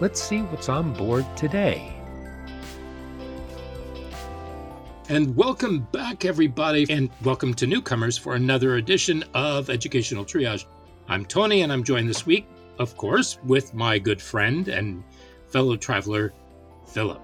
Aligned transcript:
let's 0.00 0.22
see 0.22 0.40
what's 0.42 0.68
on 0.68 0.92
board 0.94 1.24
today. 1.36 1.90
And 5.08 5.36
welcome 5.36 5.80
back, 5.92 6.24
everybody, 6.24 6.86
and 6.88 7.10
welcome 7.22 7.52
to 7.54 7.66
newcomers 7.66 8.16
for 8.16 8.34
another 8.34 8.76
edition 8.76 9.22
of 9.34 9.68
Educational 9.68 10.24
Triage. 10.24 10.64
I'm 11.08 11.26
Tony, 11.26 11.60
and 11.60 11.70
I'm 11.72 11.84
joined 11.84 12.08
this 12.08 12.24
week, 12.24 12.46
of 12.78 12.96
course, 12.96 13.38
with 13.44 13.74
my 13.74 13.98
good 13.98 14.20
friend 14.20 14.66
and 14.68 15.04
fellow 15.48 15.76
traveler, 15.76 16.32
Philip. 16.86 17.20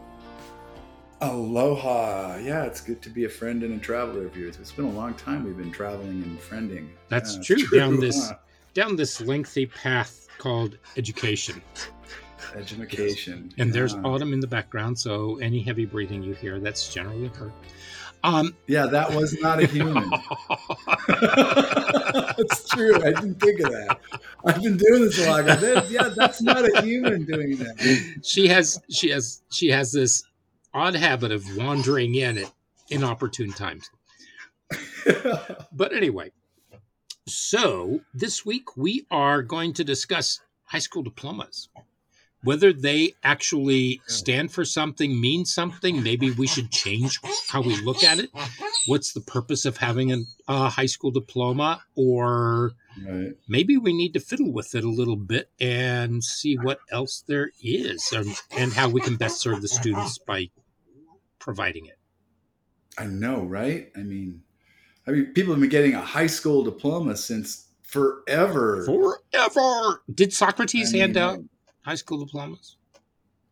Aloha. 1.22 2.36
Yeah, 2.36 2.64
it's 2.64 2.80
good 2.82 3.00
to 3.02 3.10
be 3.10 3.24
a 3.24 3.28
friend 3.28 3.62
and 3.62 3.74
a 3.80 3.82
traveler 3.82 4.26
of 4.26 4.36
yours. 4.36 4.56
It's 4.60 4.72
been 4.72 4.86
a 4.86 4.90
long 4.90 5.14
time 5.14 5.44
we've 5.44 5.56
been 5.56 5.72
traveling 5.72 6.22
and 6.22 6.38
friending. 6.38 6.88
That's 7.08 7.36
Yeah, 7.36 7.42
true. 7.42 7.56
it's 7.62 7.70
Down 7.70 8.00
this 8.00 8.32
down 8.74 8.96
this 8.96 9.20
lengthy 9.20 9.66
path 9.66 10.28
called 10.38 10.78
education. 10.96 11.60
Education. 12.56 13.52
And 13.58 13.72
there's 13.72 13.94
yeah. 13.94 14.02
autumn 14.02 14.32
in 14.32 14.40
the 14.40 14.46
background, 14.46 14.98
so 14.98 15.36
any 15.38 15.60
heavy 15.60 15.84
breathing 15.86 16.22
you 16.22 16.34
hear, 16.34 16.58
that's 16.60 16.92
generally 16.92 17.28
her. 17.28 17.52
Um, 18.22 18.54
Yeah, 18.66 18.86
that 18.86 19.10
was 19.14 19.38
not 19.40 19.62
a 19.62 19.66
human. 19.66 20.10
that's 22.36 22.68
true. 22.68 22.96
I 22.96 23.12
didn't 23.12 23.40
think 23.40 23.60
of 23.60 23.70
that. 23.70 23.98
I've 24.44 24.62
been 24.62 24.76
doing 24.76 25.02
this 25.02 25.26
a 25.26 25.30
lot. 25.30 25.48
I 25.48 25.56
"That- 25.56 25.90
yeah, 25.90 26.10
that's 26.14 26.42
not 26.42 26.64
a 26.64 26.82
human 26.82 27.24
doing 27.24 27.56
that. 27.56 28.20
she 28.22 28.46
has 28.48 28.80
she 28.90 29.10
has 29.10 29.42
she 29.50 29.68
has 29.68 29.92
this 29.92 30.22
odd 30.74 30.94
habit 30.94 31.32
of 31.32 31.44
wandering 31.56 32.14
in 32.14 32.38
at 32.38 32.52
inopportune 32.90 33.52
times. 33.52 33.90
But 35.72 35.94
anyway, 35.94 36.30
so 37.26 38.00
this 38.12 38.44
week 38.44 38.76
we 38.76 39.06
are 39.10 39.42
going 39.42 39.72
to 39.74 39.84
discuss 39.84 40.40
high 40.64 40.78
school 40.78 41.02
diplomas. 41.02 41.68
Whether 42.42 42.72
they 42.72 43.14
actually 43.22 44.00
stand 44.06 44.50
for 44.50 44.64
something, 44.64 45.20
mean 45.20 45.44
something, 45.44 46.02
maybe 46.02 46.30
we 46.30 46.46
should 46.46 46.70
change 46.70 47.20
how 47.48 47.60
we 47.60 47.76
look 47.82 48.02
at 48.02 48.18
it. 48.18 48.30
What's 48.86 49.12
the 49.12 49.20
purpose 49.20 49.66
of 49.66 49.76
having 49.76 50.10
a, 50.12 50.22
a 50.48 50.68
high 50.70 50.86
school 50.86 51.10
diploma? 51.10 51.82
Or 51.96 52.72
right. 53.06 53.34
maybe 53.46 53.76
we 53.76 53.92
need 53.92 54.14
to 54.14 54.20
fiddle 54.20 54.52
with 54.52 54.74
it 54.74 54.84
a 54.84 54.88
little 54.88 55.16
bit 55.16 55.50
and 55.60 56.24
see 56.24 56.56
what 56.56 56.80
else 56.90 57.22
there 57.28 57.50
is 57.62 58.10
and, 58.12 58.34
and 58.56 58.72
how 58.72 58.88
we 58.88 59.02
can 59.02 59.16
best 59.16 59.40
serve 59.40 59.60
the 59.60 59.68
students 59.68 60.16
by 60.16 60.48
providing 61.38 61.86
it. 61.86 61.98
I 62.96 63.04
know, 63.04 63.42
right? 63.42 63.90
I 63.94 64.00
mean, 64.00 64.42
I 65.06 65.10
mean, 65.10 65.26
people 65.34 65.52
have 65.52 65.60
been 65.60 65.70
getting 65.70 65.94
a 65.94 66.00
high 66.00 66.26
school 66.26 66.62
diploma 66.64 67.16
since 67.16 67.68
forever. 67.82 68.84
Forever. 68.84 70.02
Did 70.14 70.32
Socrates 70.32 70.94
I 70.94 70.98
hand 70.98 71.14
mean, 71.14 71.22
out 71.22 71.40
high 71.82 71.94
school 71.94 72.24
diplomas? 72.24 72.76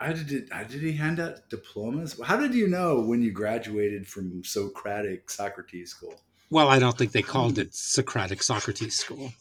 How 0.00 0.12
did 0.12 0.30
it? 0.32 0.52
How 0.52 0.62
did 0.62 0.80
he 0.80 0.92
hand 0.92 1.18
out 1.18 1.48
diplomas? 1.50 2.18
How 2.24 2.36
did 2.36 2.54
you 2.54 2.68
know 2.68 3.00
when 3.00 3.20
you 3.20 3.32
graduated 3.32 4.06
from 4.06 4.44
Socratic 4.44 5.28
Socrates 5.30 5.90
school? 5.90 6.14
Well, 6.50 6.68
I 6.68 6.78
don't 6.78 6.96
think 6.96 7.12
they 7.12 7.22
called 7.22 7.58
it 7.58 7.74
Socratic 7.74 8.42
Socrates 8.42 8.96
School. 8.96 9.32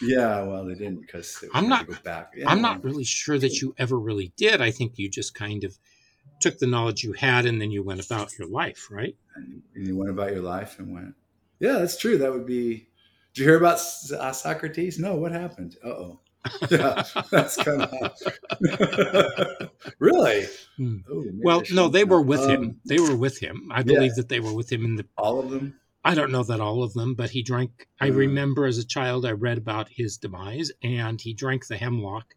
Yeah, 0.00 0.42
well, 0.44 0.64
they 0.64 0.74
didn't 0.74 1.02
because 1.02 1.44
I'm 1.52 1.68
not- 1.68 2.02
back. 2.02 2.32
I'm 2.46 2.62
not 2.62 2.82
really 2.82 3.04
sure 3.04 3.38
that 3.38 3.60
you 3.60 3.74
ever 3.76 3.98
really 3.98 4.32
did. 4.36 4.62
I 4.62 4.70
think 4.70 4.96
you 4.96 5.10
just 5.10 5.34
kind 5.34 5.64
of 5.64 5.76
took 6.40 6.58
the 6.58 6.66
knowledge 6.66 7.04
you 7.04 7.12
had 7.12 7.44
and 7.44 7.60
then 7.60 7.70
you 7.70 7.82
went 7.82 8.02
about 8.02 8.38
your 8.38 8.48
life, 8.48 8.88
right? 8.90 9.14
And 9.34 9.62
you 9.74 9.96
went 9.96 10.08
about 10.10 10.32
your 10.32 10.40
life 10.40 10.78
and 10.78 10.94
went. 10.94 11.14
Yeah, 11.58 11.72
that's 11.74 11.98
true. 11.98 12.16
That 12.16 12.32
would 12.32 12.46
be. 12.46 12.88
Did 13.34 13.42
you 13.42 13.44
hear 13.44 13.58
about 13.58 13.78
uh, 14.18 14.32
Socrates? 14.32 14.98
No, 14.98 15.16
what 15.16 15.32
happened? 15.32 15.76
Uh 15.84 15.88
oh. 15.88 16.20
Yeah, 16.70 17.02
that's 17.30 17.56
kind 17.56 17.82
of 17.82 18.12
really. 19.98 20.46
Hmm. 20.76 20.98
Oh, 21.10 21.24
Well, 21.42 21.62
no, 21.72 21.88
they 21.88 22.04
were 22.04 22.22
with 22.22 22.40
Um, 22.40 22.50
him. 22.50 22.80
They 22.86 22.98
were 22.98 23.16
with 23.16 23.38
him. 23.38 23.68
I 23.72 23.78
yeah. 23.78 23.82
believe 23.84 24.14
that 24.14 24.28
they 24.28 24.40
were 24.40 24.54
with 24.54 24.70
him 24.72 24.84
in 24.84 24.96
the 24.96 25.06
All 25.18 25.38
of 25.40 25.50
them. 25.50 25.78
I 26.02 26.14
don't 26.14 26.32
know 26.32 26.42
that 26.44 26.60
all 26.60 26.82
of 26.82 26.94
them, 26.94 27.14
but 27.14 27.30
he 27.30 27.42
drank. 27.42 27.86
I 28.00 28.08
Mm. 28.10 28.16
remember 28.16 28.64
as 28.66 28.78
a 28.78 28.84
child, 28.86 29.26
I 29.26 29.32
read 29.32 29.58
about 29.58 29.90
his 29.90 30.16
demise, 30.16 30.72
and 30.82 31.20
he 31.20 31.34
drank 31.34 31.66
the 31.66 31.76
hemlock, 31.76 32.34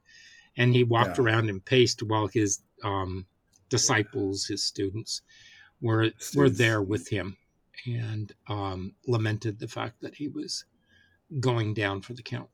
and 0.58 0.76
he 0.76 0.84
walked 0.84 1.18
Yeah. 1.18 1.24
around 1.24 1.50
and 1.50 1.64
paced 1.64 2.04
while 2.04 2.28
his 2.28 2.60
um, 2.84 3.26
disciples, 3.70 4.46
his 4.48 4.62
students, 4.64 5.22
were 5.80 6.12
were 6.36 6.50
there 6.50 6.82
with 6.82 7.08
him, 7.08 7.38
and 7.86 8.34
um, 8.48 8.94
lamented 9.08 9.60
the 9.60 9.68
fact 9.70 10.02
that 10.02 10.16
he 10.16 10.28
was 10.28 10.66
going 11.40 11.74
down 11.74 12.02
for 12.02 12.14
the 12.14 12.22
count. 12.22 12.50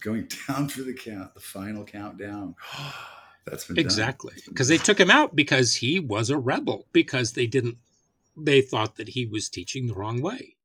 Going 0.00 0.28
down 0.48 0.68
for 0.68 0.82
the 0.82 0.94
count, 0.94 1.34
the 1.34 1.40
final 1.40 1.84
countdown. 1.84 2.54
That's 3.46 3.64
been. 3.64 3.78
Exactly, 3.78 4.34
because 4.48 4.68
they 4.68 4.76
took 4.76 5.00
him 5.00 5.10
out 5.10 5.34
because 5.34 5.74
he 5.74 5.98
was 5.98 6.30
a 6.30 6.38
rebel. 6.38 6.86
Because 6.92 7.32
they 7.32 7.46
didn't, 7.46 7.78
they 8.36 8.60
thought 8.60 8.96
that 8.96 9.08
he 9.08 9.26
was 9.26 9.48
teaching 9.48 9.86
the 9.86 9.94
wrong 9.94 10.20
way. 10.20 10.56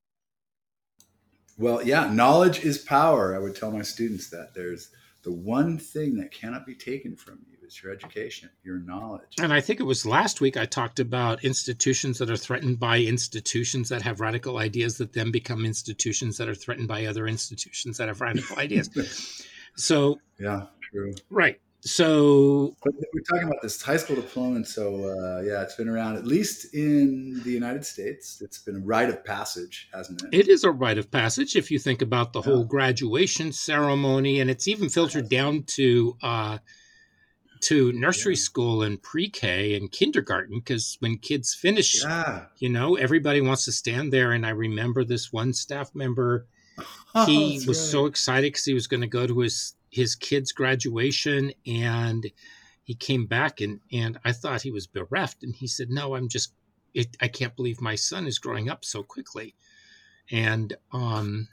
Well, 1.58 1.82
yeah, 1.82 2.12
knowledge 2.12 2.66
is 2.66 2.80
power. 2.80 3.34
I 3.34 3.40
would 3.40 3.56
tell 3.56 3.72
my 3.72 3.82
students 3.82 4.30
that 4.30 4.54
there's 4.54 4.90
the 5.24 5.32
one 5.32 5.78
thing 5.78 6.18
that 6.18 6.32
cannot 6.32 6.66
be 6.66 6.76
taken 6.76 7.16
from 7.16 7.40
you 7.50 7.55
is 7.76 7.84
your 7.84 7.94
education, 7.94 8.50
your 8.64 8.80
knowledge. 8.80 9.36
And 9.40 9.54
I 9.54 9.62
think 9.62 9.80
it 9.80 9.84
was 9.84 10.06
last 10.06 10.42
week 10.42 10.58
I 10.58 10.66
talked 10.66 11.00
about 11.00 11.44
institutions 11.44 12.18
that 12.20 12.30
are 12.30 12.38
threatened 12.38 12.80
by 12.80 13.00
institutions 13.00 13.90
that 13.90 14.02
have 14.02 14.20
radical 14.20 14.58
ideas 14.58 14.98
that 14.98 15.14
then 15.14 15.32
become 15.32 15.66
institutions 15.66 16.38
that 16.38 16.48
are 16.48 16.56
threatened 16.56 16.88
by 16.88 17.06
other 17.06 17.28
institutions 17.28 17.98
that 17.98 18.08
have 18.08 18.22
radical 18.22 18.58
ideas. 18.58 18.90
So, 19.76 20.20
yeah, 20.40 20.68
true. 20.92 21.14
right. 21.30 21.60
So, 21.82 22.76
But 22.84 22.96
we're 23.14 23.22
talking 23.22 23.48
about 23.48 23.62
this 23.62 23.80
high 23.80 23.98
school 23.98 24.16
diploma, 24.16 24.56
and 24.56 24.68
so 24.68 25.04
uh, 25.04 25.42
yeah, 25.42 25.62
it's 25.62 25.76
been 25.76 25.88
around 25.88 26.16
at 26.16 26.26
least 26.26 26.74
in 26.74 27.44
the 27.44 27.52
United 27.52 27.86
States. 27.86 28.42
It's 28.42 28.58
been 28.58 28.78
a 28.78 28.80
rite 28.80 29.10
of 29.10 29.24
passage, 29.24 29.88
hasn't 29.94 30.24
it? 30.24 30.30
it 30.32 30.48
is 30.48 30.64
a 30.64 30.72
rite 30.72 30.98
of 30.98 31.12
passage 31.12 31.56
if 31.56 31.70
you 31.70 31.78
think 31.78 32.02
about 32.02 32.34
the 32.34 32.42
whole 32.42 32.64
graduation 32.64 33.52
ceremony, 33.52 34.40
and 34.40 34.50
it's 34.50 34.68
even 34.68 34.90
filtered 34.90 35.30
down 35.30 35.62
to 35.76 36.18
uh, 36.24 36.58
to 37.66 37.92
nursery 37.94 38.34
Yeah. 38.34 38.40
school 38.40 38.84
and 38.84 39.02
pre-K 39.02 39.76
and 39.76 39.92
kindergarten. 39.92 40.60
Because 40.60 40.98
when 41.00 41.18
kids 41.18 41.54
finish, 41.54 42.04
yeah, 42.04 42.46
you 42.60 42.70
know, 42.70 42.96
everybody 42.96 43.42
wants 43.42 43.66
to 43.66 43.72
stand 43.72 44.12
there. 44.14 44.32
And 44.32 44.46
I 44.46 44.50
remember 44.52 45.04
this 45.04 45.32
one 45.34 45.54
staff 45.54 45.94
member 45.96 46.48
Oh, 47.16 47.26
he 47.26 47.64
was 47.68 47.80
right. 47.80 47.92
so 47.92 48.06
excited 48.08 48.52
because 48.54 48.66
he 48.66 48.74
was 48.74 48.88
going 48.88 49.02
to 49.02 49.08
go 49.08 49.26
to 49.28 49.40
his 49.40 49.76
his 49.90 50.16
kid's 50.16 50.52
graduation 50.52 51.54
and 51.66 52.30
he 52.84 52.94
came 52.94 53.26
back 53.26 53.62
and 53.62 53.80
and 53.94 54.20
i 54.26 54.32
thought 54.34 54.62
he 54.62 54.72
was 54.72 54.86
bereft 54.88 55.44
and 55.44 55.56
he 55.56 55.68
said 55.68 55.90
no 55.90 56.16
i'm 56.16 56.28
just 56.28 56.54
it, 56.94 57.16
i 57.22 57.28
can't 57.30 57.56
believe 57.56 57.80
my 57.80 57.96
son 57.96 58.28
is 58.28 58.38
growing 58.40 58.70
up 58.70 58.84
so 58.84 59.02
quickly 59.02 59.56
and 60.32 60.76
um 60.92 61.48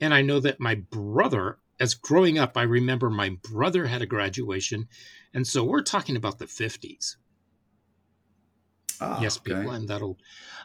and 0.00 0.12
i 0.12 0.20
know 0.20 0.40
that 0.40 0.60
my 0.60 0.74
brother 0.74 1.58
as 1.80 1.94
growing 1.94 2.38
up 2.38 2.56
i 2.56 2.62
remember 2.62 3.10
my 3.10 3.30
brother 3.42 3.86
had 3.86 4.02
a 4.02 4.06
graduation 4.06 4.88
and 5.34 5.46
so 5.46 5.62
we're 5.64 5.82
talking 5.82 6.16
about 6.16 6.38
the 6.38 6.46
50s 6.46 7.16
Ah, 9.00 9.20
yes 9.20 9.36
okay. 9.38 9.54
people 9.54 9.70
i'm 9.70 9.86
that 9.86 10.00
old 10.02 10.20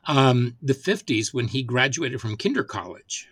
um 0.07 0.55
the 0.61 0.73
50s 0.73 1.33
when 1.33 1.47
he 1.47 1.63
graduated 1.63 2.21
from 2.21 2.37
kinder 2.37 2.63
college 2.63 3.27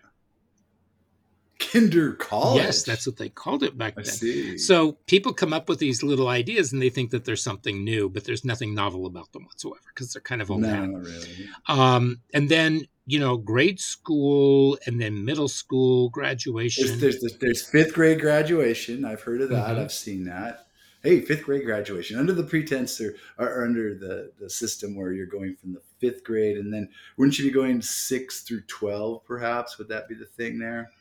Kinder 1.60 2.14
college. 2.14 2.64
Yes, 2.64 2.84
that's 2.84 3.06
what 3.06 3.18
they 3.18 3.28
called 3.28 3.64
it 3.64 3.78
back 3.78 3.94
I 3.98 4.04
then. 4.04 4.14
see. 4.14 4.58
So 4.58 4.94
people 5.08 5.34
come 5.34 5.52
up 5.52 5.68
with 5.68 5.78
these 5.78 6.02
little 6.02 6.30
ideas 6.30 6.72
and 6.72 6.82
they 6.82 6.90
think 6.90 7.12
that 7.12 7.26
there's 7.26 7.44
something 7.44 7.84
new, 7.84 8.08
but 8.10 8.24
there's 8.24 8.46
nothing 8.46 8.74
novel 8.74 9.06
about 9.06 9.32
them 9.34 9.44
whatsoever 9.44 9.82
because 9.94 10.14
they're 10.14 10.22
kind 10.22 10.42
of 10.42 10.50
old 10.50 10.62
no, 10.62 10.86
really. 10.86 11.50
Um, 11.68 12.22
and 12.34 12.48
then 12.48 12.88
you 13.10 13.20
know, 13.20 13.38
grade 13.38 13.80
school 13.80 14.78
and 14.86 15.02
then 15.02 15.26
middle 15.26 15.48
school 15.48 16.10
graduation. 16.10 17.00
There's, 17.00 17.20
there's 17.20 17.38
there's 17.40 17.62
fifth 17.66 17.94
grade 17.94 18.20
graduation. 18.22 19.04
I've 19.04 19.22
heard 19.22 19.42
of 19.42 19.50
that. 19.50 19.76
Mhm. 19.78 19.80
I've 19.84 19.92
seen 19.92 20.26
that. 20.26 20.68
Hey, 21.02 21.22
fifth 21.22 21.44
grade 21.46 21.64
graduation 21.66 22.20
under 22.20 22.34
the 22.34 22.44
pretense 22.44 23.00
or, 23.02 23.16
or 23.38 23.64
under 23.66 23.96
the, 23.96 24.32
the 24.38 24.50
system 24.50 24.96
where 24.98 25.14
you're 25.14 25.26
going 25.26 25.56
from 25.56 25.74
the 25.74 25.82
fifth 25.98 26.24
grade 26.26 26.58
and 26.58 26.74
then 26.74 26.90
wouldn't 27.18 27.40
you 27.40 27.46
be 27.46 27.52
going 27.52 27.82
six 27.82 28.42
through 28.42 28.62
twelve 28.68 29.26
perhaps? 29.26 29.78
Would 29.78 29.88
that 29.88 30.08
be 30.10 30.16
the 30.16 30.26
thing 30.26 30.60
there? 30.60 30.92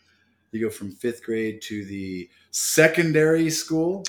You 0.53 0.61
go 0.63 0.71
from 0.71 0.93
fifth 0.93 1.23
grade 1.25 1.61
to 1.63 1.85
the 1.85 2.31
secondary 2.53 3.51
school, 3.51 4.05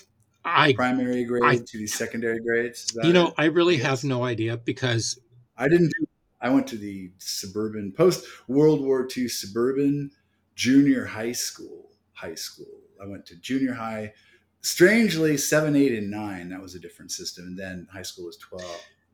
I, 0.45 0.73
primary 0.73 1.25
grade 1.25 1.43
I- 1.43 1.57
to 1.57 1.77
the 1.77 1.87
secondary 1.87 2.39
grades. 2.39 2.95
You 3.03 3.11
know, 3.11 3.27
it? 3.29 3.33
I 3.37 3.45
really 3.45 3.75
Yes. 3.75 3.85
have 3.87 4.03
no 4.03 4.23
idea 4.23 4.57
because 4.57 5.19
I 5.57 5.67
didn't 5.67 5.91
do. 5.98 5.98
I 6.41 6.49
went 6.49 6.67
to 6.67 6.77
the 6.77 7.11
suburban 7.17 7.91
post 7.91 8.25
World 8.47 8.81
War 8.81 9.07
II 9.15 9.27
suburban 9.27 10.11
junior 10.55 11.05
high 11.05 11.31
school. 11.33 11.91
High 12.13 12.35
school. 12.35 12.81
I 13.01 13.05
went 13.05 13.25
to 13.27 13.35
junior 13.37 13.73
high. 13.73 14.13
Strangely, 14.61 15.37
seven, 15.37 15.75
eight, 15.75 15.93
and 15.93 16.11
nine. 16.11 16.49
That 16.49 16.61
was 16.61 16.75
a 16.75 16.79
different 16.79 17.11
system. 17.11 17.45
And 17.45 17.57
then 17.57 17.87
high 17.91 18.01
school 18.01 18.25
was 18.25 18.37
12, 18.37 18.63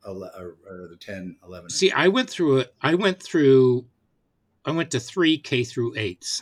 11, 0.08 0.42
or, 0.42 0.56
or 0.68 0.88
the 0.88 0.98
10, 0.98 1.36
11. 1.46 1.70
see, 1.70 1.92
I 1.92 2.08
went 2.08 2.30
through 2.30 2.60
it. 2.60 2.74
I 2.82 2.96
went 2.96 3.22
through. 3.22 3.86
I 4.66 4.72
went 4.72 4.90
to 4.92 5.00
three 5.00 5.38
K 5.38 5.64
through 5.64 5.94
eights, 5.98 6.42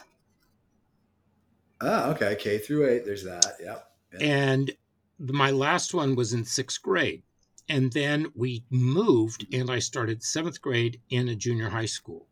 Ah, 1.81 2.09
okay. 2.12 2.38
K 2.39 2.57
through 2.57 2.88
eight. 2.88 3.06
There's 3.06 3.25
that. 3.25 3.56
Yep. 3.62 3.89
Yep. 4.13 4.21
and 4.21 4.71
my 5.19 5.51
last 5.51 5.94
one 5.94 6.15
was 6.15 6.33
in 6.33 6.45
sixth 6.45 6.81
grade, 6.81 7.24
and 7.69 7.92
then 7.94 8.27
we 8.36 8.63
moved, 8.69 9.50
mm-hmm. 9.50 9.62
and 9.62 9.71
I 9.71 9.80
started 9.80 10.24
seventh 10.24 10.62
grade 10.62 11.00
in 11.10 11.30
a 11.30 11.36
junior 11.36 11.69
high 11.69 11.86
school 11.86 12.27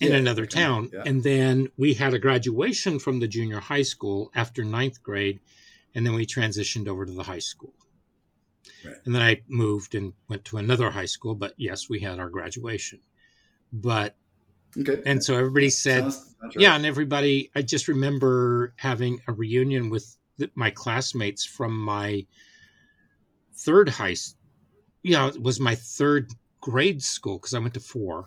in 0.00 0.12
Yeah, 0.12 0.18
another 0.18 0.44
town, 0.46 0.90
yeah. 0.92 1.02
and 1.06 1.22
then 1.22 1.68
we 1.76 1.94
had 1.94 2.12
a 2.12 2.18
graduation 2.18 2.98
from 2.98 3.20
the 3.20 3.28
junior 3.28 3.60
high 3.60 3.82
school 3.82 4.30
after 4.34 4.64
ninth 4.64 5.02
grade, 5.02 5.40
and 5.94 6.04
then 6.04 6.14
we 6.14 6.26
transitioned 6.26 6.88
over 6.88 7.06
to 7.06 7.12
the 7.12 7.22
high 7.22 7.38
school. 7.38 7.74
Right. 8.84 8.96
And 9.04 9.14
then 9.14 9.22
I 9.22 9.42
moved 9.48 9.94
and 9.94 10.12
went 10.28 10.44
to 10.46 10.58
another 10.58 10.90
high 10.90 11.06
school, 11.06 11.34
but 11.34 11.54
yes, 11.56 11.88
we 11.88 12.00
had 12.00 12.18
our 12.18 12.28
graduation. 12.28 13.00
But 13.72 14.16
Okay. 14.78 15.00
and 15.06 15.24
so 15.24 15.36
everybody 15.36 15.70
said, 15.70 16.04
right. 16.04 16.52
yeah, 16.56 16.76
and 16.76 16.84
everybody, 16.84 17.50
I 17.54 17.62
just 17.62 17.88
remember 17.88 18.74
having 18.76 19.20
a 19.26 19.32
reunion 19.32 19.88
with 19.88 20.16
th- 20.38 20.50
my 20.54 20.70
classmates 20.70 21.44
from 21.46 21.78
my 21.78 22.26
third 23.56 23.88
high, 23.88 24.16
yeah, 25.02 25.28
it 25.28 25.42
was 25.42 25.60
my 25.60 25.74
third 25.74 26.30
grade 26.60 27.02
school 27.02 27.38
because 27.38 27.54
I 27.54 27.58
went 27.58 27.74
to 27.74 27.80
four. 27.80 28.26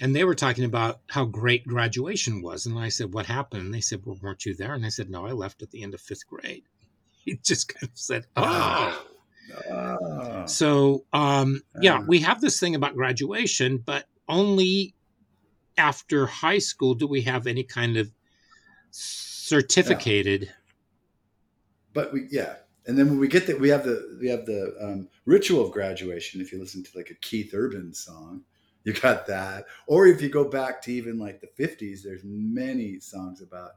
And 0.00 0.16
they 0.16 0.24
were 0.24 0.34
talking 0.34 0.64
about 0.64 1.00
how 1.08 1.24
great 1.26 1.66
graduation 1.66 2.42
was. 2.42 2.66
And 2.66 2.76
I 2.78 2.88
said, 2.88 3.12
What 3.12 3.26
happened? 3.26 3.62
And 3.66 3.74
they 3.74 3.80
said, 3.82 4.04
Well, 4.04 4.18
weren't 4.20 4.44
you 4.44 4.54
there? 4.54 4.74
And 4.74 4.84
I 4.84 4.88
said, 4.88 5.10
No, 5.10 5.26
I 5.26 5.32
left 5.32 5.62
at 5.62 5.70
the 5.70 5.82
end 5.82 5.94
of 5.94 6.00
fifth 6.00 6.26
grade. 6.26 6.64
He 7.24 7.36
just 7.44 7.68
kind 7.68 7.84
of 7.84 7.90
said, 7.96 8.26
Oh. 8.36 9.04
Ah. 9.70 10.44
So, 10.46 11.04
um, 11.12 11.60
yeah, 11.80 11.98
Ah. 12.00 12.04
we 12.08 12.18
have 12.20 12.40
this 12.40 12.58
thing 12.58 12.74
about 12.74 12.94
graduation, 12.96 13.78
but 13.78 14.06
only 14.28 14.94
after 15.76 16.26
high 16.26 16.58
school 16.58 16.94
do 16.94 17.06
we 17.06 17.22
have 17.22 17.46
any 17.46 17.62
kind 17.62 17.96
of 17.96 18.10
certificated. 18.90 20.52
but 21.94 22.12
we 22.12 22.26
yeah 22.30 22.54
and 22.86 22.98
then 22.98 23.08
when 23.08 23.18
we 23.18 23.28
get 23.28 23.46
that 23.46 23.60
we 23.60 23.68
have 23.68 23.84
the 23.84 24.18
we 24.20 24.28
have 24.28 24.46
the 24.46 24.74
um, 24.80 25.08
ritual 25.24 25.64
of 25.64 25.72
graduation 25.72 26.40
if 26.40 26.52
you 26.52 26.58
listen 26.58 26.82
to 26.82 26.96
like 26.96 27.10
a 27.10 27.14
keith 27.14 27.52
urban 27.54 27.92
song 27.94 28.44
you 28.84 28.92
got 28.92 29.28
that. 29.28 29.66
Or 29.86 30.08
if 30.08 30.20
you 30.20 30.28
go 30.28 30.42
back 30.50 30.82
to 30.82 30.92
even 30.92 31.18
like 31.18 31.40
the 31.40 31.46
50s 31.46 32.02
there's 32.02 32.22
many 32.24 32.98
songs 33.00 33.40
about 33.40 33.72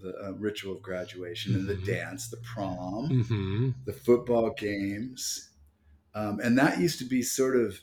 the 0.00 0.14
uh, 0.24 0.32
ritual 0.32 0.76
of 0.76 0.82
graduation 0.82 1.54
and 1.54 1.68
the 1.68 1.74
Mhm. 1.74 1.84
dance 1.86 2.28
the 2.30 2.38
prom 2.38 3.16
hmm 3.24 3.70
the 3.84 3.92
football 3.92 4.52
games. 4.52 5.50
Um, 6.14 6.40
and 6.40 6.58
that 6.58 6.80
used 6.80 6.98
to 7.00 7.04
be 7.06 7.22
sort 7.22 7.56
of 7.56 7.80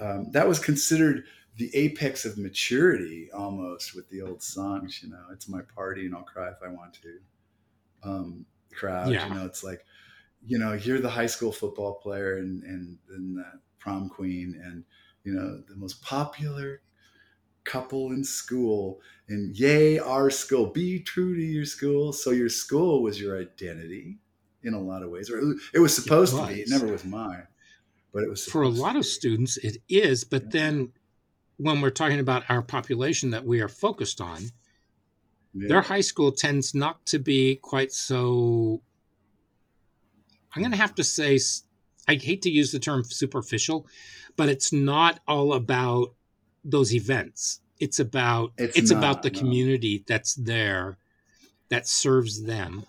um, 0.00 0.30
that 0.32 0.48
was 0.48 0.58
considered 0.58 1.24
the 1.56 1.74
apex 1.76 2.24
of 2.24 2.38
maturity 2.38 3.30
almost 3.32 3.94
with 3.94 4.08
the 4.10 4.22
old 4.22 4.42
songs 4.42 5.02
you 5.02 5.10
know. 5.10 5.26
It's 5.32 5.48
my 5.48 5.62
party 5.62 6.06
and 6.06 6.14
i'll 6.14 6.22
cry 6.24 6.50
if 6.50 6.58
i 6.64 6.68
want 6.68 6.94
to 7.02 7.20
um, 8.02 8.46
crowd 8.74 9.10
Yeah. 9.10 9.24
you 9.24 9.30
know. 9.30 9.44
It's 9.46 9.62
like 9.64 9.84
you 10.44 10.58
know 10.58 10.72
you're 10.72 11.00
the 11.00 11.10
high 11.10 11.26
school 11.26 11.52
football 11.52 11.94
player 11.94 12.36
and 12.38 12.62
and, 12.64 12.98
and 13.10 13.36
the 13.36 13.60
prom 13.78 14.08
queen 14.08 14.60
and 14.62 14.84
you 15.24 15.32
know 15.32 15.62
the 15.68 15.76
most 15.76 16.02
popular 16.02 16.82
couple 17.64 18.08
in 18.12 18.24
school 18.24 19.00
and 19.28 19.56
yay 19.56 19.98
our 19.98 20.30
school 20.30 20.66
be 20.66 21.00
true 21.00 21.36
to 21.36 21.42
your 21.42 21.64
school 21.64 22.12
so 22.12 22.30
your 22.30 22.48
school 22.48 23.02
was 23.02 23.20
your 23.20 23.40
identity 23.40 24.18
in 24.64 24.74
a 24.74 24.80
lot 24.80 25.02
of 25.02 25.10
ways 25.10 25.30
or 25.30 25.38
it 25.74 25.78
was 25.80 25.94
supposed 25.94 26.36
to 26.36 26.46
be 26.46 26.60
it 26.62 26.68
never 26.68 26.88
was 26.88 27.04
mine 27.04 27.46
but 28.12 28.24
it 28.24 28.30
was 28.30 28.46
For 28.46 28.62
a 28.62 28.68
lot 28.68 28.96
of 28.96 29.04
students, 29.06 29.56
it 29.56 29.78
is. 29.88 30.24
But 30.24 30.44
Yeah. 30.44 30.50
then 30.50 30.92
when 31.58 31.80
we're 31.80 31.90
talking 31.90 32.20
about 32.20 32.50
our 32.50 32.62
population 32.62 33.30
that 33.30 33.44
we 33.44 33.60
are 33.60 33.68
focused 33.68 34.20
on, 34.20 34.52
Yeah. 35.54 35.68
their 35.68 35.80
high 35.82 36.00
school 36.00 36.32
tends 36.32 36.74
not 36.74 37.04
to 37.06 37.18
be 37.18 37.56
quite 37.56 37.92
so. 37.92 38.82
I'm 40.54 40.62
going 40.62 40.72
to 40.72 40.78
have 40.78 40.94
to 40.96 41.04
say, 41.04 41.38
I 42.08 42.14
hate 42.14 42.42
to 42.42 42.50
use 42.50 42.72
the 42.72 42.78
term 42.78 43.04
superficial, 43.04 43.86
but 44.36 44.48
it's 44.48 44.72
not 44.72 45.20
all 45.26 45.54
about 45.54 46.14
those 46.64 46.94
events. 46.94 47.60
It's 47.80 47.98
about 47.98 48.52
It's 48.58 48.76
it's, 48.76 48.90
about 48.90 49.22
the 49.22 49.30
no. 49.30 49.38
community 49.38 50.04
that's 50.06 50.34
there, 50.34 50.98
that 51.68 51.88
serves 51.88 52.44
them, 52.44 52.84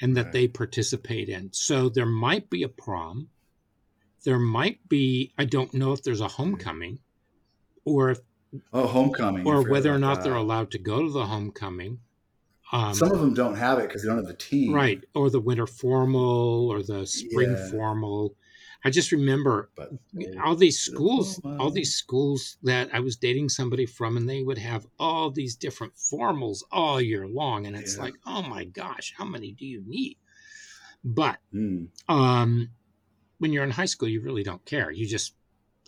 and 0.00 0.16
that 0.16 0.24
Right. 0.24 0.32
they 0.32 0.48
participate 0.48 1.28
in. 1.28 1.52
So 1.52 1.88
there 1.88 2.06
might 2.06 2.50
be 2.50 2.62
a 2.62 2.68
prom. 2.68 3.28
There 4.24 4.38
might 4.38 4.88
be. 4.88 5.32
I 5.38 5.44
don't 5.44 5.72
know 5.72 5.92
if 5.92 6.02
there's 6.02 6.20
a 6.20 6.26
homecoming, 6.28 6.98
or 7.84 8.10
if 8.10 8.20
oh 8.72 8.86
homecoming 8.86 9.46
or 9.46 9.68
whether 9.68 9.94
or 9.94 9.98
not 9.98 10.24
they're 10.24 10.34
allowed 10.34 10.72
to 10.72 10.78
go 10.78 11.02
to 11.02 11.10
the 11.10 11.26
homecoming. 11.26 12.00
Um, 12.72 12.94
some 12.94 13.12
of 13.12 13.20
them 13.20 13.34
don't 13.34 13.54
have 13.56 13.78
it 13.78 13.88
because 13.88 14.02
they 14.02 14.08
don't 14.08 14.18
have 14.18 14.26
the 14.26 14.34
team 14.34 14.72
right, 14.72 15.02
or 15.14 15.30
the 15.30 15.40
winter 15.40 15.66
formal 15.66 16.68
or 16.70 16.82
the 16.82 17.06
spring 17.06 17.50
Yeah. 17.50 17.70
formal. 17.70 18.36
I 18.84 18.90
just 18.90 19.12
remember 19.12 19.70
but 19.76 19.90
all 20.44 20.54
these 20.56 20.78
schools, 20.78 21.40
all 21.58 21.70
these 21.70 21.94
schools 21.94 22.56
that 22.62 22.88
I 22.92 23.00
was 23.00 23.16
dating 23.16 23.48
somebody 23.48 23.86
from, 23.86 24.16
and 24.16 24.28
they 24.28 24.42
would 24.42 24.58
have 24.58 24.86
all 24.98 25.30
these 25.30 25.56
different 25.56 25.94
formals 25.96 26.62
all 26.70 27.00
year 27.00 27.26
long, 27.26 27.66
and 27.66 27.76
it's 27.76 27.96
Yeah. 27.96 28.04
like, 28.04 28.14
oh 28.26 28.42
my 28.42 28.64
gosh, 28.64 29.14
how 29.16 29.24
many 29.24 29.52
do 29.52 29.66
you 29.66 29.82
need? 29.86 30.18
But 31.04 31.38
Mm. 31.54 31.88
um, 32.08 32.70
when 33.38 33.52
you're 33.52 33.64
in 33.64 33.70
high 33.70 33.86
school, 33.86 34.08
you 34.08 34.20
really 34.20 34.42
don't 34.42 34.64
care. 34.64 34.90
You 34.90 35.06
just, 35.06 35.34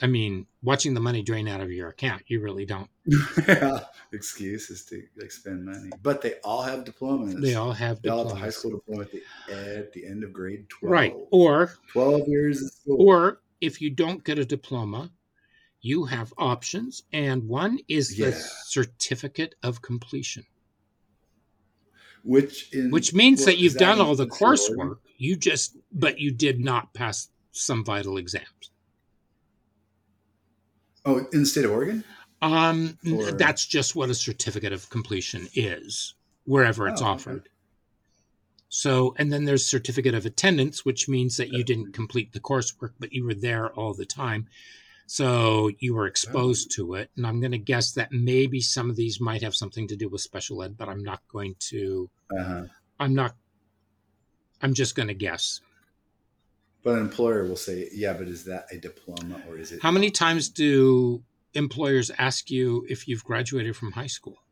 I 0.01 0.07
mean, 0.07 0.47
watching 0.63 0.95
the 0.95 1.01
money 1.01 1.23
drain 1.23 1.49
out 1.49 1.61
of 1.61 1.73
your 1.73 1.89
account, 1.89 2.23
you 2.29 2.41
really 2.41 2.65
don't. 2.65 2.89
yeah, 3.49 3.81
excuses 4.13 4.85
to 4.87 5.03
like 5.21 5.33
spend 5.33 5.65
money, 5.65 5.91
but 6.03 6.23
they 6.23 6.35
all 6.45 6.63
have 6.63 6.85
diplomas. 6.85 7.35
They 7.41 7.55
all 7.55 7.73
have 7.73 8.01
They 8.03 8.09
all 8.09 8.19
have 8.19 8.27
a 8.27 8.31
diplomas. 8.31 8.45
high 8.45 8.51
school 8.59 8.71
diploma 8.73 9.03
at 9.03 9.11
the, 9.13 9.23
at 9.79 9.93
the 9.93 10.07
end 10.07 10.23
of 10.25 10.33
grade 10.33 10.69
twelve. 10.69 10.93
right? 10.93 11.15
Or 11.31 11.73
twelve 11.93 12.29
years 12.29 12.63
of 12.63 12.71
school. 12.71 12.97
Or 13.01 13.41
if 13.61 13.81
you 13.81 13.91
don't 13.91 14.23
get 14.23 14.39
a 14.39 14.45
diploma, 14.45 15.11
you 15.81 16.05
have 16.05 16.33
options, 16.39 17.03
and 17.13 17.49
one 17.49 17.79
is 17.89 18.17
the 18.17 18.33
certificate 18.33 19.55
of 19.63 19.83
completion, 19.83 20.45
which 22.25 22.73
in, 22.73 22.91
which 22.91 23.15
means 23.15 23.45
that 23.45 23.59
you've 23.59 23.75
done 23.77 24.01
all 24.01 24.15
the 24.15 24.27
coursework. 24.27 24.99
You 25.17 25.37
just, 25.37 25.77
but 25.93 26.21
you 26.21 26.31
did 26.31 26.61
not 26.61 26.95
pass 26.95 27.29
some 27.51 27.85
vital 27.85 28.19
exams. 28.19 28.71
Oh, 31.09 31.27
in 31.33 31.41
the 31.41 31.47
state 31.47 31.65
of 31.65 31.71
Oregon. 31.71 32.05
Um, 32.43 32.99
Or- 33.11 33.33
that's 33.33 33.65
just 33.67 33.97
what 33.97 34.11
a 34.11 34.15
certificate 34.15 34.73
of 34.75 34.91
completion 34.91 35.49
is, 35.55 36.15
wherever 36.45 36.87
it's 36.87 37.01
Oh, 37.01 37.07
okay. 37.07 37.13
offered. 37.13 37.49
So, 38.69 39.15
and 39.17 39.33
then 39.33 39.45
there's 39.45 39.65
certificate 39.65 40.15
of 40.15 40.27
attendance, 40.27 40.85
which 40.85 41.09
means 41.09 41.39
that 41.39 41.49
you 41.49 41.65
didn't 41.65 41.93
complete 41.93 42.33
the 42.33 42.41
coursework, 42.41 42.93
but 43.01 43.15
you 43.15 43.25
were 43.25 43.33
there 43.35 43.71
all 43.73 43.95
the 43.95 44.05
time. 44.05 44.47
So 45.07 45.71
you 45.79 45.95
were 45.95 46.07
exposed 46.07 46.71
to 46.73 46.93
it. 46.95 47.11
And 47.17 47.27
I'm 47.27 47.41
going 47.41 47.53
to 47.53 47.59
guess 47.59 47.93
that 47.93 48.13
maybe 48.13 48.61
some 48.61 48.91
of 48.91 48.97
these 48.97 49.19
might 49.19 49.43
have 49.43 49.55
something 49.55 49.89
to 49.89 49.97
do 49.97 50.11
with 50.11 50.21
special 50.21 50.63
ed, 50.63 50.77
but 50.77 50.91
I'm 50.91 51.03
not 51.03 51.23
going 51.29 51.55
to, 51.71 52.11
Uh-huh. 52.31 52.65
I'm 53.01 53.15
not, 53.15 53.35
I'm 54.61 54.75
just 54.75 54.95
going 54.95 55.09
to 55.09 55.15
guess. 55.15 55.63
But 56.89 57.01
an 57.01 57.05
employer 57.05 57.45
will 57.45 57.57
say, 57.57 57.91
"Yeah, 57.93 58.15
but 58.15 58.29
is 58.29 58.45
that 58.45 58.67
a 58.73 58.79
diploma 58.79 59.43
or 59.47 59.59
is 59.59 59.73
it?" 59.73 59.83
How 59.83 59.91
many 59.91 60.11
times 60.11 60.49
do 60.49 61.23
employers 61.53 62.11
ask 62.17 62.51
you 62.51 62.87
if 62.89 63.07
you've 63.07 63.23
graduated 63.23 63.77
from 63.77 63.93
high 63.93 64.07
school? 64.07 64.43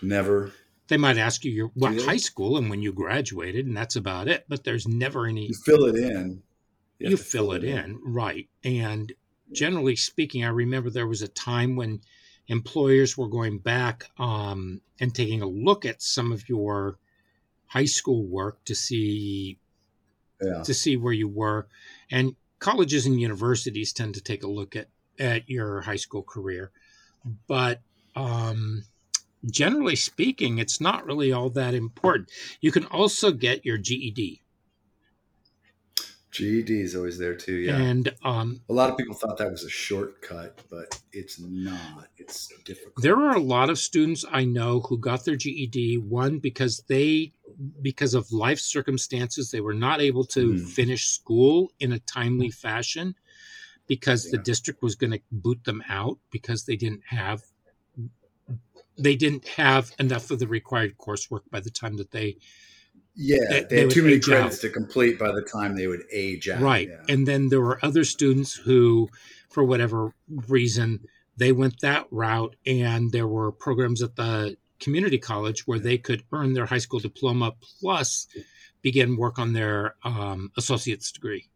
Never. 0.00 0.52
They 0.88 0.96
might 0.96 1.18
ask 1.18 1.44
you 1.44 1.52
your 1.52 1.66
what 1.74 2.00
high 2.00 2.16
school 2.16 2.56
and 2.56 2.70
when 2.70 2.80
you 2.80 2.94
graduated, 2.94 3.66
and 3.66 3.76
that's 3.76 3.94
about 3.94 4.26
it. 4.26 4.46
But 4.48 4.64
there's 4.64 4.88
never 4.88 5.26
any. 5.26 5.48
You 5.48 5.54
fill 5.54 5.84
it 5.84 5.96
in. 5.96 6.42
You, 6.98 7.10
have 7.10 7.18
to 7.18 7.22
fill 7.22 7.52
it 7.52 7.62
in, 7.62 8.00
right? 8.02 8.48
And 8.64 9.12
generally 9.52 9.96
speaking, 9.96 10.46
I 10.46 10.48
remember 10.48 10.88
there 10.88 11.06
was 11.06 11.20
a 11.20 11.28
time 11.28 11.76
when 11.76 12.00
employers 12.48 13.18
were 13.18 13.28
going 13.28 13.58
back 13.58 14.08
um, 14.16 14.80
and 14.98 15.14
taking 15.14 15.42
a 15.42 15.46
look 15.46 15.84
at 15.84 16.00
some 16.00 16.32
of 16.32 16.48
your 16.48 16.96
high 17.66 17.84
school 17.84 18.24
work 18.24 18.64
to 18.64 18.74
see 18.74 19.58
To 20.62 20.74
see 20.74 20.96
where 20.96 21.12
you 21.12 21.28
were. 21.28 21.66
And 22.10 22.36
colleges 22.58 23.06
and 23.06 23.20
universities 23.20 23.92
tend 23.92 24.14
to 24.14 24.20
take 24.20 24.42
a 24.42 24.50
look 24.50 24.76
at, 24.76 24.88
at 25.18 25.48
your 25.48 25.82
high 25.82 25.96
school 25.96 26.22
career. 26.22 26.70
But 27.46 27.80
um, 28.14 28.84
generally 29.44 29.96
speaking, 29.96 30.58
it's 30.58 30.80
not 30.80 31.06
really 31.06 31.32
all 31.32 31.50
that 31.50 31.74
important. 31.74 32.30
You 32.60 32.72
can 32.72 32.86
also 32.86 33.32
get 33.32 33.64
your 33.64 33.78
GED. 33.78 34.41
GED 36.32 36.80
is 36.80 36.96
always 36.96 37.18
there 37.18 37.34
too. 37.34 37.56
Yeah. 37.56 37.76
And 37.76 38.12
um, 38.24 38.62
a 38.68 38.72
lot 38.72 38.90
of 38.90 38.96
people 38.96 39.14
thought 39.14 39.36
that 39.36 39.50
was 39.50 39.64
a 39.64 39.70
shortcut, 39.70 40.58
but 40.70 40.98
it's 41.12 41.38
not. 41.38 42.08
It's 42.16 42.48
difficult. 42.64 42.94
there 43.02 43.16
are 43.16 43.36
a 43.36 43.40
lot 43.40 43.68
of 43.70 43.78
students 43.78 44.24
I 44.30 44.44
know 44.44 44.80
who 44.80 44.96
got 44.98 45.24
their 45.24 45.36
GED, 45.36 45.98
one, 45.98 46.38
because 46.38 46.82
they, 46.88 47.32
because 47.82 48.14
of 48.14 48.32
life 48.32 48.58
circumstances, 48.58 49.50
they 49.50 49.60
were 49.60 49.74
not 49.74 50.00
able 50.00 50.24
to 50.24 50.54
Mhm. 50.54 50.68
finish 50.68 51.08
school 51.08 51.70
in 51.80 51.92
a 51.92 51.98
timely 52.00 52.50
fashion 52.50 53.14
because 53.86 54.30
the 54.30 54.38
district 54.38 54.82
was 54.82 54.94
going 54.94 55.10
to 55.10 55.20
boot 55.30 55.62
them 55.64 55.82
out 55.88 56.18
because 56.30 56.64
they 56.64 56.76
didn't 56.76 57.02
have 57.08 57.42
they 58.98 59.16
didn't 59.16 59.48
have 59.48 59.90
enough 59.98 60.30
of 60.30 60.38
the 60.38 60.46
required 60.46 60.96
coursework 60.98 61.40
by 61.50 61.60
the 61.60 61.70
time 61.70 61.96
that 61.96 62.10
they 62.10 62.36
Yeah, 63.14 63.38
They- 63.50 63.60
they, 63.60 63.64
they 63.66 63.80
had 63.82 63.90
too 63.90 64.02
many 64.02 64.18
credits 64.20 64.56
out. 64.56 64.60
to 64.62 64.70
complete 64.70 65.18
by 65.18 65.32
the 65.32 65.42
time 65.42 65.76
they 65.76 65.86
would 65.86 66.02
age 66.12 66.48
out. 66.48 66.60
right 66.62 66.88
Yeah. 66.88 67.02
and 67.14 67.26
then 67.26 67.48
there 67.48 67.60
were 67.60 67.78
other 67.84 68.04
students 68.04 68.54
who 68.54 69.08
for 69.50 69.62
whatever 69.64 70.14
reason 70.48 71.00
they 71.36 71.52
went 71.52 71.80
that 71.80 72.06
route 72.10 72.56
and 72.66 73.12
there 73.12 73.28
were 73.28 73.52
programs 73.52 74.02
at 74.02 74.16
the 74.16 74.56
community 74.80 75.18
college 75.18 75.66
where 75.66 75.78
they 75.78 75.98
could 75.98 76.22
earn 76.32 76.54
their 76.54 76.66
high 76.66 76.78
school 76.78 77.00
diploma 77.00 77.52
plus 77.80 78.26
begin 78.80 79.16
work 79.16 79.38
on 79.38 79.52
their 79.52 79.94
um, 80.04 80.50
associate's 80.56 81.12
degree 81.12 81.48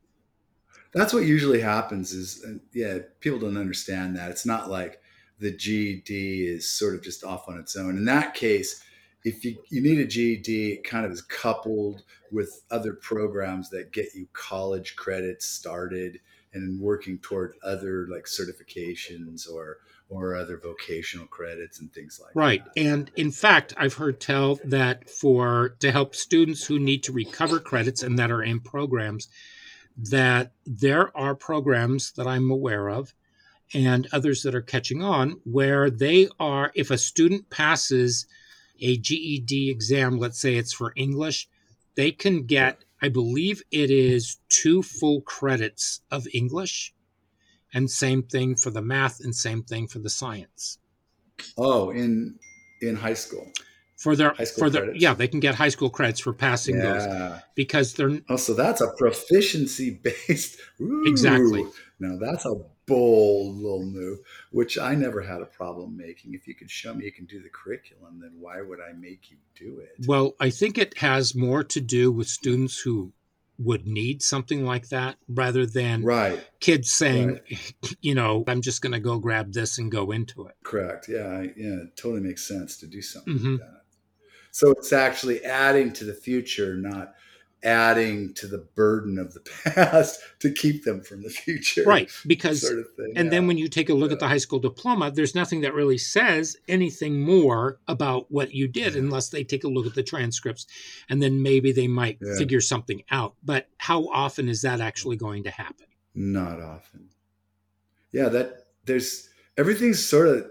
That's 0.93 1.13
what 1.13 1.25
usually 1.25 1.61
happens. 1.61 2.13
Is 2.13 2.43
uh, 2.47 2.59
yeah, 2.73 2.99
people 3.21 3.39
don't 3.39 3.57
understand 3.59 4.17
that. 4.17 4.31
It's 4.31 4.47
not 4.47 4.71
like 4.71 5.01
the 5.39 5.51
GED 5.53 6.47
is 6.47 6.71
sort 6.71 6.95
of 6.95 7.03
just 7.03 7.23
off 7.25 7.49
on 7.49 7.59
its 7.59 7.77
own. 7.77 7.97
In 7.99 8.05
that 8.07 8.33
case, 8.35 8.81
if 9.27 9.45
you, 9.45 9.59
you 9.71 9.83
need 9.83 9.99
a 9.99 10.07
GED, 10.07 10.73
it 10.73 10.85
kind 10.85 11.05
of 11.05 11.11
is 11.11 11.21
coupled 11.21 12.05
with 12.31 12.63
other 12.71 12.93
programs 12.93 13.69
that 13.71 13.91
get 13.91 14.15
you 14.15 14.29
college 14.33 14.95
credits 14.95 15.45
started 15.45 16.21
and 16.55 16.81
working 16.81 17.19
toward 17.19 17.55
other 17.65 18.07
like 18.09 18.25
certifications 18.25 19.51
or 19.53 19.79
or 20.09 20.37
other 20.37 20.57
vocational 20.57 21.27
credits 21.27 21.81
and 21.81 21.93
things 21.93 22.21
like 22.23 22.31
right 22.37 22.65
that. 22.65 22.81
Right. 22.81 22.89
And 22.95 23.11
in 23.17 23.33
fact 23.33 23.75
i've 23.77 23.95
heard 23.95 24.21
tell 24.21 24.61
that 24.65 25.11
for 25.11 25.71
to 25.81 25.91
help 25.91 26.15
students 26.15 26.65
who 26.65 26.79
need 26.79 27.03
to 27.03 27.13
recover 27.13 27.59
credits 27.59 28.05
and 28.05 28.17
that 28.21 28.31
are 28.31 28.45
in 28.45 28.61
programs 28.61 29.29
that 29.97 30.53
there 30.65 31.15
are 31.17 31.35
programs 31.35 32.13
that 32.13 32.29
i'm 32.29 32.53
aware 32.53 32.89
of 32.89 33.13
and 33.75 34.07
others 34.13 34.45
that 34.45 34.55
are 34.55 34.63
catching 34.63 35.03
on 35.03 35.41
where 35.43 35.91
they 35.91 36.29
are 36.39 36.71
if 36.77 36.93
a 36.93 36.99
student 36.99 37.51
passes 37.51 38.27
a 38.81 38.97
GED 38.99 39.71
exam 39.71 40.19
let's 40.19 40.39
say 40.39 40.57
it's 40.57 40.73
for 40.73 40.93
English 40.97 41.49
they 41.95 42.11
can 42.11 42.43
get 42.45 42.85
I 43.03 43.09
believe 43.09 43.63
it 43.71 43.91
is 43.91 44.39
two 44.49 44.83
full 44.83 45.21
credits 45.23 46.01
of 46.11 46.27
English 46.33 46.95
and 47.75 47.91
same 47.91 48.23
thing 48.23 48.57
for 48.57 48.71
the 48.71 48.81
math 48.83 49.21
and 49.21 49.35
same 49.35 49.63
thing 49.63 49.87
for 49.87 49.99
the 49.99 50.11
science 50.11 50.79
Oh, 51.59 51.91
in 51.91 52.39
in 52.83 52.97
high 52.97 53.15
school. 53.15 53.51
for 53.99 54.15
their 54.17 54.35
for 54.35 54.69
their 54.71 54.83
credits. 54.85 55.03
yeah 55.03 55.15
they 55.15 55.29
can 55.29 55.41
get 55.41 55.55
high 55.55 55.69
school 55.71 55.91
credits 55.91 56.21
for 56.21 56.33
passing 56.33 56.79
those 56.79 57.07
because 57.55 57.95
they're 57.95 58.21
Oh, 58.29 58.37
so 58.37 58.55
that's 58.55 58.81
a 58.81 58.89
proficiency 58.99 59.91
based. 60.03 60.59
Exactly. 61.07 61.65
Now 61.99 62.17
that's 62.19 62.45
a 62.45 62.55
bold 62.87 63.57
little 63.57 63.85
move, 63.85 64.19
which 64.51 64.79
I 64.79 64.95
never 64.95 65.21
had 65.21 65.43
a 65.43 65.47
problem 65.47 65.97
making. 65.97 66.35
If 66.35 66.47
you 66.47 66.55
could 66.55 66.71
show 66.71 66.95
me 66.95 67.05
you 67.05 67.13
can 67.13 67.27
do 67.27 67.43
the 67.43 67.49
curriculum, 67.49 68.21
then 68.21 68.33
why 68.39 68.63
would 68.63 68.79
I 68.81 68.93
make 68.93 69.31
you 69.31 69.37
do 69.55 69.81
it? 69.81 70.07
Well, 70.07 70.35
I 70.41 70.51
think 70.51 70.79
it 70.79 70.97
has 70.99 71.35
more 71.35 71.65
to 71.65 71.81
do 71.81 72.13
with 72.13 72.29
students 72.29 72.79
who 72.79 73.13
would 73.59 73.87
need 73.87 74.23
something 74.23 74.65
like 74.65 74.89
that 74.91 75.17
rather 75.29 75.65
than 75.67 76.03
Right. 76.05 76.47
kids 76.61 76.91
saying, 76.91 77.41
you 78.03 78.15
know, 78.15 78.45
I'm 78.47 78.61
just 78.61 78.83
going 78.83 78.93
to 78.93 79.01
go 79.01 79.19
grab 79.19 79.53
this 79.53 79.79
and 79.79 79.91
go 79.91 80.11
into 80.13 80.47
it. 80.47 80.55
Correct. 80.63 81.09
Yeah. 81.09 81.27
I- 81.27 81.55
Yeah. 81.57 81.83
It 81.85 81.97
totally 81.97 82.21
makes 82.21 82.47
sense 82.47 82.77
to 82.79 82.87
do 82.87 83.01
something 83.03 83.39
Mhm. 83.39 83.53
like 83.53 83.61
that. 83.61 83.83
So 84.51 84.71
it's 84.73 84.93
actually 84.93 85.45
adding 85.45 85.93
to 85.95 86.05
the 86.05 86.15
future, 86.15 86.77
not 86.77 87.15
adding 87.67 88.33
to 88.35 88.47
the 88.47 88.59
burden 88.77 89.19
of 89.19 89.35
the 89.35 89.41
past 89.65 90.21
to 90.39 90.51
keep 90.53 90.85
them 90.85 91.03
from 91.03 91.23
the 91.23 91.29
future. 91.29 91.83
Right. 91.85 92.11
Because, 92.27 92.61
Sort 92.63 92.79
of 92.79 92.87
thing. 92.97 93.13
and 93.17 93.31
then 93.33 93.47
when 93.47 93.59
you 93.59 93.69
take 93.69 93.89
a 93.91 93.95
look 93.95 94.13
at 94.13 94.21
the 94.21 94.29
high 94.29 94.39
school 94.39 94.59
diploma, 94.61 95.11
there's 95.11 95.35
nothing 95.35 95.61
that 95.63 95.75
really 95.75 95.99
says 95.99 96.57
anything 96.69 97.21
more 97.21 97.79
about 97.89 98.31
what 98.31 98.55
you 98.55 98.69
did 98.69 98.95
Yeah. 98.95 99.01
unless 99.01 99.29
they 99.31 99.43
take 99.45 99.65
a 99.65 99.69
look 99.69 99.87
at 99.87 99.95
the 99.95 100.03
transcripts 100.03 100.67
and 101.11 101.21
then 101.23 101.43
maybe 101.43 101.73
they 101.73 101.89
might 101.89 102.19
Yeah. 102.23 102.37
figure 102.39 102.61
something 102.61 103.03
out. 103.11 103.35
But 103.45 103.69
how 103.79 104.09
often 104.09 104.49
is 104.49 104.63
that 104.63 104.81
actually 104.81 105.17
going 105.17 105.43
to 105.45 105.51
happen? 105.51 105.87
Not 106.15 106.61
often. 106.61 107.09
Yeah, 108.13 108.29
that 108.31 108.69
there's 108.85 109.29
everything 109.59 109.93
sort 109.93 110.29
of 110.29 110.51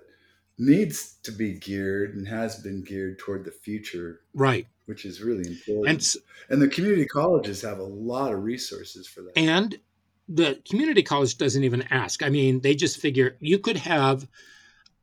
needs 0.57 1.15
to 1.24 1.31
be 1.31 1.53
geared 1.53 2.15
and 2.15 2.27
has 2.27 2.55
been 2.62 2.84
geared 2.84 3.19
toward 3.19 3.45
the 3.45 3.51
future, 3.51 4.22
Right. 4.34 4.67
Which 4.86 5.06
is 5.06 5.22
really 5.22 5.48
important. 5.50 5.88
And 5.88 6.22
And, 6.50 6.62
the 6.62 6.68
community 6.68 7.06
colleges 7.06 7.62
have 7.62 7.80
a 7.80 7.84
lot 7.84 8.34
of 8.34 8.44
resources 8.44 9.08
for 9.08 9.22
that. 9.24 9.38
and 9.38 9.80
the 10.27 10.60
community 10.68 11.04
college 11.04 11.38
doesn't 11.38 11.63
even 11.63 11.84
ask. 11.92 12.24
I 12.24 12.30
mean, 12.30 12.62
they 12.62 12.74
just 12.75 12.98
figure 13.00 13.38
you 13.39 13.60
could 13.60 13.77
have 13.77 14.27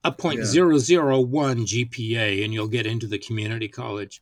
a 0.05 0.11
point 0.11 0.41
Yeah. 0.41 0.47
zero 0.47 0.79
zero 0.79 1.21
one 1.21 1.65
GPA 1.65 2.43
and 2.45 2.53
you'll 2.53 2.67
get 2.69 2.87
into 2.87 3.07
the 3.07 3.19
community 3.21 3.69
college. 3.69 4.21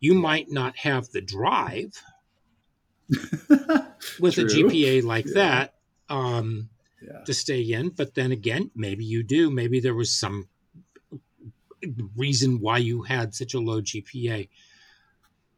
You 0.00 0.14
might 0.14 0.50
not 0.50 0.76
have 0.76 1.08
the 1.10 1.20
drive 1.20 1.92
with 4.20 4.38
a 4.38 4.44
GPA 4.44 5.02
like 5.04 5.26
Yeah. 5.26 5.34
that 5.34 5.74
um, 6.08 6.68
yeah. 7.02 7.20
to 7.24 7.32
stay 7.34 7.60
in. 7.62 7.90
But 7.90 8.14
then 8.14 8.32
again, 8.32 8.70
maybe 8.74 9.04
you 9.04 9.22
do. 9.22 9.50
Maybe 9.50 9.78
there 9.80 9.94
was 9.94 10.10
some 10.12 10.48
reason 12.16 12.60
why 12.60 12.78
you 12.78 13.02
had 13.02 13.34
such 13.34 13.54
a 13.54 13.60
low 13.60 13.80
GPA. 13.80 14.48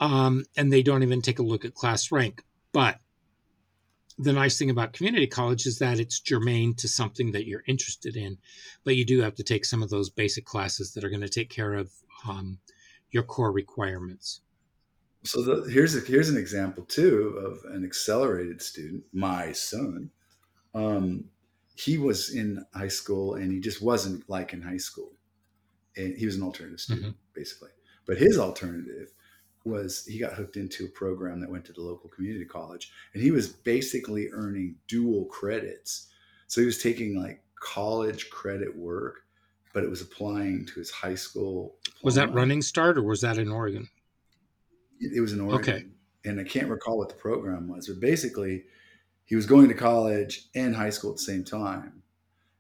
Um, 0.01 0.45
and 0.57 0.73
they 0.73 0.83
don't 0.83 1.03
even 1.03 1.23
take 1.23 1.39
a 1.39 1.43
look 1.43 1.65
at 1.65 1.75
class 1.75 2.13
rank. 2.13 2.45
But 2.73 2.99
the 4.19 4.33
nice 4.33 4.59
thing 4.59 4.71
about 4.71 4.93
community 4.93 5.27
college 5.27 5.67
is 5.67 5.79
that 5.79 5.99
it's 5.99 6.21
germane 6.21 6.75
to 6.75 6.89
something 6.89 7.33
that 7.33 7.47
you're 7.47 7.65
interested 7.67 8.17
in. 8.17 8.39
But 8.85 8.97
you 8.97 9.05
do 9.05 9.21
have 9.21 9.35
to 9.37 9.43
take 9.43 9.65
some 9.65 9.83
of 9.83 9.91
those 9.91 10.11
basic 10.11 10.45
classes 10.45 10.93
that 10.95 11.05
are 11.05 11.11
going 11.11 11.21
to 11.23 11.29
take 11.29 11.51
care 11.51 11.75
of 11.75 11.91
um, 12.29 12.59
your 13.11 13.23
core 13.23 13.53
requirements. 13.53 14.41
So 15.25 15.43
the, 15.43 15.71
here's 15.71 15.97
a, 15.97 16.01
here's 16.01 16.29
an 16.29 16.37
example 16.37 16.85
too 16.85 17.43
of 17.45 17.73
an 17.73 17.85
accelerated 17.85 18.63
student, 18.63 19.05
my 19.13 19.53
son. 19.53 20.11
Um, 20.75 21.25
he 21.75 21.99
was 21.99 22.35
in 22.35 22.65
high 22.75 22.89
school 22.89 23.35
and 23.35 23.53
he 23.53 23.61
just 23.61 23.83
wasn't 23.83 24.29
like 24.31 24.53
in 24.53 24.63
high 24.63 24.77
school. 24.77 25.13
And 25.97 26.17
he 26.17 26.27
was 26.27 26.37
an 26.37 26.43
alternative 26.43 26.81
student, 26.81 27.17
basically. 27.35 27.71
But 28.07 28.19
his 28.19 28.39
alternative 28.39 29.13
was 29.67 30.07
he 30.07 30.19
got 30.19 30.35
hooked 30.35 30.57
into 30.57 30.85
a 30.85 30.89
program 30.89 31.41
that 31.41 31.51
went 31.51 31.65
to 31.67 31.73
the 31.73 31.83
local 31.83 32.09
community 32.09 32.45
college 32.45 32.93
and 33.13 33.23
he 33.23 33.31
was 33.31 33.49
basically 33.49 34.29
earning 34.33 34.77
dual 34.87 35.25
credits. 35.27 36.09
So 36.47 36.61
he 36.61 36.67
was 36.67 36.83
taking 36.83 37.21
like 37.21 37.43
college 37.61 38.31
credit 38.31 38.75
work, 38.77 39.25
but 39.75 39.83
it 39.83 39.91
was 39.91 40.01
applying 40.01 40.65
to 40.67 40.75
his 40.75 40.91
high 40.91 41.17
school. 41.17 41.77
Was 42.03 42.15
that. 42.15 42.33
Running 42.33 42.63
Start 42.63 42.97
or 42.97 43.03
was 43.03 43.21
that 43.23 43.39
in 43.39 43.51
Oregon? 43.51 43.89
It 45.01 45.21
was 45.21 45.33
in 45.33 45.41
Oregon. 45.41 45.75
Okay. 45.75 45.87
And 46.25 46.41
I 46.41 46.45
can't 46.45 46.69
recall 46.69 46.99
what 46.99 47.09
the 47.09 47.15
program 47.15 47.69
was, 47.69 47.89
but 47.89 48.01
basically, 48.01 48.65
he 49.27 49.35
was 49.37 49.47
going 49.47 49.69
to 49.69 49.75
college 49.75 50.49
and 50.55 50.75
high 50.75 50.91
school 50.91 51.11
at 51.11 51.17
the 51.17 51.23
same 51.23 51.45
time. 51.45 52.03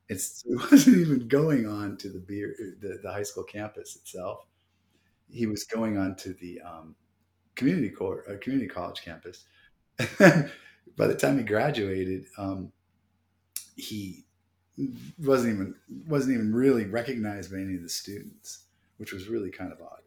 It's, 0.08 0.44
it 0.48 0.56
wasn't 0.70 0.98
even 0.98 1.28
going 1.28 1.66
on 1.66 1.96
to 1.98 2.08
the 2.08 2.18
beer, 2.18 2.54
the, 2.80 2.98
the 3.02 3.12
high 3.12 3.22
school 3.22 3.44
campus 3.44 3.96
itself. 3.96 4.46
He 5.30 5.46
was 5.46 5.64
going 5.64 5.98
on 5.98 6.16
to 6.16 6.34
the 6.34 6.60
um, 6.60 6.94
community 7.54 7.90
core, 7.90 8.24
uh, 8.28 8.34
community 8.40 8.68
college 8.68 9.02
campus. 9.02 9.44
By 10.18 11.06
the 11.06 11.14
time 11.14 11.38
he 11.38 11.44
graduated, 11.44 12.26
um, 12.38 12.72
he 13.76 14.24
wasn't 15.18 15.54
even 15.54 15.74
wasn't 16.06 16.34
even 16.34 16.54
really 16.54 16.84
recognized 16.84 17.50
by 17.50 17.58
any 17.58 17.74
of 17.76 17.82
the 17.82 17.88
students. 17.88 18.64
which 18.98 19.12
was 19.12 19.28
really 19.28 19.50
kind 19.50 19.72
of 19.72 19.80
odd. 19.80 20.02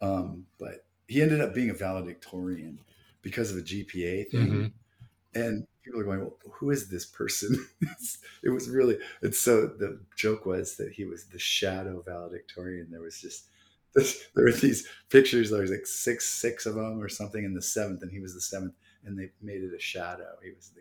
Um, 0.00 0.46
but 0.58 0.84
he 1.08 1.22
ended 1.22 1.40
up 1.40 1.54
being 1.54 1.70
a 1.70 1.74
valedictorian 1.74 2.78
because 3.22 3.50
of 3.50 3.58
a 3.58 3.62
GPA 3.62 4.30
thing. 4.30 4.46
Mm-hmm. 4.46 5.40
And 5.40 5.66
people 5.84 6.00
are 6.00 6.04
going, 6.04 6.20
well, 6.20 6.36
who 6.50 6.70
is 6.70 6.88
this 6.88 7.06
person? 7.06 7.66
it 8.42 8.50
was 8.50 8.68
really, 8.68 8.98
and 9.22 9.34
so 9.34 9.66
the 9.66 10.00
joke 10.16 10.46
was 10.46 10.76
that 10.76 10.92
he 10.92 11.04
was 11.04 11.24
the 11.24 11.38
shadow 11.38 12.02
valedictorian. 12.06 12.88
There 12.90 13.02
was 13.02 13.20
just, 13.20 13.48
there 14.34 14.44
were 14.44 14.52
these 14.52 14.86
pictures, 15.08 15.50
there 15.50 15.62
was 15.62 15.70
like 15.70 15.86
six, 15.86 16.28
six 16.28 16.66
of 16.66 16.74
them 16.74 17.00
or 17.00 17.08
something 17.08 17.44
in 17.44 17.54
the 17.54 17.62
seventh, 17.62 18.02
and 18.02 18.10
he 18.10 18.20
was 18.20 18.34
the 18.34 18.40
seventh, 18.40 18.74
and 19.04 19.18
they 19.18 19.30
made 19.42 19.62
it 19.62 19.74
a 19.74 19.80
shadow. 19.80 20.36
He 20.42 20.52
was 20.52 20.70
the, 20.70 20.80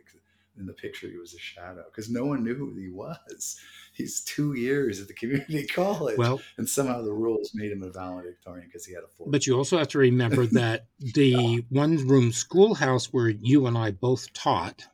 in 0.60 0.66
the 0.66 0.74
picture, 0.74 1.08
he 1.08 1.18
was 1.18 1.34
a 1.34 1.40
shadow 1.40 1.84
because 1.90 2.10
no 2.10 2.26
one 2.26 2.44
knew 2.44 2.54
who 2.54 2.76
he 2.76 2.90
was. 2.90 3.60
He's 3.94 4.22
two 4.22 4.54
years 4.54 5.02
at 5.02 5.08
the 5.08 5.14
community 5.14 5.66
college. 5.74 6.18
Well, 6.18 6.42
and 6.58 6.68
somehow 6.68 7.02
the 7.02 7.12
rules 7.12 7.52
made 7.54 7.72
him 7.72 7.84
a 7.84 7.90
valedictorian 7.90 8.68
because 8.68 8.86
he 8.86 8.94
had 8.94 9.04
a 9.04 9.08
four. 9.08 9.28
But 9.30 9.48
you 9.48 9.58
also 9.58 9.78
have 9.78 9.88
to 9.90 9.98
remember 9.98 10.46
that 10.48 10.86
the 11.00 11.28
yeah. 11.28 11.58
one 11.70 11.98
room 12.08 12.32
schoolhouse 12.32 13.12
where 13.12 13.30
you 13.30 13.66
and 13.68 13.78
I 13.78 13.92
both 13.92 14.32
taught, 14.34 14.88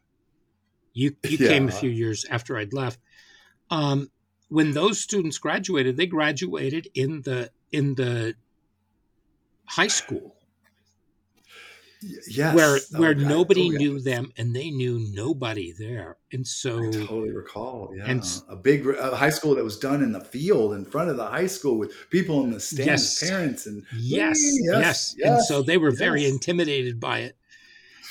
you, 0.94 1.16
you 1.24 1.38
yeah. 1.38 1.50
came 1.50 1.68
a 1.68 1.72
few 1.72 1.90
years 1.90 2.26
after 2.30 2.58
I'd 2.58 2.74
left. 2.74 3.00
Um, 3.70 4.10
when 4.50 4.72
those 4.72 5.02
students 5.02 5.38
graduated, 5.38 5.98
they 5.98 6.06
graduated 6.06 6.88
in 6.94 7.22
the 7.24 7.52
in 7.72 7.96
the 7.96 8.36
high 9.66 9.88
school. 9.88 10.36
Yes. 12.28 12.54
Where 12.54 12.76
oh, 12.76 13.00
where 13.00 13.12
oh, 13.12 13.14
nobody 13.14 13.70
oh, 13.74 13.78
knew 13.78 14.00
them 14.00 14.32
and 14.38 14.56
they 14.56 14.70
knew 14.70 15.00
nobody 15.12 15.72
there. 15.72 16.18
And 16.32 16.46
so 16.46 16.78
I 16.78 16.92
totally 16.92 17.32
recall 17.32 17.94
yeah. 17.96 18.06
and 18.06 18.24
a 18.48 18.56
big 18.56 18.86
a 18.88 19.16
high 19.16 19.32
school 19.32 19.56
that 19.56 19.64
was 19.64 19.80
done 19.80 20.04
in 20.04 20.12
the 20.12 20.20
field 20.20 20.74
in 20.74 20.86
front 20.86 21.10
of 21.10 21.18
the 21.18 21.26
high 21.26 21.48
school 21.48 21.80
with 21.80 21.94
people 22.12 22.44
in 22.44 22.52
the 22.52 22.60
stands 22.60 23.22
yes. 23.22 23.28
parents 23.28 23.66
and 23.66 23.84
yes, 23.98 24.40
yes 24.40 24.60
yes, 24.62 25.16
yes. 25.18 25.28
And 25.28 25.44
so 25.46 25.64
they 25.64 25.78
were 25.78 25.92
very 25.92 26.28
intimidated 26.28 27.00
by 27.00 27.20
it. 27.20 27.38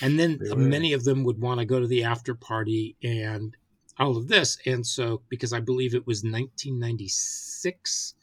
And 0.03 0.19
then 0.19 0.41
many 0.57 0.93
of 0.93 1.05
them 1.05 1.23
would 1.23 1.41
want 1.41 1.61
to 1.61 1.67
go 1.67 1.79
to 1.79 1.87
the 1.87 2.03
after 2.03 2.35
party 2.35 2.97
and 3.01 3.57
all 4.01 4.17
of 4.17 4.27
this. 4.27 4.59
And 4.67 4.85
so 4.85 5.23
because 5.29 5.53
i 5.53 5.61
believe 5.61 5.95
it 5.95 6.07
was 6.07 6.25
1996 6.25 8.15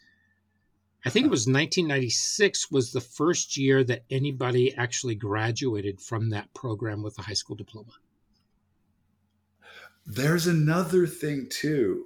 I 1.04 1.10
think 1.10 1.26
it 1.26 1.32
was 1.32 1.48
1996 1.48 2.70
was 2.70 2.92
the 2.92 3.02
first 3.02 3.58
year 3.58 3.84
that 3.86 4.04
anybody 4.12 4.76
actually 4.76 5.16
graduated 5.16 6.00
from 6.00 6.30
that 6.30 6.54
program 6.54 7.02
with 7.02 7.18
a 7.18 7.24
high 7.24 7.34
school 7.34 7.56
diploma. 7.56 7.94
There's 10.06 10.48
another 10.48 11.08
thing 11.08 11.48
too. 11.50 12.06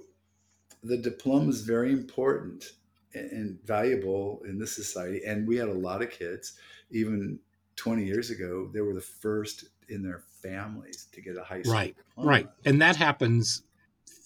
The 0.82 0.96
diploma 0.96 1.50
is 1.50 1.60
very 1.60 1.92
important 1.92 2.72
and 3.12 3.58
valuable 3.64 4.42
in 4.46 4.58
this 4.58 4.74
society. 4.74 5.22
And 5.26 5.46
we 5.46 5.56
had 5.56 5.68
a 5.68 5.74
lot 5.74 6.02
of 6.02 6.10
kids, 6.10 6.58
even 6.90 7.38
20 7.76 8.04
years 8.04 8.30
ago, 8.30 8.70
they 8.72 8.80
were 8.80 8.94
the 8.94 9.00
first 9.00 9.66
in 9.88 10.02
their 10.02 10.22
families 10.42 11.08
to 11.12 11.20
get 11.20 11.36
a 11.36 11.42
high 11.42 11.62
school 11.62 11.74
right, 11.74 11.96
diploma. 11.96 12.28
Right. 12.28 12.48
And 12.64 12.80
that 12.80 12.96
happens 12.96 13.62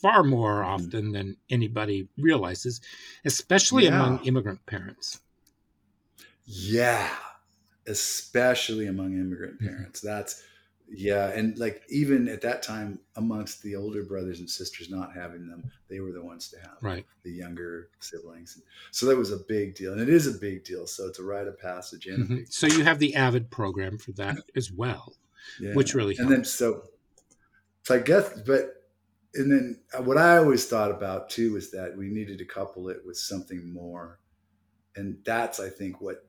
far 0.00 0.22
more 0.22 0.62
often 0.62 1.12
than 1.12 1.36
anybody 1.50 2.08
realizes, 2.18 2.80
especially 3.24 3.84
yeah. 3.84 3.94
among 3.94 4.24
immigrant 4.24 4.64
parents. 4.66 5.20
Yeah, 6.44 7.08
especially 7.86 8.86
among 8.86 9.14
immigrant 9.14 9.60
mm-hmm. 9.60 9.68
parents. 9.68 10.00
That's 10.00 10.42
yeah, 10.92 11.28
and 11.28 11.56
like 11.56 11.82
even 11.88 12.28
at 12.28 12.40
that 12.42 12.62
time, 12.62 12.98
amongst 13.14 13.62
the 13.62 13.76
older 13.76 14.02
brothers 14.02 14.40
and 14.40 14.50
sisters 14.50 14.90
not 14.90 15.14
having 15.14 15.46
them, 15.46 15.70
they 15.88 16.00
were 16.00 16.10
the 16.10 16.22
ones 16.22 16.48
to 16.48 16.58
have 16.58 16.78
right 16.80 17.06
the 17.22 17.30
younger 17.30 17.90
siblings. 18.00 18.60
So 18.90 19.06
that 19.06 19.16
was 19.16 19.30
a 19.30 19.38
big 19.48 19.76
deal, 19.76 19.92
and 19.92 20.00
it 20.00 20.08
is 20.08 20.26
a 20.26 20.38
big 20.38 20.64
deal. 20.64 20.86
So 20.86 21.06
it's 21.06 21.20
a 21.20 21.22
rite 21.22 21.46
of 21.46 21.58
passage. 21.60 22.06
And 22.06 22.24
mm-hmm. 22.24 22.38
so 22.48 22.66
you 22.66 22.82
have 22.82 22.98
the 22.98 23.14
Avid 23.14 23.50
program 23.50 23.98
for 23.98 24.10
that 24.12 24.38
as 24.56 24.72
well, 24.72 25.14
yeah. 25.60 25.74
which 25.74 25.94
really 25.94 26.16
helps. 26.16 26.26
and 26.26 26.32
then 26.32 26.44
so 26.44 26.82
so 27.84 27.94
I 27.94 27.98
guess, 27.98 28.40
but 28.44 28.79
and 29.34 29.50
then 29.50 29.80
uh, 29.96 30.02
what 30.02 30.18
I 30.18 30.38
always 30.38 30.66
thought 30.66 30.90
about 30.90 31.30
too 31.30 31.56
is 31.56 31.70
that 31.70 31.96
we 31.96 32.08
needed 32.08 32.38
to 32.38 32.44
couple 32.44 32.88
it 32.88 32.98
with 33.06 33.16
something 33.16 33.72
more. 33.72 34.18
And 34.96 35.18
that's, 35.24 35.60
I 35.60 35.68
think, 35.68 36.00
what 36.00 36.26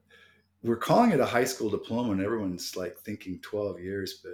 we're 0.64 0.78
calling 0.78 1.12
it 1.12 1.20
a 1.20 1.26
high 1.26 1.46
school 1.46 1.70
diploma, 1.70 2.12
and 2.12 2.22
everyone's 2.22 2.76
like 2.76 2.96
thinking 3.00 3.40
12 3.42 3.80
years, 3.80 4.22
but 4.24 4.34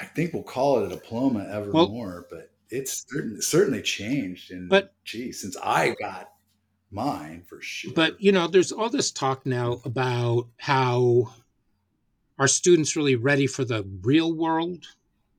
I 0.00 0.04
think 0.04 0.32
we'll 0.32 0.44
call 0.44 0.78
it 0.78 0.86
a 0.86 0.94
diploma 0.94 1.48
ever 1.50 1.70
well, 1.72 1.88
more. 1.88 2.26
But 2.30 2.52
it's 2.70 3.04
certainly, 3.08 3.40
certainly 3.40 3.82
changed. 3.82 4.52
And 4.52 4.68
but 4.68 4.94
gee, 5.04 5.32
since 5.32 5.56
I 5.56 5.96
got 6.00 6.28
mine 6.90 7.42
for 7.46 7.60
sure. 7.60 7.92
But 7.94 8.20
you 8.20 8.30
know, 8.30 8.46
there's 8.46 8.72
all 8.72 8.90
this 8.90 9.10
talk 9.10 9.44
now 9.44 9.80
about 9.84 10.46
how 10.58 11.34
are 12.38 12.48
students 12.48 12.94
really 12.94 13.16
ready 13.16 13.46
for 13.46 13.64
the 13.64 13.84
real 14.02 14.32
world 14.32 14.86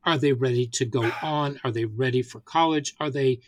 are 0.07 0.17
they 0.17 0.33
ready 0.33 0.65
to 0.65 0.85
go 0.85 1.03
on? 1.21 1.59
Are 1.63 1.71
they 1.71 1.85
ready 1.85 2.23
for 2.23 2.39
college? 2.39 2.95
Are 2.99 3.11
they 3.11 3.39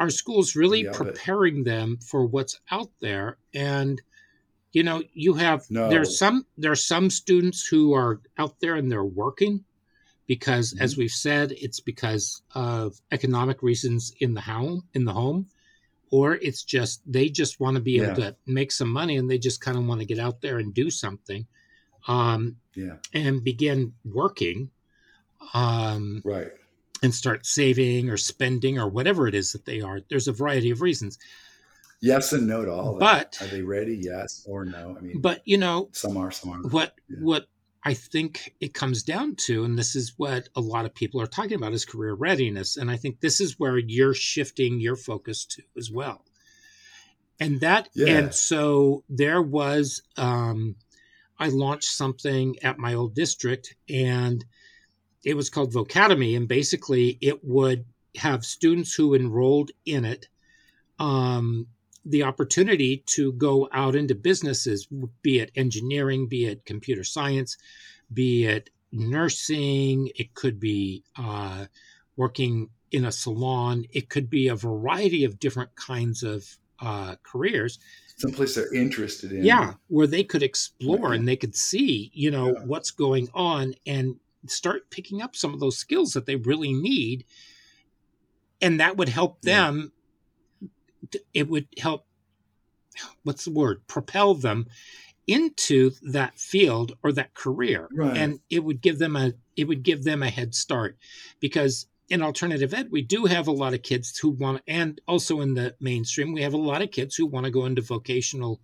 are 0.00 0.10
schools 0.10 0.56
really 0.56 0.84
yeah, 0.84 0.92
preparing 0.92 1.62
but... 1.62 1.70
them 1.70 1.98
for 1.98 2.26
what's 2.26 2.60
out 2.70 2.90
there? 3.00 3.36
And 3.54 4.02
you 4.72 4.82
know, 4.82 5.04
you 5.12 5.34
have 5.34 5.70
no. 5.70 5.88
there's 5.88 6.18
some 6.18 6.46
there's 6.58 6.84
some 6.84 7.10
students 7.10 7.64
who 7.64 7.94
are 7.94 8.20
out 8.38 8.58
there 8.58 8.74
and 8.74 8.90
they're 8.90 9.04
working 9.04 9.64
because 10.26 10.72
mm-hmm. 10.72 10.82
as 10.82 10.96
we've 10.96 11.12
said, 11.12 11.52
it's 11.52 11.78
because 11.78 12.42
of 12.56 13.00
economic 13.12 13.62
reasons 13.62 14.12
in 14.18 14.34
the 14.34 14.40
home 14.40 14.82
in 14.94 15.04
the 15.04 15.12
home 15.12 15.46
or 16.10 16.34
it's 16.34 16.62
just 16.64 17.00
they 17.10 17.28
just 17.28 17.60
want 17.60 17.76
to 17.76 17.82
be 17.82 17.96
able 17.96 18.18
yeah. 18.18 18.30
to 18.30 18.36
make 18.46 18.72
some 18.72 18.90
money 18.90 19.16
and 19.16 19.30
they 19.30 19.38
just 19.38 19.60
kind 19.60 19.76
of 19.76 19.84
want 19.84 20.00
to 20.00 20.06
get 20.06 20.18
out 20.18 20.40
there 20.40 20.58
and 20.58 20.74
do 20.74 20.90
something 20.90 21.46
um, 22.08 22.56
yeah. 22.74 22.96
and 23.12 23.44
begin 23.44 23.92
working 24.04 24.70
um, 25.52 26.22
right. 26.24 26.48
and 27.02 27.14
start 27.14 27.44
saving 27.46 28.10
or 28.10 28.16
spending 28.16 28.78
or 28.78 28.88
whatever 28.88 29.28
it 29.28 29.34
is 29.34 29.52
that 29.52 29.64
they 29.64 29.80
are. 29.80 30.00
There's 30.08 30.28
a 30.28 30.32
variety 30.32 30.70
of 30.70 30.80
reasons. 30.80 31.18
Yes 32.04 32.34
and 32.34 32.46
no 32.46 32.64
to 32.66 32.70
all 32.70 32.98
but 32.98 33.32
that. 33.32 33.42
are 33.42 33.50
they 33.50 33.62
ready? 33.62 33.96
Yes 33.96 34.44
or 34.46 34.66
no? 34.66 34.94
I 34.98 35.00
mean 35.00 35.20
but 35.22 35.40
you 35.46 35.56
know 35.56 35.88
some 35.92 36.18
are 36.18 36.30
some 36.30 36.50
are 36.50 36.68
what 36.68 36.92
yeah. 37.08 37.16
what 37.20 37.46
i 37.82 37.94
think 37.94 38.54
it 38.60 38.74
comes 38.74 39.02
down 39.02 39.36
to 39.36 39.64
and 39.64 39.78
this 39.78 39.96
is 39.96 40.12
what 40.18 40.48
a 40.54 40.60
lot 40.60 40.84
of 40.84 40.94
people 40.94 41.20
are 41.20 41.26
talking 41.26 41.54
about 41.54 41.72
is 41.72 41.86
career 41.86 42.12
readiness. 42.12 42.76
And 42.76 42.90
i 42.90 42.96
think 42.98 43.20
this 43.20 43.40
is 43.40 43.58
where 43.58 43.78
you're 43.78 44.12
shifting 44.12 44.80
your 44.80 44.96
focus 44.96 45.46
to 45.46 45.62
as 45.78 45.90
well. 45.90 46.22
And 47.40 47.60
that 47.60 47.88
yeah. 47.94 48.18
and 48.18 48.34
so 48.34 49.02
there 49.08 49.40
was 49.40 50.02
um 50.18 50.76
i 51.38 51.48
launched 51.48 51.88
something 51.88 52.56
at 52.62 52.78
my 52.78 52.92
old 52.92 53.14
district 53.14 53.76
and 53.88 54.44
it 55.24 55.34
was 55.34 55.50
called 55.50 55.72
Vocademy, 55.72 56.36
and 56.36 56.48
basically 56.48 57.18
it 57.20 57.44
would 57.44 57.84
have 58.16 58.44
students 58.44 58.94
who 58.94 59.14
enrolled 59.14 59.70
in 59.84 60.04
it 60.04 60.28
um, 60.98 61.66
the 62.04 62.22
opportunity 62.22 63.02
to 63.06 63.32
go 63.32 63.68
out 63.72 63.96
into 63.96 64.14
businesses, 64.14 64.86
be 65.22 65.40
it 65.40 65.50
engineering, 65.56 66.28
be 66.28 66.46
it 66.46 66.64
computer 66.64 67.04
science, 67.04 67.56
be 68.12 68.44
it 68.46 68.70
nursing, 68.92 70.10
it 70.14 70.34
could 70.34 70.60
be 70.60 71.02
uh, 71.16 71.64
working 72.16 72.68
in 72.92 73.04
a 73.04 73.12
salon, 73.12 73.84
it 73.90 74.08
could 74.08 74.30
be 74.30 74.48
a 74.48 74.54
variety 74.54 75.24
of 75.24 75.38
different 75.40 75.74
kinds 75.74 76.22
of 76.22 76.46
uh, 76.80 77.16
careers. 77.22 77.78
Someplace 78.16 78.54
they're 78.54 78.72
interested 78.72 79.32
in. 79.32 79.44
Yeah, 79.44 79.74
where 79.88 80.06
they 80.06 80.22
could 80.22 80.42
explore 80.42 81.12
and 81.12 81.26
they 81.26 81.36
could 81.36 81.56
see, 81.56 82.12
you 82.14 82.30
know, 82.30 82.52
yeah. 82.52 82.64
what's 82.64 82.92
going 82.92 83.28
on 83.34 83.74
and 83.86 84.16
start 84.46 84.90
picking 84.90 85.22
up 85.22 85.36
some 85.36 85.54
of 85.54 85.60
those 85.60 85.78
skills 85.78 86.12
that 86.12 86.26
they 86.26 86.36
really 86.36 86.72
need 86.72 87.24
and 88.60 88.80
that 88.80 88.96
would 88.96 89.08
help 89.08 89.40
them 89.42 89.92
yeah. 90.60 91.20
it 91.32 91.48
would 91.48 91.66
help 91.78 92.06
what's 93.22 93.44
the 93.44 93.50
word 93.50 93.86
propel 93.86 94.34
them 94.34 94.66
into 95.26 95.90
that 96.02 96.38
field 96.38 96.96
or 97.02 97.12
that 97.12 97.34
career 97.34 97.88
right. 97.94 98.16
and 98.16 98.40
it 98.50 98.62
would 98.62 98.80
give 98.80 98.98
them 98.98 99.16
a 99.16 99.32
it 99.56 99.66
would 99.66 99.82
give 99.82 100.04
them 100.04 100.22
a 100.22 100.30
head 100.30 100.54
start 100.54 100.96
because 101.40 101.86
in 102.10 102.22
alternative 102.22 102.74
ed 102.74 102.88
we 102.90 103.00
do 103.00 103.24
have 103.24 103.48
a 103.48 103.52
lot 103.52 103.72
of 103.72 103.82
kids 103.82 104.16
who 104.18 104.30
want 104.30 104.60
and 104.66 105.00
also 105.08 105.40
in 105.40 105.54
the 105.54 105.74
mainstream 105.80 106.32
we 106.32 106.42
have 106.42 106.52
a 106.52 106.58
lot 106.58 106.82
of 106.82 106.90
kids 106.90 107.16
who 107.16 107.26
want 107.26 107.44
to 107.44 107.50
go 107.50 107.64
into 107.64 107.80
vocational 107.80 108.60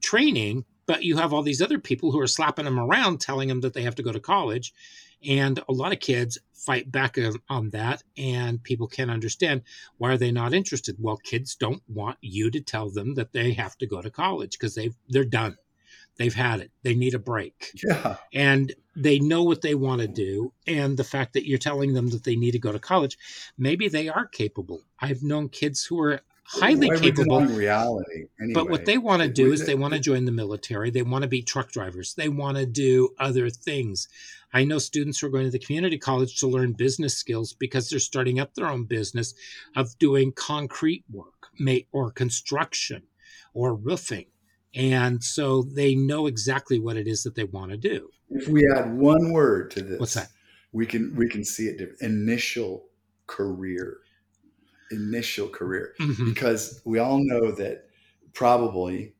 training 0.00 0.64
but 0.86 1.02
you 1.02 1.16
have 1.16 1.32
all 1.32 1.42
these 1.42 1.62
other 1.62 1.78
people 1.78 2.10
who 2.10 2.20
are 2.20 2.26
slapping 2.26 2.64
them 2.64 2.78
around, 2.78 3.20
telling 3.20 3.48
them 3.48 3.60
that 3.60 3.74
they 3.74 3.82
have 3.82 3.96
to 3.96 4.02
go 4.02 4.12
to 4.12 4.20
college. 4.20 4.72
And 5.26 5.60
a 5.68 5.72
lot 5.72 5.92
of 5.92 6.00
kids 6.00 6.38
fight 6.52 6.90
back 6.90 7.18
on 7.48 7.70
that, 7.70 8.02
and 8.16 8.62
people 8.62 8.86
can't 8.86 9.10
understand 9.10 9.62
why 9.98 10.12
are 10.12 10.18
they 10.18 10.30
not 10.30 10.54
interested. 10.54 10.96
Well, 10.98 11.16
kids 11.16 11.54
don't 11.54 11.82
want 11.88 12.18
you 12.20 12.50
to 12.50 12.60
tell 12.60 12.90
them 12.90 13.14
that 13.14 13.32
they 13.32 13.52
have 13.52 13.76
to 13.78 13.86
go 13.86 14.02
to 14.02 14.10
college 14.10 14.52
because 14.52 14.74
they 14.74 14.90
they're 15.08 15.24
done. 15.24 15.56
They've 16.16 16.34
had 16.34 16.60
it. 16.60 16.70
They 16.82 16.94
need 16.94 17.14
a 17.14 17.18
break. 17.18 17.72
Yeah. 17.86 18.16
And 18.32 18.74
they 18.94 19.18
know 19.18 19.42
what 19.42 19.60
they 19.60 19.74
want 19.74 20.00
to 20.00 20.08
do. 20.08 20.52
And 20.66 20.96
the 20.96 21.04
fact 21.04 21.34
that 21.34 21.46
you're 21.46 21.58
telling 21.58 21.92
them 21.92 22.08
that 22.08 22.24
they 22.24 22.36
need 22.36 22.52
to 22.52 22.58
go 22.58 22.72
to 22.72 22.78
college, 22.78 23.18
maybe 23.58 23.88
they 23.88 24.08
are 24.08 24.26
capable. 24.26 24.82
I've 24.98 25.22
known 25.22 25.50
kids 25.50 25.84
who 25.84 26.00
are 26.00 26.22
highly 26.48 26.88
Why 26.88 26.98
capable. 26.98 27.40
reality. 27.44 28.26
Anyway, 28.40 28.54
but 28.54 28.70
what 28.70 28.86
they 28.86 28.98
want 28.98 29.22
to 29.22 29.28
do 29.28 29.52
is 29.52 29.66
they 29.66 29.74
want 29.74 29.94
to 29.94 30.00
join 30.00 30.24
the 30.24 30.32
military. 30.32 30.90
They 30.90 31.02
want 31.02 31.22
to 31.22 31.28
be 31.28 31.42
truck 31.42 31.70
drivers. 31.70 32.14
They 32.14 32.28
want 32.28 32.56
to 32.56 32.66
do 32.66 33.10
other 33.18 33.50
things. 33.50 34.08
I 34.52 34.64
know 34.64 34.78
students 34.78 35.18
who 35.18 35.26
are 35.26 35.30
going 35.30 35.44
to 35.44 35.50
the 35.50 35.58
community 35.58 35.98
college 35.98 36.38
to 36.40 36.46
learn 36.46 36.72
business 36.72 37.16
skills 37.16 37.52
because 37.52 37.88
they're 37.88 37.98
starting 37.98 38.38
up 38.38 38.54
their 38.54 38.68
own 38.68 38.84
business 38.84 39.34
of 39.74 39.98
doing 39.98 40.32
concrete 40.32 41.04
work 41.12 41.48
or 41.92 42.10
construction 42.10 43.02
or 43.54 43.74
roofing. 43.74 44.26
And 44.74 45.22
so 45.24 45.62
they 45.62 45.94
know 45.94 46.26
exactly 46.26 46.78
what 46.78 46.96
it 46.96 47.08
is 47.08 47.22
that 47.24 47.34
they 47.34 47.44
want 47.44 47.70
to 47.70 47.76
do. 47.76 48.10
If 48.30 48.48
we 48.48 48.66
add 48.76 48.96
one 48.96 49.32
word 49.32 49.70
to 49.72 49.82
this, 49.82 49.98
what's 49.98 50.14
that? 50.14 50.28
We 50.72 50.84
can 50.84 51.14
we 51.16 51.28
can 51.28 51.44
see 51.44 51.66
it 51.66 51.78
different. 51.78 52.02
Initial 52.02 52.84
career. 53.26 53.98
Initial 54.90 55.48
career. 55.48 55.94
Mm-hmm. 56.00 56.32
Because 56.32 56.80
we 56.84 56.98
all 56.98 57.18
know 57.22 57.52
that 57.52 57.88
probably 58.32 59.14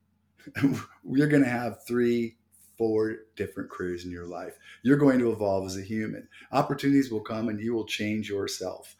you're 1.09 1.27
going 1.27 1.43
to 1.43 1.49
have 1.49 1.85
three, 1.85 2.37
four 2.77 3.15
different 3.35 3.69
careers 3.69 4.05
in 4.05 4.11
your 4.11 4.27
life. 4.27 4.57
You're 4.83 4.97
going 4.97 5.19
to 5.19 5.31
evolve 5.31 5.65
as 5.65 5.77
a 5.77 5.81
human. 5.81 6.27
Opportunities 6.51 7.11
will 7.11 7.21
come 7.21 7.49
and 7.49 7.59
you 7.59 7.73
will 7.73 7.85
change 7.85 8.29
yourself. 8.29 8.95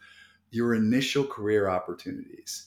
Your 0.50 0.74
initial 0.74 1.24
career 1.24 1.68
opportunities. 1.68 2.66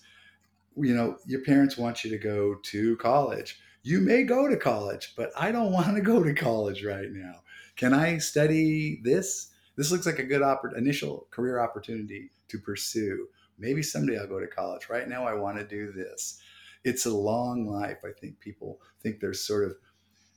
You 0.78 0.96
know, 0.96 1.18
your 1.26 1.42
parents 1.42 1.78
want 1.78 2.04
you 2.04 2.12
to 2.12 2.18
go 2.18 2.56
to 2.56 2.96
college 2.98 3.60
you 3.84 4.00
may 4.00 4.24
go 4.24 4.48
to 4.48 4.58
college, 4.58 5.14
but 5.16 5.32
I 5.38 5.52
don't 5.52 5.72
want 5.74 5.96
to 5.96 6.02
go 6.02 6.24
to 6.24 6.34
college 6.34 6.84
right 6.84 7.12
now. 7.12 7.42
Can 7.76 7.94
I 7.94 8.18
study 8.18 9.02
this? 9.04 9.48
This 9.76 9.92
looks 9.92 10.06
like 10.06 10.20
a 10.20 10.24
good 10.24 10.42
oppor- 10.42 10.78
initial 10.78 11.28
career 11.32 11.60
opportunity 11.60 12.30
to 12.50 12.60
pursue. 12.60 13.28
Maybe 13.62 13.84
someday 13.84 14.20
I'll 14.20 14.28
go 14.28 14.40
to 14.40 14.48
college. 14.48 14.90
Right 14.90 15.08
now, 15.08 15.26
I 15.26 15.34
want 15.34 15.58
to 15.58 15.64
do 15.64 15.92
this. 15.92 16.42
It's 16.84 17.06
a 17.06 17.16
long 17.16 17.68
life. 17.68 18.00
I 18.04 18.12
think 18.20 18.40
people 18.40 18.82
think 19.02 19.20
they're 19.20 19.34
sort 19.34 19.66
of 19.66 19.76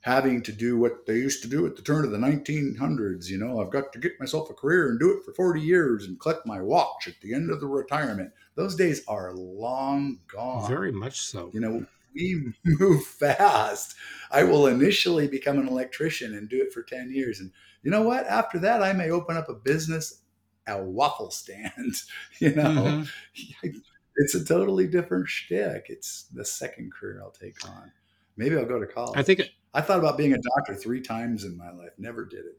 having 0.03 0.43
to 0.43 0.53
do 0.53 0.79
what 0.79 1.07
they 1.07 1.15
used 1.15 1.41
to 1.43 1.49
do 1.49 1.67
at 1.67 1.77
the 1.77 1.83
turn 1.83 2.05
of 2.05 2.11
the 2.11 2.19
1900s. 2.19 3.31
You 3.31 3.39
know, 3.39 3.63
I've 3.63 3.71
got 3.71 3.91
to 3.95 3.99
get 3.99 4.21
myself 4.21 4.51
a 4.51 4.55
career 4.55 4.91
and 4.91 5.01
do 5.01 5.11
it 5.11 5.25
for 5.25 5.33
40 5.33 5.63
years 5.63 6.05
and 6.05 6.21
collect 6.21 6.47
my 6.47 6.61
watch 6.61 7.09
at 7.09 7.19
the 7.23 7.33
end 7.33 7.51
of 7.51 7.61
the 7.61 7.67
retirement. 7.67 8.31
Those 8.55 8.77
days 8.77 9.03
are 9.09 9.33
long 9.33 10.19
gone. 10.29 10.69
Very 10.69 10.93
much 10.93 11.23
so. 11.23 11.51
You 11.55 11.61
know, 11.61 11.87
we 12.15 12.53
move 12.65 13.03
fast. 13.03 13.95
I 14.31 14.45
will 14.45 14.67
initially 14.67 15.27
become 15.27 15.59
an 15.59 15.69
electrician 15.69 16.35
and 16.35 16.51
do 16.51 16.61
it 16.61 16.75
for 16.75 16.83
10 16.83 17.11
years. 17.11 17.41
And 17.41 17.51
you 17.83 17.91
know 17.91 18.03
what? 18.03 18.27
After 18.27 18.59
that, 18.59 18.83
I 18.83 18.93
may 18.93 19.11
open 19.11 19.39
up 19.39 19.49
a 19.49 19.55
business, 19.55 20.21
a 20.67 20.83
waffle 20.83 21.31
stand. 21.31 21.73
You 22.41 22.55
know, 22.55 22.63
mm-hmm. 22.63 23.69
it's 24.17 24.35
a 24.35 24.45
totally 24.45 24.87
different 24.87 25.29
shtick. 25.29 25.87
It's 25.89 26.25
the 26.35 26.45
second 26.45 26.93
career 26.93 27.21
I'll 27.23 27.31
take 27.31 27.57
on. 27.69 27.93
Maybe 28.37 28.57
I'll 28.57 28.67
go 28.67 28.81
to 28.81 28.87
college. 28.87 29.19
I 29.19 29.23
think 29.23 29.43
I 29.73 29.81
thought 29.81 29.99
about 29.99 30.19
being 30.19 30.33
a 30.33 30.39
doctor 30.57 30.75
three 30.75 31.01
times 31.01 31.45
in 31.45 31.57
my 31.57 31.71
life. 31.71 31.91
Never 31.99 32.25
did 32.25 32.47
it. 32.47 32.59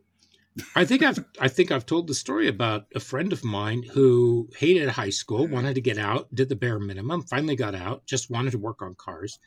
I 0.75 0.85
think 0.85 1.03
I've 1.03 1.23
I 1.39 1.49
think 1.49 1.71
I've 1.71 1.85
told 1.85 2.07
the 2.07 2.13
story 2.13 2.47
about 2.47 2.85
a 2.95 2.99
friend 2.99 3.33
of 3.33 3.43
mine 3.43 3.83
who 3.83 4.49
hated 4.57 4.87
high 4.89 5.09
school, 5.09 5.47
wanted 5.47 5.75
to 5.75 5.81
get 5.81 5.97
out, 5.97 6.33
did 6.33 6.47
the 6.47 6.55
bare 6.55 6.79
minimum, 6.79 7.23
finally 7.23 7.55
got 7.55 7.75
out, 7.75 8.05
just 8.05 8.29
wanted 8.29 8.51
to 8.51 8.57
work 8.57 8.81
on 8.81 8.95
cars. 8.95 9.39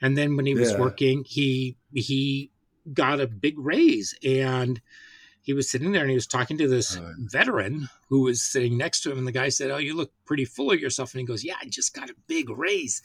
And 0.00 0.16
then 0.16 0.36
when 0.36 0.46
he 0.46 0.54
was 0.54 0.72
yeah. 0.72 0.78
working, 0.78 1.24
he 1.24 1.76
he 1.92 2.50
got 2.92 3.20
a 3.20 3.26
big 3.26 3.58
raise 3.58 4.14
and 4.24 4.80
he 5.50 5.54
was 5.54 5.68
sitting 5.68 5.90
there 5.90 6.02
and 6.02 6.10
he 6.10 6.14
was 6.14 6.28
talking 6.28 6.56
to 6.58 6.68
this 6.68 6.96
uh, 6.96 7.12
veteran 7.18 7.88
who 8.08 8.20
was 8.22 8.40
sitting 8.40 8.78
next 8.78 9.00
to 9.00 9.10
him 9.10 9.18
and 9.18 9.26
the 9.26 9.32
guy 9.32 9.48
said, 9.48 9.72
"Oh, 9.72 9.78
you 9.78 9.96
look 9.96 10.12
pretty 10.24 10.44
full 10.44 10.70
of 10.70 10.78
yourself." 10.78 11.12
And 11.12 11.20
he 11.20 11.26
goes, 11.26 11.42
"Yeah, 11.42 11.56
I 11.60 11.66
just 11.66 11.92
got 11.92 12.08
a 12.08 12.14
big 12.28 12.48
raise." 12.50 13.02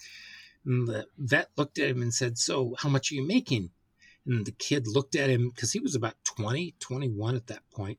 And 0.64 0.88
the 0.88 1.08
vet 1.18 1.50
looked 1.58 1.80
at 1.80 1.90
him 1.90 2.04
and 2.04 2.14
said, 2.14 2.38
"So, 2.38 2.76
how 2.78 2.88
much 2.88 3.12
are 3.12 3.16
you 3.16 3.26
making?" 3.26 3.72
And 4.28 4.46
the 4.46 4.52
kid 4.52 4.86
looked 4.86 5.16
at 5.16 5.32
him 5.32 5.50
because 5.50 5.74
he 5.74 5.80
was 5.80 5.96
about 5.96 6.14
20, 6.24 6.76
21 6.80 7.36
at 7.36 7.48
that 7.48 7.68
point. 7.72 7.98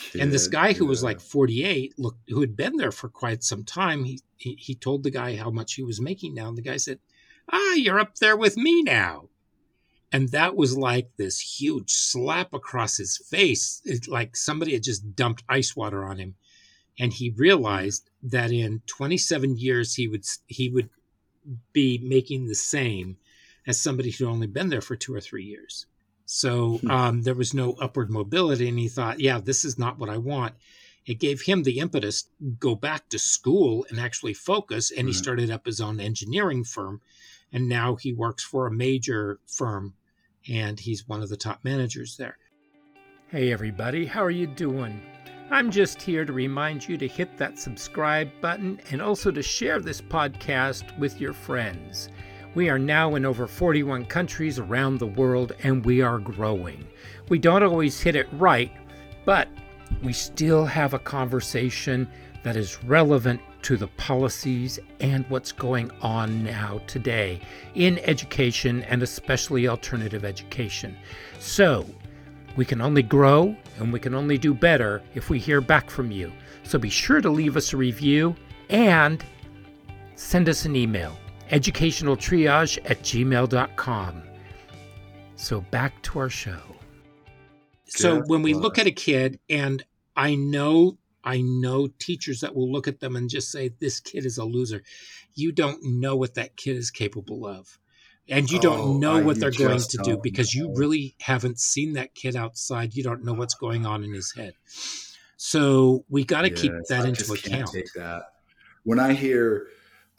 Kid, 0.00 0.22
and 0.22 0.32
this 0.32 0.48
guy 0.48 0.72
who 0.72 0.84
yeah. 0.86 0.88
was 0.88 1.02
like 1.02 1.20
48, 1.20 1.98
looked, 1.98 2.30
who 2.30 2.40
had 2.40 2.56
been 2.56 2.78
there 2.78 2.92
for 2.92 3.10
quite 3.10 3.44
some 3.44 3.62
time, 3.62 4.04
he, 4.04 4.20
he, 4.38 4.54
he 4.54 4.74
told 4.74 5.02
the 5.02 5.10
guy 5.10 5.36
how 5.36 5.50
much 5.50 5.74
he 5.74 5.82
was 5.82 6.00
making 6.00 6.34
now. 6.34 6.48
And 6.48 6.56
the 6.56 6.62
guy 6.62 6.78
said, 6.78 6.98
Ah, 7.50 7.74
you're 7.74 8.00
up 8.00 8.16
there 8.16 8.38
with 8.38 8.56
me 8.56 8.82
now. 8.82 9.28
And 10.12 10.28
that 10.30 10.56
was 10.56 10.76
like 10.76 11.16
this 11.16 11.40
huge 11.40 11.90
slap 11.90 12.52
across 12.52 12.98
his 12.98 13.16
face. 13.16 13.80
It's 13.84 14.08
like 14.08 14.36
somebody 14.36 14.74
had 14.74 14.82
just 14.82 15.16
dumped 15.16 15.42
ice 15.48 15.74
water 15.74 16.04
on 16.04 16.18
him. 16.18 16.34
And 16.98 17.12
he 17.12 17.30
realized 17.30 18.10
that 18.22 18.52
in 18.52 18.82
27 18.86 19.56
years 19.56 19.94
he 19.94 20.06
would 20.08 20.26
he 20.46 20.68
would 20.68 20.90
be 21.72 21.98
making 22.02 22.46
the 22.46 22.54
same 22.54 23.16
as 23.66 23.80
somebody 23.80 24.10
who'd 24.10 24.28
only 24.28 24.46
been 24.46 24.68
there 24.68 24.80
for 24.80 24.96
two 24.96 25.14
or 25.14 25.20
three 25.20 25.44
years. 25.44 25.86
So 26.26 26.78
hmm. 26.78 26.90
um, 26.90 27.22
there 27.22 27.34
was 27.34 27.54
no 27.54 27.72
upward 27.74 28.10
mobility, 28.10 28.68
and 28.68 28.78
he 28.78 28.88
thought, 28.88 29.20
"Yeah, 29.20 29.40
this 29.40 29.64
is 29.64 29.78
not 29.78 29.98
what 29.98 30.08
I 30.08 30.18
want." 30.18 30.54
It 31.04 31.18
gave 31.18 31.42
him 31.42 31.62
the 31.62 31.78
impetus 31.78 32.28
go 32.60 32.76
back 32.76 33.08
to 33.08 33.18
school 33.18 33.84
and 33.90 33.98
actually 33.98 34.34
focus, 34.34 34.90
and 34.90 35.08
he 35.08 35.14
started 35.14 35.50
up 35.50 35.66
his 35.66 35.80
own 35.80 35.98
engineering 35.98 36.62
firm, 36.62 37.00
and 37.52 37.68
now 37.68 37.96
he 37.96 38.12
works 38.12 38.44
for 38.44 38.66
a 38.66 38.72
major 38.72 39.40
firm, 39.46 39.94
and 40.48 40.78
he's 40.78 41.08
one 41.08 41.22
of 41.22 41.28
the 41.28 41.36
top 41.36 41.60
managers 41.64 42.16
there. 42.16 42.36
Hey, 43.28 43.52
everybody, 43.52 44.04
how 44.06 44.22
are 44.22 44.30
you 44.30 44.46
doing? 44.46 45.00
I'm 45.50 45.70
just 45.70 46.00
here 46.00 46.24
to 46.24 46.32
remind 46.32 46.88
you 46.88 46.96
to 46.96 47.06
hit 47.06 47.36
that 47.36 47.58
subscribe 47.58 48.30
button 48.40 48.80
and 48.90 49.02
also 49.02 49.30
to 49.30 49.42
share 49.42 49.80
this 49.80 50.00
podcast 50.00 50.98
with 50.98 51.20
your 51.20 51.32
friends. 51.32 52.08
We 52.54 52.68
are 52.68 52.78
now 52.78 53.14
in 53.14 53.24
over 53.24 53.46
41 53.46 54.06
countries 54.06 54.58
around 54.58 54.98
the 54.98 55.06
world 55.06 55.52
and 55.62 55.84
we 55.84 56.00
are 56.02 56.18
growing. 56.18 56.86
We 57.28 57.38
don't 57.38 57.62
always 57.62 58.00
hit 58.00 58.16
it 58.16 58.28
right, 58.32 58.72
but 59.24 59.48
we 60.02 60.12
still 60.12 60.64
have 60.66 60.94
a 60.94 60.98
conversation 60.98 62.08
that 62.42 62.56
is 62.56 62.82
relevant 62.84 63.40
to 63.62 63.76
the 63.76 63.88
policies 63.88 64.78
and 65.00 65.24
what's 65.28 65.52
going 65.52 65.90
on 66.00 66.44
now 66.44 66.80
today 66.86 67.40
in 67.74 67.98
education 68.00 68.82
and 68.84 69.02
especially 69.02 69.68
alternative 69.68 70.24
education. 70.24 70.96
So, 71.38 71.86
we 72.56 72.64
can 72.64 72.80
only 72.80 73.02
grow 73.02 73.56
and 73.78 73.92
we 73.92 74.00
can 74.00 74.14
only 74.14 74.38
do 74.38 74.54
better 74.54 75.02
if 75.14 75.30
we 75.30 75.38
hear 75.38 75.60
back 75.60 75.90
from 75.90 76.10
you. 76.10 76.32
So 76.64 76.78
be 76.78 76.90
sure 76.90 77.20
to 77.20 77.30
leave 77.30 77.56
us 77.56 77.72
a 77.72 77.76
review 77.76 78.36
and 78.68 79.24
send 80.14 80.48
us 80.48 80.64
an 80.64 80.76
email 80.76 81.16
educationaltriage 81.50 82.78
at 82.90 83.02
gmail.com. 83.02 84.22
So 85.36 85.60
back 85.60 86.00
to 86.02 86.18
our 86.18 86.30
show. 86.30 86.60
So 87.84 88.22
when 88.22 88.40
we 88.40 88.54
look 88.54 88.78
at 88.78 88.86
a 88.86 88.90
kid, 88.90 89.38
and 89.50 89.84
I 90.16 90.34
know 90.34 90.96
I 91.24 91.40
know 91.40 91.88
teachers 91.98 92.40
that 92.40 92.54
will 92.54 92.70
look 92.70 92.88
at 92.88 93.00
them 93.00 93.16
and 93.16 93.30
just 93.30 93.50
say, 93.50 93.70
This 93.80 94.00
kid 94.00 94.26
is 94.26 94.38
a 94.38 94.44
loser. 94.44 94.82
You 95.34 95.52
don't 95.52 95.82
know 95.82 96.16
what 96.16 96.34
that 96.34 96.56
kid 96.56 96.76
is 96.76 96.90
capable 96.90 97.46
of. 97.46 97.78
And 98.28 98.48
you 98.50 98.60
don't 98.60 98.78
oh, 98.78 98.98
know 98.98 99.22
what 99.22 99.40
they're 99.40 99.50
going 99.50 99.80
to 99.80 99.98
do 100.04 100.16
because 100.22 100.54
know. 100.54 100.66
you 100.66 100.74
really 100.76 101.16
haven't 101.20 101.58
seen 101.58 101.94
that 101.94 102.14
kid 102.14 102.36
outside. 102.36 102.94
You 102.94 103.02
don't 103.02 103.24
know 103.24 103.34
what's 103.34 103.54
going 103.54 103.84
on 103.84 104.04
in 104.04 104.12
his 104.12 104.32
head. 104.36 104.54
So 105.36 106.04
we 106.08 106.24
got 106.24 106.42
to 106.42 106.50
yes, 106.50 106.60
keep 106.60 106.72
that 106.88 107.04
I 107.04 107.08
into 107.08 107.32
account. 107.32 107.70
Take 107.72 107.92
that. 107.94 108.22
When 108.84 109.00
I 109.00 109.12
hear 109.12 109.66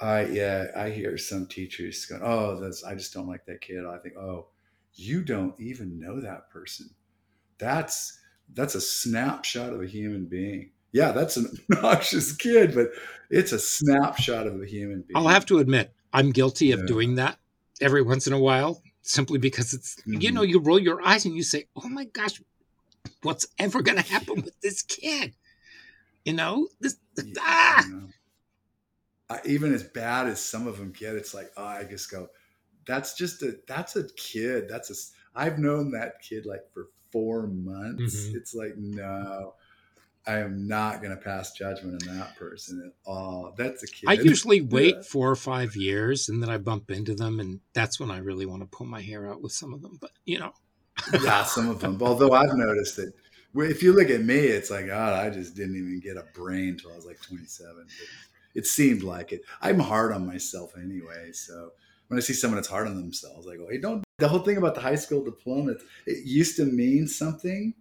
I 0.03 0.25
yeah, 0.25 0.67
I 0.75 0.89
hear 0.89 1.17
some 1.17 1.47
teachers 1.47 2.05
going, 2.05 2.21
"Oh, 2.23 2.59
that's 2.59 2.83
I 2.83 2.93
just 2.93 3.13
don't 3.13 3.27
like 3.27 3.45
that 3.45 3.61
kid." 3.61 3.85
I 3.85 3.97
think, 3.99 4.17
"Oh, 4.17 4.47
you 4.93 5.23
don't 5.23 5.57
even 5.61 5.97
know 5.97 6.19
that 6.19 6.49
person. 6.49 6.89
That's 7.57 8.19
that's 8.53 8.75
a 8.75 8.81
snapshot 8.81 9.71
of 9.71 9.81
a 9.81 9.87
human 9.87 10.25
being." 10.25 10.71
Yeah, 10.93 11.11
that's 11.11 11.35
an 11.35 11.57
obnoxious 11.71 12.31
kid, 12.33 12.73
but 12.73 12.91
it's 13.29 13.51
a 13.51 13.59
snapshot 13.59 14.47
of 14.47 14.61
a 14.61 14.65
human 14.65 15.01
being. 15.01 15.15
I'll 15.15 15.27
have 15.27 15.45
to 15.47 15.59
admit, 15.59 15.93
I'm 16.13 16.31
guilty 16.31 16.71
of 16.71 16.81
yeah. 16.81 16.85
doing 16.85 17.15
that 17.15 17.37
every 17.81 18.01
once 18.01 18.27
in 18.27 18.33
a 18.33 18.39
while, 18.39 18.81
simply 19.01 19.39
because 19.39 19.73
it's 19.73 19.97
mm-hmm. 20.01 20.21
you 20.21 20.31
know 20.31 20.43
you 20.43 20.59
roll 20.59 20.79
your 20.79 21.05
eyes 21.05 21.25
and 21.25 21.35
you 21.35 21.43
say, 21.43 21.65
"Oh 21.75 21.89
my 21.89 22.05
gosh, 22.05 22.41
what's 23.23 23.45
ever 23.59 23.81
going 23.81 24.01
to 24.01 24.09
happen 24.09 24.41
with 24.43 24.59
this 24.61 24.81
kid?" 24.81 25.33
You 26.23 26.33
know, 26.33 26.69
this 26.79 26.95
yeah, 27.17 27.33
ah. 27.41 27.83
You 27.85 27.93
know 27.93 28.09
even 29.45 29.73
as 29.73 29.83
bad 29.83 30.27
as 30.27 30.41
some 30.41 30.67
of 30.67 30.77
them 30.77 30.91
get, 30.91 31.15
it's 31.15 31.33
like, 31.33 31.51
oh, 31.57 31.63
I 31.63 31.83
just 31.83 32.11
go, 32.11 32.29
that's 32.85 33.15
just 33.15 33.41
a, 33.41 33.57
that's 33.67 33.95
a 33.95 34.07
kid. 34.15 34.67
That's 34.69 34.89
a, 34.91 35.39
I've 35.39 35.59
known 35.59 35.91
that 35.91 36.21
kid 36.21 36.45
like 36.45 36.61
for 36.73 36.89
four 37.11 37.47
months. 37.47 38.15
Mm-hmm. 38.15 38.37
It's 38.37 38.53
like, 38.53 38.77
no, 38.77 39.55
I 40.25 40.39
am 40.39 40.67
not 40.67 41.01
going 41.01 41.15
to 41.15 41.21
pass 41.21 41.51
judgment 41.51 42.07
on 42.07 42.17
that 42.17 42.35
person 42.37 42.81
at 42.85 42.93
all. 43.05 43.53
That's 43.57 43.83
a 43.83 43.87
kid. 43.87 44.07
I 44.07 44.13
usually 44.13 44.61
wait 44.71 44.95
yeah. 44.95 45.01
four 45.01 45.29
or 45.29 45.35
five 45.35 45.75
years 45.75 46.29
and 46.29 46.41
then 46.41 46.49
I 46.49 46.57
bump 46.57 46.89
into 46.91 47.13
them. 47.13 47.39
And 47.39 47.59
that's 47.73 47.99
when 47.99 48.09
I 48.09 48.19
really 48.19 48.45
want 48.45 48.61
to 48.61 48.67
pull 48.67 48.87
my 48.87 49.01
hair 49.01 49.29
out 49.29 49.41
with 49.41 49.51
some 49.51 49.73
of 49.73 49.81
them. 49.81 49.97
But, 49.99 50.11
you 50.25 50.39
know. 50.39 50.53
yeah, 51.21 51.43
some 51.43 51.69
of 51.69 51.79
them. 51.79 51.97
Although 52.01 52.31
I've 52.31 52.55
noticed 52.55 52.95
that 52.97 53.11
if 53.55 53.83
you 53.83 53.93
look 53.93 54.09
at 54.09 54.21
me, 54.21 54.35
it's 54.35 54.71
like, 54.71 54.87
God, 54.87 55.13
I 55.13 55.29
just 55.29 55.55
didn't 55.55 55.75
even 55.75 55.99
get 55.99 56.17
a 56.17 56.25
brain 56.33 56.69
until 56.69 56.93
I 56.93 56.95
was 56.95 57.05
like 57.05 57.21
27. 57.21 57.75
But, 57.75 57.85
It 58.55 58.65
seemed 58.65 59.03
like 59.03 59.33
it. 59.33 59.41
I'm 59.61 59.79
hard 59.79 60.13
on 60.13 60.25
myself 60.25 60.73
anyway. 60.77 61.33
So 61.33 61.71
when 62.07 62.17
I 62.17 62.21
see 62.21 62.33
someone 62.33 62.55
that's 62.55 62.69
hard 62.69 62.87
on 62.87 62.95
themselves, 62.95 63.47
I 63.47 63.57
go, 63.57 63.67
hey, 63.69 63.79
don't. 63.79 64.03
The 64.19 64.27
whole 64.27 64.39
thing 64.39 64.57
about 64.57 64.75
the 64.75 64.81
high 64.81 64.95
school 64.95 65.23
diploma, 65.23 65.73
it 66.05 66.25
used 66.25 66.55
to 66.57 66.65
mean 66.65 67.07
something. 67.07 67.73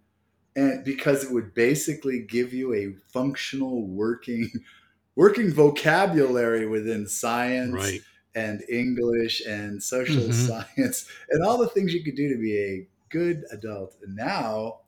And 0.55 0.83
because 0.83 1.23
it 1.23 1.31
would 1.31 1.53
basically 1.53 2.19
give 2.19 2.53
you 2.53 2.73
a 2.73 2.93
functional 3.11 3.87
working 3.87 4.49
working 5.15 5.51
vocabulary 5.53 6.67
within 6.67 7.07
science 7.07 7.73
Right. 7.73 8.01
and 8.35 8.63
English 8.69 9.41
and 9.45 9.81
social 9.81 10.23
Mhm. 10.23 10.33
science 10.33 11.07
and 11.29 11.43
all 11.43 11.57
the 11.57 11.69
things 11.69 11.93
you 11.93 12.03
could 12.03 12.15
do 12.15 12.29
to 12.33 12.39
be 12.39 12.57
a 12.57 12.87
good 13.09 13.43
adult. 13.51 13.95
And 14.03 14.15
now 14.15 14.81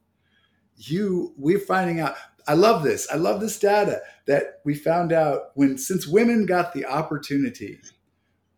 you 0.77 1.33
we're 1.37 1.59
finding 1.59 1.99
out 1.99 2.15
I 2.47 2.53
love 2.53 2.83
this. 2.83 3.07
I 3.11 3.15
love 3.15 3.41
this 3.41 3.57
data 3.57 4.01
that 4.27 4.61
we 4.65 4.75
found 4.75 5.11
out 5.11 5.49
when 5.55 5.77
since 5.79 6.05
women 6.07 6.45
got 6.45 6.73
the 6.73 6.85
opportunity 6.85 7.79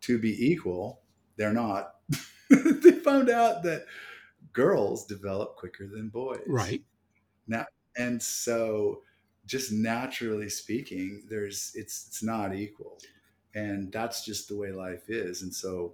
to 0.01 0.19
be 0.19 0.51
equal, 0.51 1.01
they're 1.37 1.53
not. 1.53 1.95
they 2.49 2.91
found 2.91 3.29
out 3.29 3.63
that 3.63 3.85
girls 4.51 5.05
develop 5.05 5.55
quicker 5.55 5.87
than 5.87 6.09
boys. 6.09 6.41
Right. 6.47 6.83
And 7.99 8.21
so 8.21 9.01
just 9.47 9.71
naturally 9.71 10.49
speaking, 10.49 11.23
there's 11.29 11.71
it's 11.73 12.07
it's 12.09 12.21
not 12.23 12.53
equal. 12.53 12.99
And 13.55 13.91
that's 13.91 14.23
just 14.23 14.47
the 14.49 14.55
way 14.55 14.71
life 14.71 15.09
is. 15.09 15.41
And 15.41 15.53
so 15.53 15.93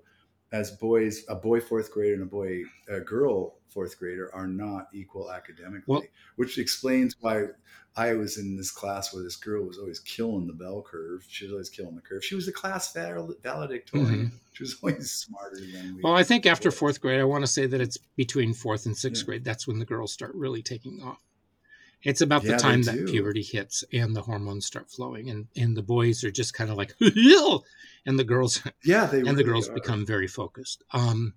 as 0.51 0.71
boys, 0.71 1.23
a 1.29 1.35
boy 1.35 1.61
fourth 1.61 1.91
grader 1.91 2.15
and 2.15 2.23
a 2.23 2.25
boy 2.25 2.63
a 2.89 2.99
girl 2.99 3.55
fourth 3.69 3.97
grader 3.97 4.29
are 4.35 4.47
not 4.47 4.87
equal 4.93 5.31
academically, 5.31 5.83
Well- 5.87 6.03
which 6.35 6.57
explains 6.57 7.15
why 7.21 7.45
I 7.95 8.13
was 8.13 8.37
in 8.37 8.57
this 8.57 8.69
class 8.71 9.13
where 9.13 9.23
this 9.23 9.35
girl 9.35 9.63
was 9.63 9.77
always 9.77 9.99
killing 9.99 10.47
the 10.47 10.53
bell 10.53 10.81
curve. 10.81 11.23
She 11.27 11.45
was 11.45 11.53
always 11.53 11.69
killing 11.69 11.95
the 11.95 12.01
curve. 12.01 12.23
She 12.25 12.35
was 12.35 12.47
a 12.47 12.51
class 12.51 12.91
val- 12.91 13.35
valedictorian. 13.43 14.31
She 14.53 14.63
was 14.63 14.75
always 14.83 15.11
smarter 15.11 15.57
than 15.57 15.71
we. 15.71 15.77
Mm-hmm. 15.79 15.99
Well, 16.03 16.15
I 16.15 16.23
think 16.23 16.45
after 16.45 16.69
fourth 16.71 16.99
grade, 17.01 17.19
I 17.19 17.23
want 17.23 17.43
to 17.43 17.47
say 17.51 17.65
that 17.67 17.79
it's 17.81 17.97
between 18.15 18.53
fourth 18.53 18.85
and 18.87 18.97
sixth 18.97 19.21
Yeah. 19.21 19.25
grade. 19.27 19.43
That's 19.45 19.67
when 19.67 19.79
the 19.79 19.85
girls 19.85 20.11
start 20.11 20.33
really 20.35 20.61
taking 20.61 21.01
off. 21.01 21.23
It's 22.03 22.21
about 22.21 22.43
Yeah, 22.43 22.53
the 22.53 22.57
time 22.57 22.81
that 22.83 23.07
puberty 23.07 23.41
hits 23.41 23.83
and 23.93 24.15
the 24.15 24.21
hormones 24.21 24.65
start 24.65 24.89
flowing, 24.91 25.29
and 25.29 25.47
and 25.55 25.75
the 25.75 25.81
boys 25.83 26.23
are 26.23 26.31
just 26.31 26.53
kind 26.53 26.69
of 26.69 26.77
like, 26.77 26.93
and 26.99 28.19
the 28.19 28.23
girls 28.23 28.61
yeah, 28.83 29.05
they 29.05 29.19
and 29.19 29.37
the 29.37 29.43
girls 29.43 29.69
are. 29.69 29.73
become 29.73 30.05
very 30.05 30.27
focused. 30.27 30.83
Um, 30.91 31.33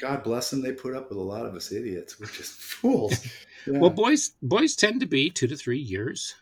God 0.00 0.22
bless 0.22 0.50
them. 0.50 0.62
They 0.62 0.72
put 0.72 0.94
up 0.94 1.08
with 1.08 1.18
a 1.18 1.22
lot 1.22 1.46
of 1.46 1.54
us 1.54 1.72
idiots. 1.72 2.18
We're 2.18 2.26
just 2.26 2.52
fools. 2.60 3.14
Yeah. 3.66 3.78
Well, 3.78 3.90
boys 3.90 4.30
boys 4.40 4.74
tend 4.74 5.00
to 5.00 5.06
be 5.06 5.28
two 5.28 5.46
to 5.46 5.54
three 5.54 5.78
years 5.78 6.34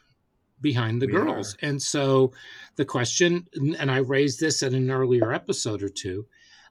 behind 0.60 1.02
the 1.02 1.06
We 1.06 1.14
girls, 1.14 1.56
and 1.62 1.82
so 1.82 2.30
the 2.76 2.84
question, 2.84 3.48
and 3.54 3.90
I 3.90 3.96
raised 3.96 4.38
this 4.38 4.62
in 4.62 4.72
an 4.72 4.88
earlier 4.88 5.32
episode 5.32 5.82
or 5.82 5.88
two, 5.88 6.26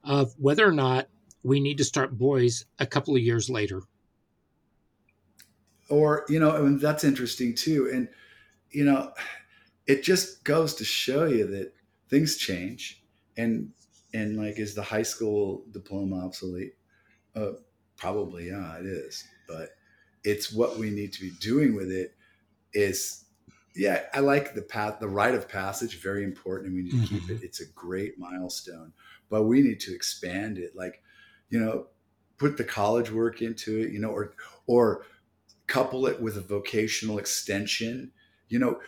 of 0.05 0.33
whether 0.37 0.65
or 0.65 0.71
not 0.71 1.09
we 1.43 1.59
need 1.59 1.77
to 1.79 1.83
start 1.83 2.17
boys 2.17 2.63
a 2.79 2.85
couple 2.85 3.13
of 3.13 3.21
years 3.21 3.49
later. 3.49 3.81
Or 5.89 6.25
you 6.29 6.39
know, 6.39 6.55
and 6.55 6.79
that's 6.79 7.03
interesting 7.03 7.55
too. 7.55 7.89
And 7.93 8.09
you 8.71 8.85
know, 8.85 9.11
it 9.85 10.03
just 10.03 10.43
goes 10.43 10.75
to 10.75 10.85
show 10.85 11.25
you 11.25 11.47
that 11.47 11.73
things 12.09 12.37
change, 12.37 13.03
and 13.37 13.71
and 14.13 14.37
like, 14.37 14.57
is 14.59 14.75
the 14.75 14.83
high 14.83 15.03
school 15.03 15.63
diploma 15.71 16.25
obsolete? 16.25 16.73
Uh, 17.35 17.53
probably, 17.97 18.47
yeah, 18.47 18.77
it 18.77 18.85
is. 18.85 19.23
But 19.47 19.69
it's 20.23 20.51
what 20.51 20.77
we 20.77 20.89
need 20.89 21.13
to 21.13 21.21
be 21.21 21.31
doing 21.39 21.75
with 21.75 21.91
it. 21.91 22.15
Is 22.73 23.25
yeah, 23.75 24.03
I 24.13 24.19
like 24.19 24.55
the 24.55 24.61
path, 24.61 24.99
the 24.99 25.07
rite 25.07 25.35
of 25.35 25.47
passage, 25.47 26.01
very 26.01 26.23
important, 26.23 26.67
and 26.69 26.75
we 26.75 26.83
need 26.83 27.01
to 27.01 27.07
keep 27.07 27.29
it. 27.29 27.43
It's 27.43 27.61
a 27.61 27.67
great 27.75 28.17
milestone, 28.17 28.91
but 29.29 29.43
we 29.43 29.61
need 29.61 29.79
to 29.81 29.93
expand 29.93 30.57
it. 30.57 30.75
Like, 30.75 31.03
you 31.49 31.59
know, 31.59 31.87
put 32.37 32.57
the 32.57 32.63
college 32.63 33.11
work 33.11 33.41
into 33.41 33.79
it, 33.79 33.91
you 33.91 33.99
know, 33.99 34.09
or 34.09 34.33
or 34.65 35.05
couple 35.67 36.07
it 36.07 36.21
with 36.21 36.37
a 36.37 36.41
vocational 36.41 37.19
extension. 37.19 38.11
You 38.49 38.59
know, 38.59 38.79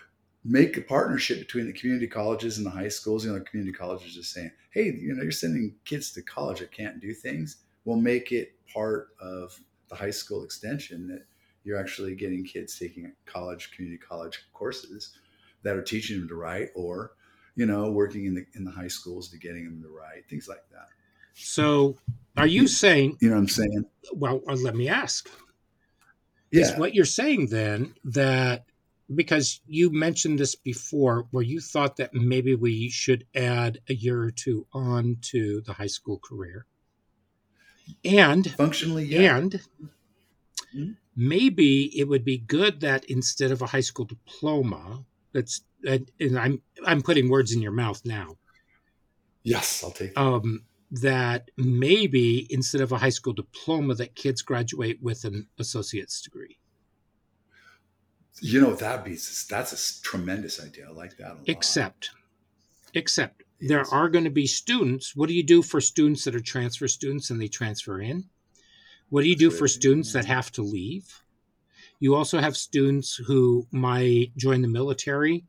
make 0.43 0.77
a 0.77 0.81
partnership 0.81 1.39
between 1.39 1.67
the 1.67 1.73
community 1.73 2.07
colleges 2.07 2.57
and 2.57 2.65
the 2.65 2.71
high 2.71 2.87
schools. 2.87 3.25
You 3.25 3.31
know, 3.31 3.39
the 3.39 3.45
community 3.45 3.77
colleges 3.77 4.17
are 4.17 4.23
saying, 4.23 4.51
"Hey, 4.71 4.85
you 4.85 5.13
know, 5.13 5.23
you're 5.23 5.31
sending 5.31 5.75
kids 5.85 6.11
to 6.13 6.21
college 6.21 6.59
that 6.59 6.71
can't 6.71 6.99
do 6.99 7.13
things. 7.13 7.57
We'll 7.85 7.97
make 7.97 8.31
it 8.31 8.53
part 8.71 9.09
of 9.19 9.59
the 9.89 9.95
high 9.95 10.11
school 10.11 10.43
extension 10.43 11.07
that 11.07 11.25
you're 11.63 11.79
actually 11.79 12.15
getting 12.15 12.43
kids 12.43 12.77
taking 12.77 13.11
college, 13.25 13.71
community 13.71 14.01
college 14.01 14.39
courses 14.53 15.17
that 15.63 15.75
are 15.75 15.81
teaching 15.81 16.19
them 16.19 16.27
to 16.29 16.35
write, 16.35 16.69
or 16.75 17.13
you 17.55 17.65
know, 17.65 17.91
working 17.91 18.25
in 18.25 18.35
the 18.35 18.45
in 18.55 18.63
the 18.63 18.71
high 18.71 18.87
schools 18.87 19.29
to 19.29 19.37
getting 19.37 19.65
them 19.65 19.81
to 19.81 19.89
write, 19.89 20.27
things 20.29 20.47
like 20.47 20.63
that. 20.71 20.87
So, 21.33 21.97
are 22.37 22.47
you 22.47 22.67
saying? 22.67 23.17
You 23.19 23.29
know 23.29 23.35
what 23.35 23.41
I'm 23.41 23.47
saying? 23.49 23.85
Well, 24.13 24.41
uh, 24.47 24.55
let 24.55 24.75
me 24.75 24.87
ask. 24.87 25.29
Yeah. 26.51 26.62
Is 26.62 26.77
what 26.77 26.95
you're 26.95 27.05
saying 27.05 27.47
then 27.47 27.93
that 28.05 28.65
because 29.15 29.62
you 29.67 29.91
mentioned 29.91 30.38
this 30.39 30.55
before, 30.55 31.27
where 31.31 31.43
you 31.43 31.59
thought 31.59 31.95
that 31.97 32.13
maybe 32.13 32.55
we 32.55 32.89
should 32.89 33.25
add 33.35 33.79
a 33.89 33.93
year 33.93 34.21
or 34.21 34.31
two 34.31 34.67
on 34.73 35.17
to 35.21 35.62
the 35.62 35.73
high 35.73 35.88
school 35.88 36.19
career, 36.19 36.65
and 38.05 38.49
Functionally, 38.51 39.05
yeah. 39.05 39.38
and 39.38 39.62
Mhm. 40.75 40.95
maybe 41.15 41.97
it 41.99 42.07
would 42.07 42.23
be 42.23 42.38
good 42.38 42.79
that 42.81 43.05
instead 43.05 43.51
of 43.51 43.62
a 43.63 43.67
high 43.67 43.79
school 43.81 44.05
diploma, 44.05 45.03
that's 45.33 45.62
and, 45.88 46.12
and 46.19 46.38
I'm 46.38 46.62
I'm 46.85 47.01
putting 47.01 47.29
words 47.29 47.51
in 47.51 47.62
your 47.62 47.71
mouth 47.71 48.01
now. 48.05 48.38
yes, 49.43 49.83
I'll 49.83 49.91
take. 49.91 50.15
Um, 50.17 50.65
that 50.91 51.52
maybe 51.58 52.47
instead 52.49 52.82
of 52.82 52.91
a 52.91 52.97
high 52.97 53.10
school 53.10 53.34
diploma, 53.34 53.95
that 53.95 54.15
kids 54.15 54.41
graduate 54.41 54.99
with 55.02 55.23
an 55.23 55.47
associate's 55.60 56.21
degree. 56.21 56.58
You 58.41 58.62
know 58.62 58.73
that'd 58.73 59.04
be 59.04 59.17
that's 59.49 59.99
a 59.99 60.02
tremendous 60.02 60.63
idea. 60.63 60.88
I 60.88 60.91
like 60.91 61.17
that 61.17 61.32
a 61.32 61.34
lot. 61.36 61.43
Except, 61.49 62.12
except 62.93 63.43
there 63.60 63.86
are 63.91 64.10
going 64.10 64.23
to 64.23 64.30
be 64.30 64.47
students. 64.47 65.15
What 65.15 65.28
do 65.28 65.36
you 65.36 65.43
do 65.43 65.62
for 65.62 65.82
students 65.82 66.23
that 66.23 66.36
are 66.36 66.39
transfer 66.39 66.88
students 66.88 67.30
and 67.30 67.41
they 67.41 67.47
transfer 67.47 67.99
in? 67.99 68.30
What 69.10 69.23
do 69.23 69.30
you 69.30 69.36
do 69.36 69.52
for 69.52 69.67
students 69.67 70.13
that 70.13 70.23
mm-hmm. 70.23 70.34
have 70.34 70.52
to 70.54 70.62
leave? 70.62 71.23
You 71.99 72.15
also 72.15 72.39
have 72.39 72.56
students 72.56 73.15
who 73.15 73.67
might 73.71 74.36
join 74.38 74.62
the 74.62 74.67
military 74.67 75.45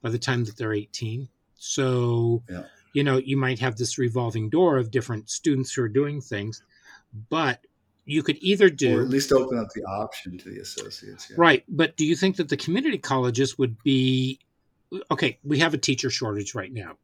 by 0.00 0.08
the 0.08 0.18
time 0.18 0.44
that 0.44 0.56
they're 0.56 0.72
18. 0.72 1.28
So, 1.56 2.42
Yeah. 2.48 2.64
You 2.92 3.04
know, 3.04 3.18
you 3.18 3.36
might 3.36 3.58
have 3.60 3.76
this 3.76 3.98
revolving 3.98 4.50
door 4.50 4.78
of 4.78 4.90
different 4.90 5.30
students 5.30 5.72
who 5.72 5.82
are 5.82 5.88
doing 5.88 6.20
things, 6.20 6.62
but 7.28 7.60
you 8.04 8.22
could 8.22 8.38
either 8.40 8.68
do 8.68 8.98
or 8.98 9.02
at 9.02 9.08
least 9.08 9.32
open 9.32 9.58
up 9.58 9.68
the 9.74 9.84
option 9.84 10.38
to 10.38 10.50
the 10.50 10.60
associates. 10.60 11.28
Yeah. 11.30 11.36
Right. 11.38 11.64
But 11.68 11.96
do 11.96 12.04
you 12.04 12.16
think 12.16 12.36
that 12.36 12.48
the 12.48 12.56
community 12.56 12.98
colleges 12.98 13.58
would 13.58 13.82
be 13.82 14.40
okay? 15.10 15.38
We 15.44 15.58
have 15.60 15.74
a 15.74 15.78
teacher 15.78 16.10
shortage 16.10 16.54
right 16.54 16.72
now, 16.72 16.96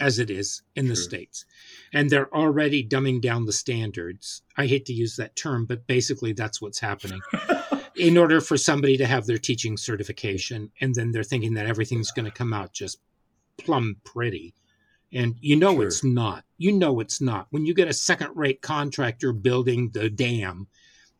as 0.00 0.18
it 0.18 0.30
is 0.30 0.62
in 0.74 0.88
the 0.88 0.96
States, 0.96 1.44
and 1.92 2.10
they're 2.10 2.34
already 2.34 2.84
dumbing 2.86 3.20
down 3.20 3.46
the 3.46 3.52
standards. 3.52 4.42
I 4.56 4.66
hate 4.66 4.86
to 4.86 4.92
use 4.92 5.16
that 5.16 5.36
term, 5.36 5.66
but 5.66 5.86
basically 5.86 6.32
that's 6.32 6.60
what's 6.60 6.80
happening. 6.80 7.20
in 7.96 8.16
order 8.16 8.40
for 8.40 8.56
somebody 8.56 8.96
to 8.96 9.06
have 9.06 9.26
their 9.26 9.38
teaching 9.38 9.76
certification, 9.76 10.70
and 10.80 10.94
then 10.94 11.10
they're 11.10 11.22
thinking 11.24 11.54
that 11.54 11.66
everything's 11.66 12.12
going 12.12 12.24
to 12.24 12.30
come 12.30 12.52
out 12.52 12.72
just 12.72 12.98
plumb 13.58 13.96
pretty. 14.04 14.54
And 15.12 15.36
you 15.40 15.56
know 15.56 15.74
Sure. 15.74 15.86
it's 15.86 16.04
not. 16.04 16.44
You 16.58 16.72
know 16.72 17.00
it's 17.00 17.20
not. 17.20 17.46
When 17.50 17.64
you 17.64 17.72
get 17.74 17.88
a 17.88 17.92
second 17.92 18.36
rate 18.36 18.60
contractor 18.60 19.32
building 19.32 19.90
the 19.90 20.10
dam, 20.10 20.66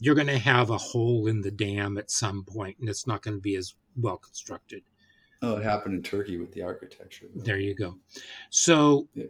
you're 0.01 0.15
going 0.15 0.27
to 0.29 0.39
have 0.39 0.71
a 0.71 0.79
hole 0.79 1.27
in 1.27 1.41
the 1.41 1.51
dam 1.51 1.97
at 1.99 2.11
some 2.11 2.45
point, 2.45 2.77
and 2.81 2.89
it's 2.89 3.07
not 3.07 3.23
going 3.23 3.37
to 3.37 3.41
be 3.41 3.57
as 3.57 3.75
well 3.97 4.19
constructed. 4.19 4.83
Oh, 5.43 5.57
it 5.57 5.65
happened 5.65 5.95
in 5.95 6.03
Turkey 6.03 6.37
with 6.39 6.53
the 6.53 6.63
architecture. 6.63 7.27
though. 7.35 7.43
There 7.43 7.59
you 7.59 7.75
go. 7.75 7.97
So 8.51 9.09
Yeah. 9.15 9.27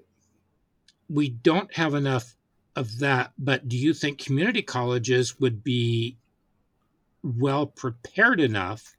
we 1.08 1.28
don't 1.30 1.72
have 1.74 1.94
enough 1.94 2.34
of 2.76 2.98
that. 2.98 3.32
But 3.38 3.68
do 3.68 3.76
you 3.76 3.92
think 3.94 4.18
community 4.18 4.62
colleges 4.62 5.38
would 5.40 5.62
be 5.62 6.16
well 7.22 7.66
prepared 7.66 8.40
enough 8.40 8.96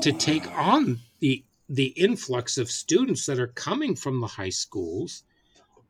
to 0.00 0.12
take 0.12 0.46
Uh, 0.46 0.50
on 0.54 1.00
the 1.20 1.44
the 1.72 1.86
influx 1.86 2.58
of 2.58 2.70
students 2.70 3.24
that 3.24 3.40
are 3.40 3.46
coming 3.48 3.96
from 3.96 4.20
the 4.20 4.26
high 4.26 4.50
schools 4.50 5.24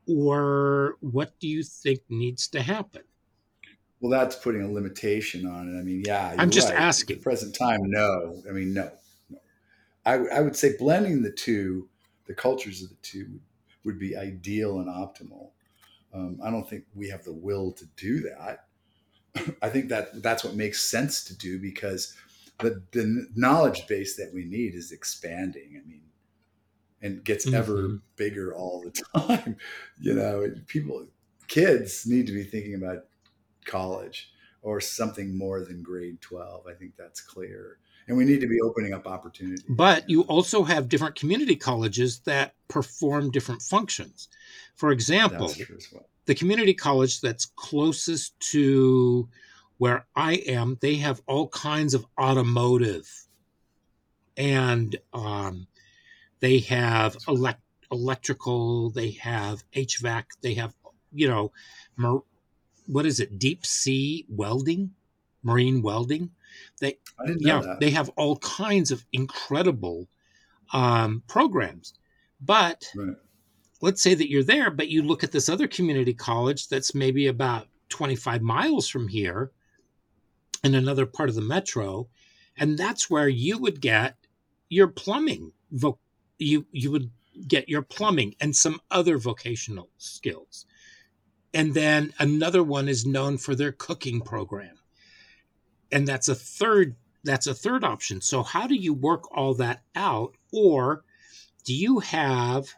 or 0.07 0.95
what 1.01 1.37
do 1.41 1.47
you 1.47 1.61
think 1.61 1.99
needs 2.09 2.47
to 2.47 2.61
happen 2.61 3.01
Well, 3.99 4.09
that's 4.09 4.37
putting 4.37 4.63
a 4.63 4.71
limitation 4.71 5.45
on 5.45 5.75
it. 5.75 5.77
I 5.77 5.83
mean, 5.83 6.03
yeah. 6.05 6.35
I'm 6.37 6.49
just 6.49 6.69
right. 6.69 6.77
At 6.77 6.83
asking. 6.83 7.17
the 7.17 7.21
present 7.23 7.53
time, 7.53 7.81
no. 7.83 8.41
I 8.49 8.53
mean, 8.53 8.73
no. 8.73 8.91
no. 9.29 9.39
I, 10.05 10.13
I 10.37 10.41
would 10.41 10.55
say 10.55 10.75
blending 10.77 11.21
the 11.21 11.31
two, 11.31 11.89
the 12.27 12.33
cultures 12.33 12.81
of 12.81 12.89
the 12.89 12.95
two, 13.01 13.27
would, 13.31 13.41
would 13.85 13.99
be 13.99 14.15
ideal 14.15 14.79
and 14.79 14.87
optimal. 14.87 15.49
Um, 16.13 16.39
I 16.43 16.49
don't 16.49 16.69
think 16.69 16.85
we 16.95 17.09
have 17.09 17.23
the 17.23 17.33
will 17.33 17.71
to 17.73 17.85
do 17.97 18.21
that. 18.21 18.65
I 19.61 19.69
think 19.69 19.89
that 19.89 20.21
that's 20.21 20.43
what 20.43 20.55
makes 20.55 20.81
sense 20.81 21.23
to 21.25 21.37
do 21.37 21.59
because 21.59 22.15
the, 22.59 22.81
the 22.91 23.27
knowledge 23.35 23.87
base 23.87 24.15
that 24.17 24.31
we 24.33 24.45
need 24.45 24.75
is 24.75 24.91
expanding. 24.91 25.81
I 25.83 25.87
mean, 25.87 26.01
and 27.01 27.23
gets 27.23 27.45
mm-hmm. 27.45 27.55
ever 27.55 27.99
bigger 28.15 28.55
all 28.55 28.81
the 28.81 28.91
time. 29.19 29.57
you 29.99 30.13
know, 30.13 30.49
people, 30.67 31.05
kids 31.47 32.07
need 32.07 32.25
to 32.27 32.33
be 32.33 32.43
thinking 32.43 32.75
about 32.75 33.05
college 33.65 34.31
or 34.61 34.79
something 34.79 35.37
more 35.37 35.63
than 35.63 35.83
grade 35.83 36.21
12. 36.21 36.65
I 36.67 36.73
think 36.73 36.93
that's 36.97 37.21
clear. 37.21 37.77
And 38.07 38.17
we 38.17 38.25
need 38.25 38.41
to 38.41 38.47
be 38.47 38.59
opening 38.61 38.93
up 38.93 39.05
opportunities. 39.05 39.63
But 39.67 40.09
you 40.09 40.21
also 40.23 40.63
have 40.63 40.89
different 40.89 41.15
community 41.15 41.55
colleges 41.55 42.19
that 42.21 42.53
perform 42.67 43.31
different 43.31 43.61
functions. 43.61 44.29
For 44.75 44.91
example, 44.91 45.53
well. 45.93 46.05
the 46.25 46.35
community 46.35 46.73
college 46.73 47.21
that's 47.21 47.45
closest 47.45 48.37
to 48.51 49.29
where 49.77 50.05
I 50.15 50.35
am, 50.47 50.77
they 50.81 50.95
have 50.95 51.21
all 51.27 51.47
kinds 51.49 51.93
of 51.93 52.05
automotive 52.19 53.09
and 54.37 54.95
um, 55.13 55.67
they 56.39 56.59
have 56.59 57.17
elect- 57.27 57.61
electrical, 57.91 58.89
they 58.91 59.11
have 59.11 59.63
HVAC, 59.73 60.25
they 60.41 60.53
have, 60.55 60.73
you 61.13 61.27
know, 61.27 61.51
mar- 61.95 62.23
what 62.87 63.05
is 63.05 63.19
it, 63.19 63.39
deep 63.39 63.65
sea 63.65 64.25
welding, 64.29 64.91
marine 65.43 65.81
welding. 65.81 66.31
They, 66.79 66.97
yeah, 67.39 67.61
that. 67.61 67.79
they 67.79 67.89
have 67.91 68.09
all 68.15 68.37
kinds 68.37 68.91
of 68.91 69.05
incredible 69.11 70.07
um, 70.71 71.23
programs. 71.27 71.93
But 72.41 72.85
right. 72.95 73.15
let's 73.81 74.01
say 74.01 74.13
that 74.15 74.29
you're 74.29 74.43
there, 74.43 74.69
but 74.69 74.89
you 74.89 75.01
look 75.01 75.23
at 75.23 75.31
this 75.31 75.49
other 75.49 75.67
community 75.67 76.13
college 76.13 76.67
that's 76.67 76.93
maybe 76.93 77.27
about 77.27 77.67
25 77.89 78.41
miles 78.41 78.87
from 78.87 79.07
here 79.07 79.51
in 80.63 80.75
another 80.75 81.05
part 81.05 81.29
of 81.29 81.35
the 81.35 81.41
metro, 81.41 82.07
and 82.57 82.77
that's 82.77 83.09
where 83.09 83.27
you 83.27 83.57
would 83.57 83.81
get 83.81 84.15
your 84.69 84.87
plumbing. 84.87 85.51
Vo- 85.71 85.99
you 86.37 86.65
you 86.71 86.91
would 86.91 87.11
get 87.47 87.69
your 87.69 87.81
plumbing 87.81 88.35
and 88.39 88.55
some 88.55 88.79
other 88.91 89.17
vocational 89.17 89.89
skills. 89.97 90.65
And 91.53 91.73
then 91.73 92.13
another 92.19 92.63
one 92.63 92.87
is 92.87 93.05
known 93.05 93.37
for 93.37 93.55
their 93.55 93.71
cooking 93.71 94.21
program. 94.21 94.77
And 95.91 96.07
that's 96.07 96.27
a 96.27 96.35
third 96.35 96.95
that's 97.23 97.47
a 97.47 97.53
third 97.53 97.83
option. 97.83 98.21
So 98.21 98.43
how 98.43 98.67
do 98.67 98.75
you 98.75 98.93
work 98.93 99.35
all 99.35 99.53
that 99.55 99.83
out 99.95 100.35
or 100.51 101.03
do 101.63 101.73
you 101.73 101.99
have 101.99 102.73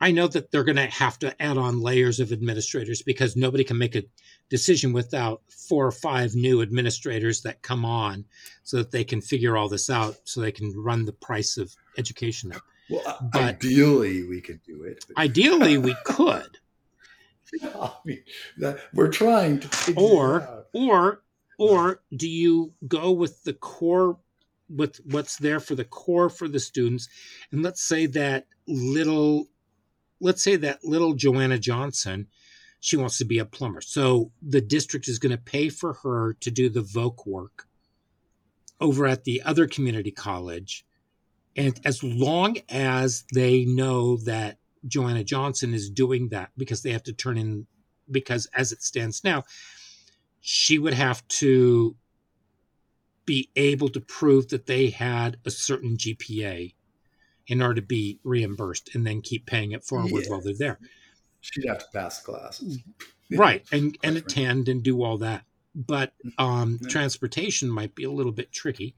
I 0.00 0.12
know 0.12 0.28
that 0.28 0.50
they're 0.50 0.64
going 0.64 0.76
to 0.76 0.86
have 0.86 1.18
to 1.20 1.42
add 1.42 1.58
on 1.58 1.80
layers 1.80 2.20
of 2.20 2.32
administrators 2.32 3.02
because 3.02 3.36
nobody 3.36 3.64
can 3.64 3.78
make 3.78 3.96
a 3.96 4.04
decision 4.48 4.92
without 4.92 5.42
four 5.48 5.86
or 5.86 5.92
five 5.92 6.34
new 6.34 6.62
administrators 6.62 7.42
that 7.42 7.62
come 7.62 7.84
on 7.84 8.24
so 8.62 8.76
that 8.78 8.92
they 8.92 9.04
can 9.04 9.20
figure 9.20 9.56
all 9.56 9.68
this 9.68 9.90
out 9.90 10.16
so 10.24 10.40
they 10.40 10.52
can 10.52 10.72
run 10.76 11.04
the 11.04 11.12
price 11.12 11.56
of 11.56 11.74
education 11.96 12.52
up. 12.52 12.62
Well, 12.88 13.18
but 13.32 13.42
ideally, 13.42 14.22
we 14.22 14.40
could 14.40 14.62
do 14.62 14.84
it. 14.84 15.04
Ideally, 15.18 15.76
we 15.76 15.94
could. 16.04 16.58
I 17.62 17.92
mean, 18.04 18.22
that, 18.58 18.78
we're 18.94 19.08
trying 19.08 19.60
to. 19.60 19.94
or, 19.96 20.64
or, 20.72 21.22
or 21.58 22.02
do 22.16 22.28
you 22.28 22.72
go 22.86 23.12
with 23.12 23.42
the 23.44 23.52
core, 23.54 24.18
with 24.68 25.00
what's 25.04 25.36
there 25.36 25.60
for 25.60 25.74
the 25.74 25.84
core 25.84 26.30
for 26.30 26.48
the 26.48 26.60
students, 26.60 27.08
and 27.52 27.62
let's 27.62 27.82
say 27.82 28.06
that 28.06 28.46
little, 28.66 29.48
let's 30.20 30.42
say 30.42 30.56
that 30.56 30.84
little 30.84 31.14
Joanna 31.14 31.58
Johnson 31.58 32.28
she 32.80 32.96
wants 32.96 33.18
to 33.18 33.24
be 33.24 33.38
a 33.38 33.44
plumber. 33.44 33.80
So 33.80 34.30
the 34.42 34.60
district 34.60 35.08
is 35.08 35.18
going 35.18 35.36
to 35.36 35.42
pay 35.42 35.68
for 35.68 35.94
her 35.94 36.34
to 36.40 36.50
do 36.50 36.68
the 36.68 36.80
voc 36.80 37.26
work 37.26 37.66
over 38.80 39.06
at 39.06 39.24
the 39.24 39.42
other 39.42 39.66
community 39.66 40.10
college. 40.10 40.84
And 41.56 41.80
as 41.84 42.04
long 42.04 42.58
as 42.68 43.24
they 43.34 43.64
know 43.64 44.18
that 44.18 44.58
Joanna 44.86 45.24
Johnson 45.24 45.74
is 45.74 45.90
doing 45.90 46.28
that 46.28 46.50
because 46.56 46.82
they 46.82 46.92
have 46.92 47.02
to 47.04 47.12
turn 47.12 47.36
in, 47.36 47.66
because 48.10 48.46
as 48.54 48.70
it 48.70 48.82
stands 48.82 49.24
now, 49.24 49.42
she 50.40 50.78
would 50.78 50.94
have 50.94 51.26
to 51.28 51.96
be 53.26 53.50
able 53.56 53.88
to 53.88 54.00
prove 54.00 54.48
that 54.48 54.66
they 54.66 54.88
had 54.88 55.36
a 55.44 55.50
certain 55.50 55.96
GPA 55.96 56.74
in 57.48 57.62
order 57.62 57.76
to 57.76 57.82
be 57.82 58.20
reimbursed 58.22 58.94
and 58.94 59.06
then 59.06 59.22
keep 59.22 59.46
paying 59.46 59.72
it 59.72 59.82
forward 59.82 60.22
yeah. 60.22 60.30
while 60.30 60.40
they're 60.40 60.54
there. 60.54 60.78
She'd 61.40 61.66
have 61.66 61.78
to 61.78 61.86
pass 61.92 62.20
classes. 62.20 62.78
right. 63.32 63.64
And, 63.72 63.96
and 64.04 64.16
attend 64.16 64.68
and 64.68 64.82
do 64.82 65.02
all 65.02 65.18
that. 65.18 65.44
But 65.74 66.12
mm-hmm. 66.24 66.44
um, 66.44 66.78
yeah. 66.80 66.88
transportation 66.88 67.70
might 67.70 67.94
be 67.94 68.04
a 68.04 68.10
little 68.10 68.32
bit 68.32 68.52
tricky. 68.52 68.94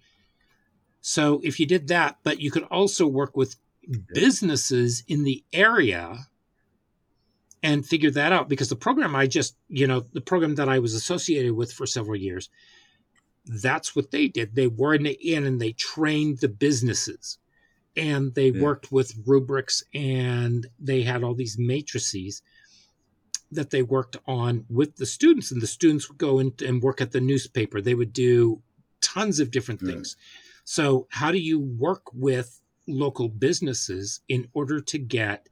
So 1.01 1.41
if 1.45 1.61
you 1.61 1.67
did 1.67 1.89
that, 1.89 2.19
but 2.25 2.41
you 2.41 2.51
could 2.51 2.65
also 2.65 3.07
work 3.07 3.37
with 3.37 3.57
businesses 4.13 5.05
in 5.07 5.25
the 5.25 5.45
area 5.53 6.27
and 7.63 7.87
figure 7.87 8.11
that 8.11 8.33
out 8.33 8.49
because 8.49 8.69
the 8.69 8.77
program 8.77 9.15
I 9.15 9.27
just, 9.27 9.57
you 9.69 9.87
know, 9.87 10.01
the 10.01 10.21
program 10.21 10.57
that 10.57 10.69
I 10.69 10.81
was 10.81 10.95
associated 10.95 11.53
with 11.53 11.73
for 11.73 11.87
several 11.87 12.17
years, 12.17 12.51
that's 13.47 13.95
what 13.95 14.11
they 14.11 14.29
did. 14.29 14.55
They 14.55 14.67
were 14.67 14.95
in 14.95 15.05
the 15.05 15.13
inn 15.13 15.47
and 15.47 15.61
they 15.61 15.73
trained 15.73 16.39
the 16.39 16.49
businesses 16.49 17.39
and 17.97 18.35
they 18.35 18.49
yeah. 18.49 18.63
worked 18.63 18.93
with 18.93 19.15
rubrics 19.27 19.83
and 19.95 20.67
they 20.79 21.03
had 21.03 21.23
all 21.23 21.35
these 21.35 21.59
matrices 21.59 22.43
that 23.53 23.71
they 23.71 23.83
worked 23.83 24.17
on 24.27 24.65
with 24.69 24.97
the 24.97 25.07
students 25.07 25.51
and 25.51 25.61
the 25.61 25.67
students 25.67 26.09
would 26.09 26.19
go 26.19 26.39
in 26.39 26.53
and 26.65 26.83
work 26.83 27.01
at 27.01 27.11
the 27.11 27.21
newspaper. 27.21 27.81
They 27.81 27.95
would 27.95 28.13
do 28.13 28.63
tons 29.01 29.41
of 29.41 29.51
different 29.51 29.81
things. 29.81 30.17
So 30.65 31.09
how 31.11 31.33
do 31.33 31.39
you 31.39 31.59
work 31.59 32.03
with 32.13 32.61
local 32.87 33.29
businesses 33.29 34.21
in 34.29 34.49
order 34.53 34.81
to 34.81 34.99
get 34.99 35.49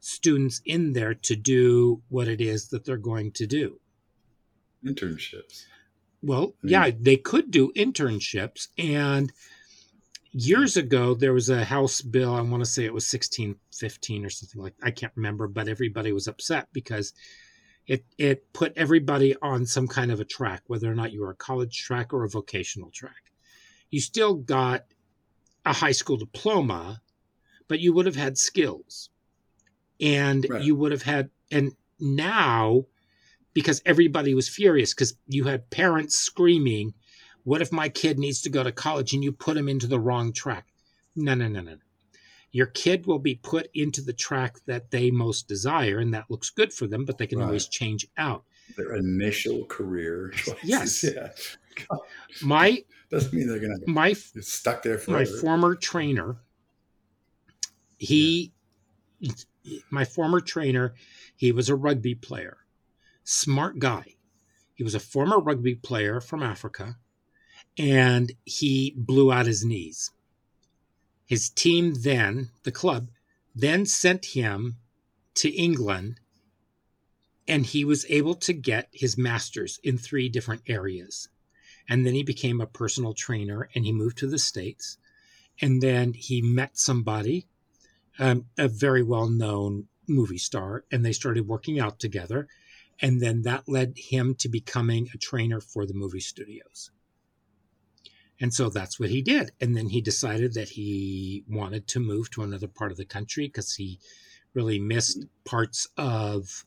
students 0.00 0.60
in 0.64 0.94
there 0.94 1.14
to 1.14 1.36
do 1.36 2.02
what 2.08 2.26
it 2.26 2.40
is 2.40 2.68
that 2.68 2.84
they're 2.84 2.96
going 2.96 3.30
to 3.32 3.46
do? 3.46 3.78
Internships. 4.84 5.66
Well 6.22 6.54
I 6.62 6.66
mean, 6.66 6.72
yeah 6.72 6.90
they 6.98 7.16
could 7.16 7.50
do 7.50 7.72
internships 7.76 8.68
and 8.76 9.32
years 10.32 10.78
ago 10.78 11.14
there 11.14 11.34
was 11.34 11.50
a 11.50 11.64
house 11.64 12.00
bill 12.00 12.34
i 12.34 12.40
want 12.40 12.62
to 12.62 12.70
say 12.70 12.84
it 12.84 12.94
was 12.94 13.04
1615 13.04 14.24
or 14.24 14.30
something 14.30 14.62
like 14.62 14.74
i 14.82 14.90
can't 14.90 15.12
remember 15.14 15.46
but 15.46 15.68
everybody 15.68 16.10
was 16.10 16.26
upset 16.26 16.68
because 16.72 17.12
it 17.86 18.04
it 18.16 18.50
put 18.54 18.72
everybody 18.76 19.36
on 19.42 19.66
some 19.66 19.86
kind 19.86 20.10
of 20.10 20.20
a 20.20 20.24
track 20.24 20.62
whether 20.68 20.90
or 20.90 20.94
not 20.94 21.12
you 21.12 21.20
were 21.20 21.30
a 21.30 21.36
college 21.36 21.82
track 21.82 22.14
or 22.14 22.24
a 22.24 22.28
vocational 22.28 22.90
track 22.90 23.30
you 23.90 24.00
still 24.00 24.34
got 24.34 24.84
a 25.66 25.72
high 25.72 25.92
school 25.92 26.16
diploma 26.16 27.02
but 27.68 27.80
you 27.80 27.92
would 27.92 28.06
have 28.06 28.16
had 28.16 28.38
skills 28.38 29.10
and 30.00 30.46
right. 30.48 30.62
you 30.62 30.74
would 30.74 30.92
have 30.92 31.02
had 31.02 31.28
and 31.50 31.72
now 32.00 32.84
because 33.54 33.82
everybody 33.84 34.34
was 34.34 34.48
furious 34.48 34.94
because 34.94 35.14
you 35.26 35.44
had 35.44 35.68
parents 35.70 36.16
screaming 36.16 36.94
what 37.44 37.62
if 37.62 37.72
my 37.72 37.88
kid 37.88 38.18
needs 38.18 38.40
to 38.42 38.50
go 38.50 38.62
to 38.62 38.72
college 38.72 39.12
and 39.12 39.24
you 39.24 39.32
put 39.32 39.56
him 39.56 39.68
into 39.68 39.86
the 39.86 40.00
wrong 40.00 40.32
track? 40.32 40.66
No, 41.16 41.34
no, 41.34 41.48
no, 41.48 41.60
no. 41.60 41.76
Your 42.52 42.66
kid 42.66 43.06
will 43.06 43.18
be 43.18 43.36
put 43.36 43.68
into 43.74 44.02
the 44.02 44.12
track 44.12 44.58
that 44.66 44.90
they 44.90 45.10
most 45.10 45.48
desire, 45.48 45.98
and 45.98 46.12
that 46.12 46.30
looks 46.30 46.50
good 46.50 46.72
for 46.72 46.86
them, 46.86 47.04
but 47.04 47.16
they 47.16 47.26
can 47.26 47.38
right. 47.38 47.46
always 47.46 47.66
change 47.66 48.06
out. 48.18 48.44
Their 48.76 48.96
initial 48.96 49.64
career 49.66 50.30
choices. 50.34 50.62
Yes. 50.62 51.04
Yeah. 51.14 51.28
My 52.42 52.84
doesn't 53.10 53.32
mean 53.32 53.48
they're 53.48 53.58
gonna 53.58 53.78
my 53.86 54.12
stuck 54.12 54.82
there 54.82 54.98
forever. 54.98 55.20
My 55.20 55.40
former 55.40 55.74
trainer, 55.74 56.36
he 57.96 58.52
yeah. 59.20 59.32
my 59.88 60.04
former 60.04 60.40
trainer, 60.40 60.92
he 61.34 61.50
was 61.50 61.70
a 61.70 61.74
rugby 61.74 62.14
player. 62.14 62.58
Smart 63.24 63.78
guy. 63.78 64.16
He 64.74 64.84
was 64.84 64.94
a 64.94 65.00
former 65.00 65.38
rugby 65.38 65.76
player 65.76 66.20
from 66.20 66.42
Africa 66.42 66.98
and 67.78 68.32
he 68.44 68.94
blew 68.96 69.32
out 69.32 69.46
his 69.46 69.64
knees. 69.64 70.10
His 71.26 71.48
team 71.48 71.94
then, 71.94 72.50
the 72.64 72.72
club, 72.72 73.08
then 73.54 73.86
sent 73.86 74.26
him 74.26 74.76
to 75.34 75.50
England 75.50 76.20
and 77.48 77.66
he 77.66 77.84
was 77.84 78.06
able 78.08 78.34
to 78.34 78.52
get 78.52 78.88
his 78.92 79.18
master's 79.18 79.80
in 79.82 79.98
three 79.98 80.28
different 80.28 80.62
areas. 80.66 81.28
And 81.88 82.06
then 82.06 82.14
he 82.14 82.22
became 82.22 82.60
a 82.60 82.66
personal 82.66 83.14
trainer 83.14 83.68
and 83.74 83.84
he 83.84 83.92
moved 83.92 84.18
to 84.18 84.26
the 84.26 84.38
States. 84.38 84.98
And 85.60 85.82
then 85.82 86.12
he 86.14 86.40
met 86.40 86.78
somebody, 86.78 87.46
um, 88.18 88.46
a 88.56 88.68
very 88.68 89.02
well 89.02 89.28
known 89.28 89.88
movie 90.08 90.38
star, 90.38 90.84
and 90.90 91.04
they 91.04 91.12
started 91.12 91.48
working 91.48 91.80
out 91.80 91.98
together. 91.98 92.48
And 93.00 93.20
then 93.20 93.42
that 93.42 93.68
led 93.68 93.94
him 93.96 94.34
to 94.36 94.48
becoming 94.48 95.08
a 95.12 95.18
trainer 95.18 95.60
for 95.60 95.86
the 95.86 95.94
movie 95.94 96.20
studios. 96.20 96.90
And 98.40 98.52
so 98.52 98.70
that's 98.70 98.98
what 98.98 99.10
he 99.10 99.22
did. 99.22 99.52
And 99.60 99.76
then 99.76 99.88
he 99.88 100.00
decided 100.00 100.54
that 100.54 100.70
he 100.70 101.44
wanted 101.48 101.86
to 101.88 102.00
move 102.00 102.30
to 102.32 102.42
another 102.42 102.68
part 102.68 102.90
of 102.90 102.98
the 102.98 103.04
country 103.04 103.46
because 103.46 103.74
he 103.74 104.00
really 104.54 104.78
missed 104.78 105.20
mm-hmm. 105.20 105.28
parts 105.44 105.88
of 105.96 106.64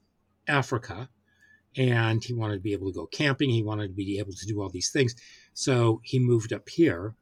Africa 0.48 1.10
and 1.76 2.24
he 2.24 2.34
wanted 2.34 2.56
to 2.56 2.62
be 2.62 2.74
able 2.74 2.88
to 2.88 2.94
go 2.94 3.06
camping. 3.08 3.50
He 3.50 3.64
wanted 3.64 3.90
to 3.90 3.94
be 3.94 4.20
able 4.20 4.34
to 4.34 4.46
do 4.46 4.62
all 4.62 4.70
these 4.70 4.90
things. 4.92 5.16
So 5.54 6.02
he 6.04 6.20
moved 6.20 6.54
up 6.54 6.70
here 6.70 7.16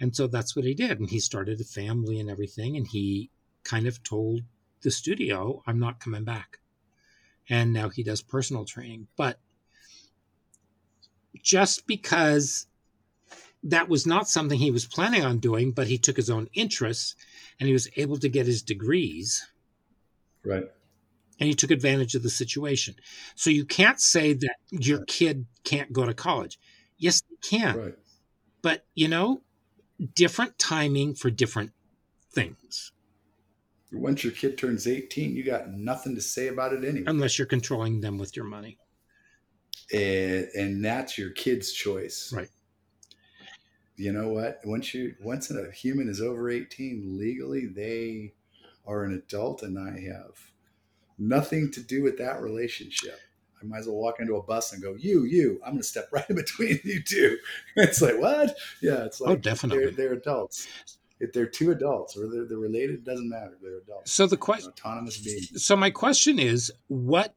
And 0.00 0.16
so 0.16 0.26
that's 0.26 0.56
what 0.56 0.64
he 0.64 0.74
did. 0.74 0.98
And 0.98 1.08
he 1.10 1.20
started 1.20 1.60
a 1.60 1.64
family 1.64 2.18
and 2.18 2.28
everything. 2.28 2.76
And 2.76 2.86
he 2.86 3.30
kind 3.64 3.86
of 3.86 4.02
told 4.02 4.42
the 4.82 4.90
studio, 4.90 5.62
I'm 5.66 5.78
not 5.78 6.00
coming 6.00 6.24
back. 6.24 6.58
And 7.48 7.72
now 7.72 7.88
he 7.88 8.02
does 8.02 8.22
personal 8.22 8.64
training. 8.64 9.06
But 9.16 9.38
just 11.40 11.86
because 11.86 12.66
that 13.64 13.88
was 13.88 14.06
not 14.06 14.28
something 14.28 14.58
he 14.58 14.70
was 14.70 14.86
planning 14.86 15.24
on 15.24 15.38
doing, 15.38 15.72
but 15.72 15.86
he 15.86 15.98
took 15.98 16.16
his 16.16 16.30
own 16.30 16.48
interests 16.54 17.14
and 17.60 17.66
he 17.66 17.72
was 17.72 17.88
able 17.96 18.18
to 18.18 18.28
get 18.28 18.46
his 18.46 18.62
degrees. 18.62 19.46
Right. 20.44 20.64
And 21.38 21.48
he 21.48 21.54
took 21.54 21.70
advantage 21.70 22.14
of 22.14 22.22
the 22.22 22.30
situation. 22.30 22.96
So 23.34 23.50
you 23.50 23.64
can't 23.64 24.00
say 24.00 24.32
that 24.32 24.56
your 24.70 25.04
kid 25.04 25.46
can't 25.64 25.92
go 25.92 26.04
to 26.04 26.14
college. 26.14 26.58
Yes, 26.98 27.22
they 27.22 27.36
can. 27.58 27.76
Right. 27.76 27.94
But, 28.62 28.84
you 28.94 29.08
know, 29.08 29.42
different 30.14 30.58
timing 30.58 31.14
for 31.14 31.30
different 31.30 31.72
things. 32.32 32.92
Once 33.92 34.24
your 34.24 34.32
kid 34.32 34.56
turns 34.56 34.86
18, 34.86 35.36
you 35.36 35.44
got 35.44 35.70
nothing 35.70 36.14
to 36.14 36.20
say 36.20 36.48
about 36.48 36.72
it 36.72 36.84
anyway. 36.84 37.04
Unless 37.06 37.38
you're 37.38 37.46
controlling 37.46 38.00
them 38.00 38.18
with 38.18 38.36
your 38.36 38.46
money. 38.46 38.78
And, 39.92 40.48
and 40.54 40.84
that's 40.84 41.18
your 41.18 41.30
kid's 41.30 41.72
choice. 41.72 42.32
Right. 42.34 42.48
You 43.96 44.12
know 44.12 44.30
what? 44.30 44.60
Once 44.64 44.94
you 44.94 45.14
once 45.20 45.50
a 45.50 45.70
human 45.70 46.08
is 46.08 46.20
over 46.20 46.50
18 46.50 47.18
legally, 47.18 47.66
they 47.66 48.32
are 48.86 49.04
an 49.04 49.14
adult 49.14 49.62
and 49.62 49.78
I 49.78 50.00
have 50.00 50.52
nothing 51.18 51.70
to 51.72 51.80
do 51.80 52.02
with 52.02 52.18
that 52.18 52.40
relationship. 52.40 53.18
I 53.60 53.64
might 53.64 53.78
as 53.78 53.86
well 53.86 53.96
walk 53.96 54.18
into 54.18 54.34
a 54.36 54.42
bus 54.42 54.72
and 54.72 54.82
go, 54.82 54.94
"You, 54.94 55.24
you." 55.24 55.60
I'm 55.64 55.72
going 55.72 55.82
to 55.82 55.88
step 55.88 56.08
right 56.12 56.28
in 56.28 56.36
between 56.36 56.80
you 56.84 57.02
two. 57.02 57.38
It's 57.76 58.02
like 58.02 58.18
what? 58.18 58.56
Yeah, 58.80 59.04
it's 59.04 59.20
oh, 59.20 59.26
like 59.26 59.32
oh, 59.32 59.40
definitely. 59.40 59.84
They're, 59.84 59.92
they're 59.92 60.12
adults. 60.14 60.66
If 61.20 61.32
they're 61.32 61.46
two 61.46 61.70
adults 61.70 62.16
or 62.16 62.26
they're, 62.26 62.46
they're 62.46 62.58
related, 62.58 62.96
it 62.96 63.04
doesn't 63.04 63.28
matter. 63.28 63.56
They're 63.62 63.78
adults. 63.78 64.10
So 64.10 64.26
the 64.26 64.36
question, 64.36 64.70
autonomous 64.70 65.18
beings. 65.18 65.64
So 65.64 65.76
my 65.76 65.90
question 65.90 66.40
is, 66.40 66.72
what, 66.88 67.32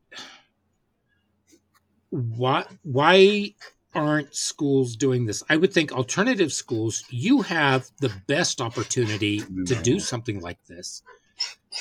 what, 2.10 2.72
why 2.82 3.54
aren't 3.96 4.36
schools 4.36 4.96
doing 4.96 5.26
this? 5.26 5.42
I 5.50 5.58
would 5.58 5.74
think 5.74 5.92
alternative 5.92 6.52
schools, 6.52 7.04
you 7.10 7.42
have 7.44 7.90
the 8.00 8.12
best 8.28 8.62
opportunity 8.62 9.40
to 9.40 9.76
do 9.76 10.00
something 10.00 10.42
like 10.42 10.64
this 10.66 11.02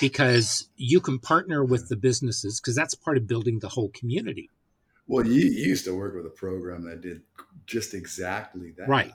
because 0.01 0.69
you 0.77 1.01
can 1.01 1.19
partner 1.19 1.65
with 1.65 1.89
the 1.89 1.97
businesses 1.97 2.61
because 2.61 2.75
that's 2.75 2.95
part 2.95 3.17
of 3.17 3.27
building 3.27 3.59
the 3.59 3.69
whole 3.69 3.91
community. 3.91 4.51
Well, 5.07 5.27
you, 5.27 5.43
you, 5.43 5.67
used 5.67 5.85
to 5.85 5.95
work 5.95 6.15
with 6.15 6.27
a 6.27 6.31
program 6.31 6.85
that 6.85 7.03
did 7.03 7.23
just 7.67 7.93
exactly 7.95 8.73
that. 8.79 8.89
Right. 8.89 9.13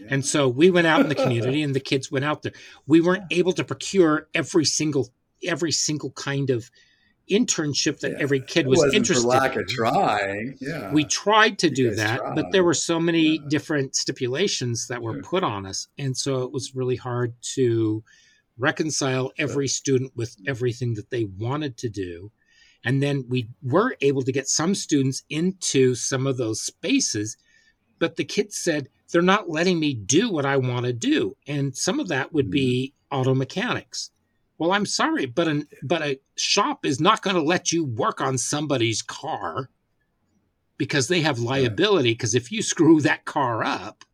Yeah. 0.00 0.08
And 0.10 0.26
so 0.26 0.48
we 0.48 0.70
went 0.70 0.86
out 0.86 1.00
in 1.00 1.08
the 1.08 1.14
community 1.14 1.62
and 1.62 1.74
the 1.74 1.80
kids 1.80 2.10
went 2.10 2.24
out 2.24 2.42
there. 2.42 2.52
We 2.86 3.00
weren't 3.00 3.24
able 3.30 3.52
to 3.52 3.64
procure 3.64 4.28
every 4.34 4.64
single 4.64 5.10
every 5.44 5.70
single 5.70 6.10
kind 6.10 6.50
of 6.50 6.68
internship 7.30 8.00
that 8.00 8.12
yeah. 8.12 8.18
every 8.20 8.40
kid 8.40 8.66
was 8.66 8.92
interested 8.92 9.22
for 9.22 9.28
lack 9.28 9.54
in. 9.54 9.62
of 9.62 9.68
trying. 9.68 10.56
Yeah. 10.60 10.92
We 10.92 11.04
tried 11.04 11.58
to 11.60 11.70
do 11.70 11.94
that, 11.94 12.18
tried. 12.18 12.34
but 12.34 12.52
there 12.52 12.64
were 12.64 12.74
so 12.74 12.98
many 12.98 13.36
yeah. 13.36 13.42
different 13.48 13.94
stipulations 13.94 14.88
that 14.88 15.02
were 15.02 15.14
sure. 15.14 15.22
put 15.22 15.44
on 15.44 15.66
us. 15.66 15.88
And 15.98 16.16
so 16.16 16.42
it 16.42 16.52
was 16.52 16.74
really 16.74 16.96
hard 16.96 17.34
to 17.54 18.02
reconcile 18.58 19.32
every 19.38 19.68
student 19.68 20.12
with 20.16 20.36
everything 20.46 20.94
that 20.94 21.10
they 21.10 21.24
wanted 21.24 21.76
to 21.78 21.88
do. 21.88 22.32
And 22.84 23.02
then 23.02 23.24
we 23.28 23.48
were 23.62 23.96
able 24.00 24.22
to 24.22 24.32
get 24.32 24.48
some 24.48 24.74
students 24.74 25.22
into 25.28 25.94
some 25.94 26.26
of 26.26 26.36
those 26.36 26.62
spaces, 26.62 27.36
but 27.98 28.16
the 28.16 28.24
kids 28.24 28.56
said, 28.56 28.88
they're 29.10 29.22
not 29.22 29.48
letting 29.48 29.80
me 29.80 29.94
do 29.94 30.30
what 30.30 30.44
I 30.44 30.58
want 30.58 30.86
to 30.86 30.92
do. 30.92 31.36
And 31.46 31.74
some 31.76 31.98
of 31.98 32.08
that 32.08 32.32
would 32.32 32.50
be 32.50 32.94
mm-hmm. 33.10 33.20
auto 33.20 33.34
mechanics. 33.34 34.10
Well, 34.58 34.72
I'm 34.72 34.86
sorry, 34.86 35.26
but 35.26 35.48
an 35.48 35.68
but 35.82 36.02
a 36.02 36.20
shop 36.36 36.84
is 36.84 37.00
not 37.00 37.22
going 37.22 37.36
to 37.36 37.42
let 37.42 37.72
you 37.72 37.84
work 37.84 38.20
on 38.20 38.38
somebody's 38.38 39.02
car 39.02 39.70
because 40.76 41.08
they 41.08 41.20
have 41.20 41.38
liability. 41.38 42.12
Because 42.12 42.34
if 42.34 42.50
you 42.50 42.62
screw 42.62 43.00
that 43.00 43.24
car 43.24 43.64
up, 43.64 44.04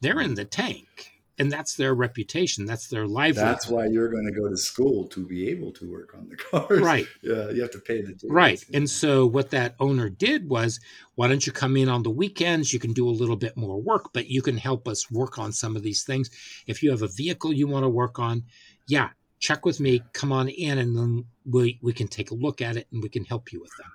they're 0.00 0.20
in 0.20 0.34
the 0.34 0.44
tank 0.44 1.12
and 1.38 1.52
that's 1.52 1.76
their 1.76 1.94
reputation 1.94 2.66
that's 2.66 2.88
their 2.88 3.06
livelihood. 3.06 3.54
That's 3.54 3.68
why 3.68 3.86
you're 3.86 4.08
going 4.08 4.26
to 4.26 4.32
go 4.32 4.48
to 4.48 4.56
school 4.56 5.06
to 5.08 5.24
be 5.24 5.48
able 5.50 5.72
to 5.72 5.90
work 5.90 6.14
on 6.16 6.28
the 6.28 6.36
cars. 6.36 6.80
Right. 6.80 7.06
Yeah 7.22 7.50
you 7.50 7.62
have 7.62 7.70
to 7.72 7.78
pay 7.78 8.00
the 8.00 8.08
tickets. 8.08 8.24
right 8.28 8.62
and 8.74 8.88
so 8.88 9.26
what 9.26 9.50
that 9.50 9.74
owner 9.80 10.08
did 10.08 10.48
was 10.48 10.80
why 11.14 11.28
don't 11.28 11.46
you 11.46 11.52
come 11.52 11.76
in 11.76 11.88
on 11.88 12.02
the 12.02 12.10
weekends? 12.10 12.72
You 12.72 12.78
can 12.78 12.92
do 12.92 13.08
a 13.08 13.10
little 13.10 13.36
bit 13.36 13.56
more 13.56 13.80
work 13.80 14.12
but 14.12 14.28
you 14.28 14.42
can 14.42 14.56
help 14.56 14.88
us 14.88 15.10
work 15.10 15.38
on 15.38 15.52
some 15.52 15.76
of 15.76 15.82
these 15.82 16.02
things. 16.02 16.30
If 16.66 16.82
you 16.82 16.90
have 16.90 17.02
a 17.02 17.08
vehicle 17.08 17.52
you 17.52 17.66
want 17.68 17.84
to 17.84 17.88
work 17.88 18.18
on 18.18 18.44
yeah 18.86 19.10
check 19.38 19.64
with 19.64 19.80
me 19.80 20.02
come 20.12 20.32
on 20.32 20.48
in 20.48 20.78
and 20.78 20.96
then 20.96 21.24
we, 21.44 21.78
we 21.82 21.92
can 21.92 22.08
take 22.08 22.30
a 22.30 22.34
look 22.34 22.60
at 22.60 22.76
it 22.76 22.86
and 22.92 23.02
we 23.02 23.08
can 23.08 23.24
help 23.24 23.52
you 23.52 23.60
with 23.60 23.72
that 23.78 23.92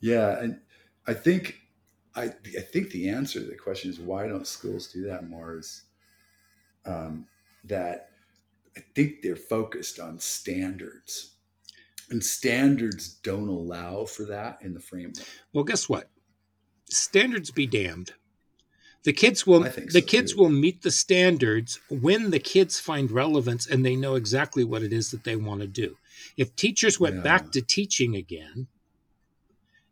yeah 0.00 0.38
and 0.40 0.60
i 1.06 1.14
think 1.14 1.58
I, 2.14 2.24
I 2.24 2.60
think 2.60 2.90
the 2.90 3.08
answer 3.08 3.40
to 3.40 3.46
the 3.46 3.56
question 3.56 3.90
is 3.90 3.98
why 3.98 4.26
don't 4.26 4.46
schools 4.46 4.88
do 4.88 5.04
that 5.06 5.28
more 5.28 5.56
is 5.56 5.84
um, 6.84 7.26
that 7.64 8.10
I 8.76 8.80
think 8.94 9.22
they're 9.22 9.36
focused 9.36 10.00
on 10.00 10.18
standards 10.18 11.36
and 12.10 12.22
standards 12.22 13.14
don't 13.22 13.48
allow 13.48 14.04
for 14.04 14.24
that 14.26 14.58
in 14.60 14.74
the 14.74 14.80
framework. 14.80 15.26
Well, 15.52 15.64
guess 15.64 15.88
what? 15.88 16.10
Standards 16.90 17.50
be 17.50 17.66
damned. 17.66 18.12
The 19.04 19.12
kids 19.12 19.46
will 19.46 19.60
the 19.60 19.90
so 19.90 20.00
kids 20.00 20.32
too. 20.32 20.38
will 20.38 20.50
meet 20.50 20.82
the 20.82 20.90
standards 20.90 21.80
when 21.90 22.30
the 22.30 22.38
kids 22.38 22.78
find 22.78 23.10
relevance 23.10 23.66
and 23.66 23.84
they 23.84 23.96
know 23.96 24.14
exactly 24.14 24.62
what 24.62 24.82
it 24.82 24.92
is 24.92 25.10
that 25.10 25.24
they 25.24 25.34
want 25.34 25.60
to 25.60 25.66
do. 25.66 25.96
If 26.36 26.54
teachers 26.54 27.00
went 27.00 27.16
yeah. 27.16 27.22
back 27.22 27.50
to 27.52 27.62
teaching 27.62 28.14
again, 28.14 28.68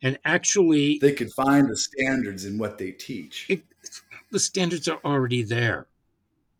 and 0.03 0.19
actually 0.25 0.99
they 0.99 1.13
could 1.13 1.33
find 1.33 1.69
the 1.69 1.77
standards 1.77 2.45
in 2.45 2.59
what 2.59 2.79
they 2.79 2.93
teach 2.93 3.47
it, 3.49 3.63
the 4.31 4.39
standards 4.39 4.89
are 4.89 5.01
already 5.05 5.43
there 5.43 5.87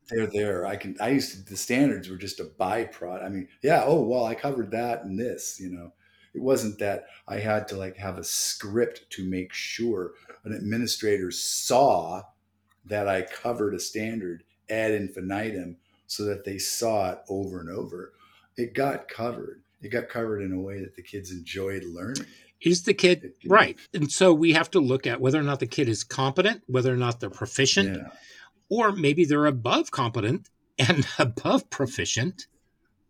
they're 0.09 0.27
there 0.27 0.67
i 0.67 0.77
can 0.77 0.97
i 1.01 1.09
used 1.09 1.33
to 1.33 1.51
the 1.51 1.57
standards 1.57 2.09
were 2.09 2.17
just 2.17 2.41
a 2.41 2.45
byproduct 2.45 3.25
i 3.25 3.29
mean 3.29 3.49
yeah 3.63 3.83
oh 3.85 4.03
well 4.03 4.25
i 4.25 4.35
covered 4.35 4.71
that 4.71 5.05
and 5.05 5.19
this 5.19 5.59
you 5.61 5.71
know 5.71 5.93
it 6.35 6.43
wasn't 6.43 6.79
that 6.79 7.07
i 7.29 7.39
had 7.39 7.67
to 7.67 7.77
like 7.77 7.97
have 7.97 8.19
a 8.19 8.25
script 8.25 9.09
to 9.11 9.25
make 9.25 9.53
sure 9.53 10.13
an 10.45 10.53
administrator 10.53 11.31
saw 11.31 12.23
that 12.85 13.09
i 13.09 13.23
covered 13.23 13.75
a 13.75 13.81
standard 13.81 14.43
ad 14.69 14.93
infinitum 14.93 15.77
so 16.07 16.25
that 16.25 16.45
they 16.45 16.59
saw 16.59 17.11
it 17.11 17.19
over 17.29 17.61
and 17.61 17.71
over 17.71 18.13
it 18.57 18.75
got 18.75 19.09
covered 19.09 19.63
it 19.83 19.89
got 19.89 20.09
covered 20.09 20.43
in 20.43 20.53
a 20.53 20.61
way 20.61 20.81
that 20.81 20.95
the 20.97 21.03
kids 21.03 21.31
enjoyed 21.31 21.85
learning 21.85 22.27
is 22.61 22.83
the 22.83 22.95
kid 22.95 23.33
right? 23.47 23.79
And 23.95 24.11
so 24.11 24.33
we 24.33 24.53
have 24.53 24.71
to 24.73 24.81
look 24.81 25.07
at 25.07 25.21
whether 25.21 25.39
or 25.39 25.43
not 25.43 25.61
the 25.61 25.67
kid 25.67 25.89
is 25.89 26.05
competent, 26.05 26.63
whether 26.67 26.93
or 26.93 26.97
not 26.97 27.21
they're 27.21 27.31
proficient, 27.31 27.97
yeah. 27.97 28.09
or 28.69 28.93
maybe 28.93 29.25
they're 29.25 29.47
above 29.47 29.91
competent 29.91 30.49
and 30.79 31.07
above 31.19 31.71
proficient. 31.71 32.47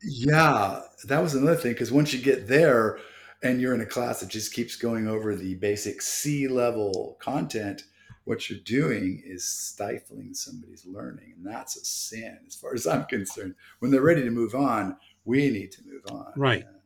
Yeah, 0.03 0.83
that 1.05 1.21
was 1.21 1.35
another 1.35 1.57
thing 1.57 1.73
because 1.73 1.93
once 1.93 2.13
you 2.13 2.21
get 2.23 2.49
there 2.49 2.99
and 3.43 3.61
you're 3.61 3.75
in 3.75 3.81
a 3.81 3.87
class 3.87 4.21
that 4.21 4.29
just 4.29 4.53
keeps 4.55 4.77
going 4.77 5.09
over 5.09 5.35
the 5.35 5.57
basic 5.57 6.01
C 6.01 6.49
level 6.49 7.17
content, 7.21 7.85
what 8.25 8.49
you're 8.49 8.59
doing 8.61 9.23
is 9.25 9.45
stifling 9.45 10.35
somebody's 10.35 10.87
learning. 10.87 11.35
And 11.37 11.47
that's 11.47 11.77
a 11.77 11.85
sin 11.85 12.39
as 12.47 12.55
far 12.55 12.75
as 12.75 12.87
I'm 12.87 13.05
concerned. 13.05 13.55
When 13.79 13.91
they're 13.91 14.03
ready 14.03 14.23
to 14.23 14.31
move 14.31 14.55
on, 14.55 14.97
we 15.25 15.51
need 15.51 15.73
to 15.73 15.83
move 15.85 16.03
on. 16.11 16.33
Right. 16.37 16.65
Yeah. 16.65 16.79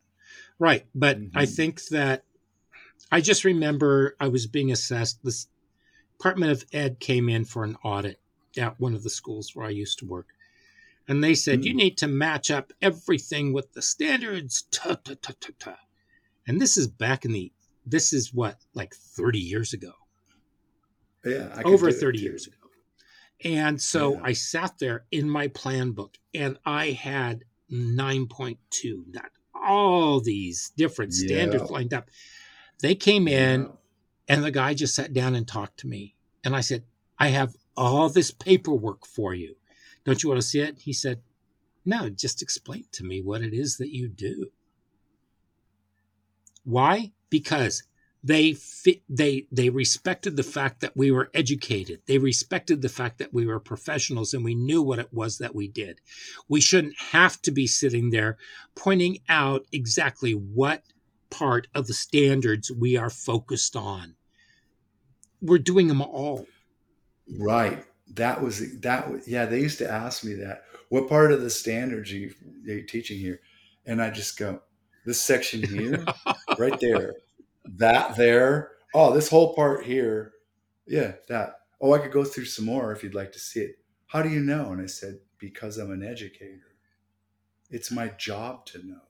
Right. 0.59 0.87
But 0.95 1.21
mm-hmm. 1.21 1.37
I 1.37 1.47
think 1.47 1.85
that 1.89 2.25
I 3.11 3.21
just 3.21 3.45
remember 3.45 4.17
I 4.21 4.29
was 4.29 4.47
being 4.47 4.73
assessed. 4.73 5.23
The 5.23 5.37
Department 6.17 6.53
of 6.53 6.65
Ed 6.73 7.01
came 7.01 7.29
in 7.29 7.45
for 7.45 7.65
an 7.65 7.77
audit 7.85 8.21
at 8.57 8.79
one 8.81 8.95
of 8.95 9.03
the 9.03 9.11
schools 9.11 9.55
where 9.55 9.67
I 9.67 9.71
used 9.71 9.99
to 9.99 10.07
work. 10.07 10.29
And 11.07 11.23
they 11.23 11.35
said, 11.35 11.61
mm. 11.61 11.65
you 11.65 11.75
need 11.75 11.99
to 11.99 12.09
match 12.09 12.51
up 12.51 12.73
everything 12.81 13.53
with 13.53 13.73
the 13.75 13.83
standards. 13.83 14.63
Ta, 14.71 14.95
ta, 14.95 15.15
ta, 15.21 15.35
ta, 15.39 15.51
ta. 15.59 15.77
And 16.47 16.61
this 16.61 16.77
is 16.77 16.87
back 16.87 17.25
in 17.25 17.33
the, 17.33 17.53
this 17.85 18.13
is 18.13 18.33
what, 18.33 18.59
like 18.75 18.95
30 18.95 19.39
years 19.39 19.73
ago. 19.73 19.93
Yeah. 21.25 21.63
Over 21.65 21.91
30 21.91 22.19
years 22.19 22.47
ago. 22.47 22.57
And 23.45 23.81
so 23.81 24.15
yeah. 24.15 24.21
I 24.25 24.33
sat 24.33 24.79
there 24.79 25.05
in 25.11 25.29
my 25.29 25.49
plan 25.49 25.93
book 25.93 26.17
and 26.35 26.59
I 26.65 26.91
had 26.91 27.45
9.2, 27.71 28.57
not 29.09 29.31
all 29.55 30.21
these 30.21 30.73
different 30.77 31.15
standards 31.15 31.65
yeah. 31.67 31.73
lined 31.73 31.95
up. 31.95 32.11
They 32.81 32.95
came 32.95 33.29
in 33.29 33.71
and 34.29 34.45
the 34.45 34.51
guy 34.51 34.75
just 34.75 34.95
sat 34.95 35.13
down 35.13 35.35
and 35.35 35.47
talked 35.47 35.79
to 35.81 35.87
me. 35.87 36.15
And 36.45 36.55
I 36.55 36.61
said, 36.61 36.85
I 37.19 37.29
have 37.29 37.55
all 37.77 38.09
this 38.09 38.31
paperwork 38.31 39.07
for 39.07 39.35
you. 39.35 39.57
Don't 40.05 40.23
you 40.23 40.29
want 40.29 40.41
to 40.41 40.47
see 40.47 40.61
it? 40.61 40.79
He 40.81 40.93
said, 40.93 41.21
No, 41.85 42.11
just 42.11 42.43
explain 42.43 42.85
to 42.93 43.05
me 43.05 43.23
what 43.23 43.43
it 43.43 43.55
is 43.55 43.79
that 43.79 43.95
you 43.95 44.09
do. 44.09 44.51
Why? 46.65 47.13
Because 47.31 47.83
they 48.25 48.55
fit, 48.55 49.03
they 49.07 49.47
they 49.53 49.69
respected 49.69 50.37
the 50.37 50.43
fact 50.43 50.81
that 50.81 50.97
we 50.97 51.11
were 51.11 51.31
educated. 51.35 52.01
They 52.07 52.17
respected 52.17 52.81
the 52.81 52.89
fact 52.89 53.19
that 53.19 53.35
we 53.35 53.45
were 53.45 53.61
professionals 53.61 54.33
and 54.33 54.43
we 54.43 54.55
knew 54.55 54.81
what 54.81 54.99
it 54.99 55.13
was 55.13 55.37
that 55.39 55.55
we 55.55 55.69
did. 55.69 56.01
We 56.49 56.63
shouldn't 56.63 56.99
have 56.99 57.41
to 57.43 57.51
be 57.51 57.67
sitting 57.67 58.09
there 58.09 58.39
pointing 58.75 59.19
out 59.29 59.67
exactly 59.73 60.33
what 60.33 60.85
part 61.29 61.69
of 61.75 61.87
the 61.87 61.93
standards 61.93 62.73
we 62.73 62.97
are 62.97 63.11
focused 63.11 63.77
on. 63.77 64.17
We're 65.43 65.59
doing 65.59 65.89
them 65.89 66.01
all. 66.01 66.47
Right. 67.39 67.85
That 68.15 68.41
was 68.41 68.81
that 68.81 69.29
yeah 69.29 69.45
they 69.45 69.61
used 69.61 69.79
to 69.79 69.91
ask 69.91 70.25
me 70.25 70.33
that. 70.37 70.65
What 70.89 71.11
part 71.11 71.31
of 71.31 71.43
the 71.43 71.51
standards 71.51 72.11
are 72.11 72.17
you, 72.17 72.35
are 72.69 72.73
you 72.73 72.87
teaching 72.87 73.19
here? 73.19 73.41
And 73.85 74.01
i 74.01 74.09
just 74.09 74.39
go 74.39 74.63
this 75.05 75.21
section 75.21 75.63
here 75.63 76.03
right 76.59 76.81
there 76.81 77.13
that 77.65 78.17
there. 78.17 78.73
Oh, 78.95 79.13
this 79.13 79.29
whole 79.29 79.55
part 79.55 79.85
here. 79.85 80.33
Yeah, 80.87 81.13
that. 81.29 81.61
Oh, 81.81 81.93
I 81.93 81.99
could 81.99 82.13
go 82.13 82.25
through 82.25 82.47
some 82.47 82.65
more 82.65 82.93
if 82.93 83.03
you'd 83.03 83.15
like 83.15 83.33
to 83.33 83.39
see 83.39 83.61
it. 83.61 83.79
How 84.07 84.23
do 84.23 84.29
you 84.29 84.41
know? 84.41 84.71
And 84.71 84.81
I 84.81 84.87
said, 84.87 85.19
because 85.39 85.77
I'm 85.79 85.91
an 85.91 86.03
educator. 86.03 86.75
It's 87.71 87.91
my 87.91 88.09
job 88.09 88.67
to 88.67 88.87
know. 88.87 89.01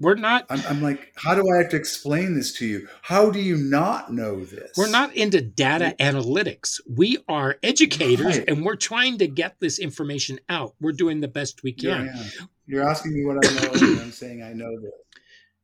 We're 0.00 0.16
not. 0.16 0.46
I'm, 0.50 0.60
I'm, 0.68 0.82
like, 0.82 1.12
how 1.16 1.34
do 1.34 1.44
I 1.48 1.58
have 1.58 1.70
to 1.70 1.76
explain 1.76 2.34
this 2.34 2.52
to 2.54 2.66
you? 2.66 2.88
How 3.02 3.30
do 3.30 3.40
you 3.40 3.56
not 3.56 4.12
know 4.12 4.44
this? 4.44 4.72
We're 4.76 4.90
not 4.90 5.14
into 5.14 5.40
data 5.40 5.94
analytics. 6.00 6.80
We 6.88 7.18
are 7.28 7.56
educators 7.62 8.38
right. 8.38 8.48
and 8.48 8.64
we're 8.64 8.76
trying 8.76 9.18
to 9.18 9.28
get 9.28 9.60
this 9.60 9.78
information 9.78 10.40
out. 10.48 10.74
We're 10.80 10.92
doing 10.92 11.20
the 11.20 11.28
best 11.28 11.62
we 11.62 11.72
can. 11.72 12.06
Yeah, 12.06 12.14
yeah. 12.16 12.46
You're 12.66 12.88
asking 12.88 13.14
me 13.14 13.24
what 13.24 13.46
I 13.46 13.54
know, 13.54 13.72
and 13.72 14.00
I'm 14.00 14.10
saying 14.10 14.42
I 14.42 14.52
know 14.52 14.70
this 14.80 14.90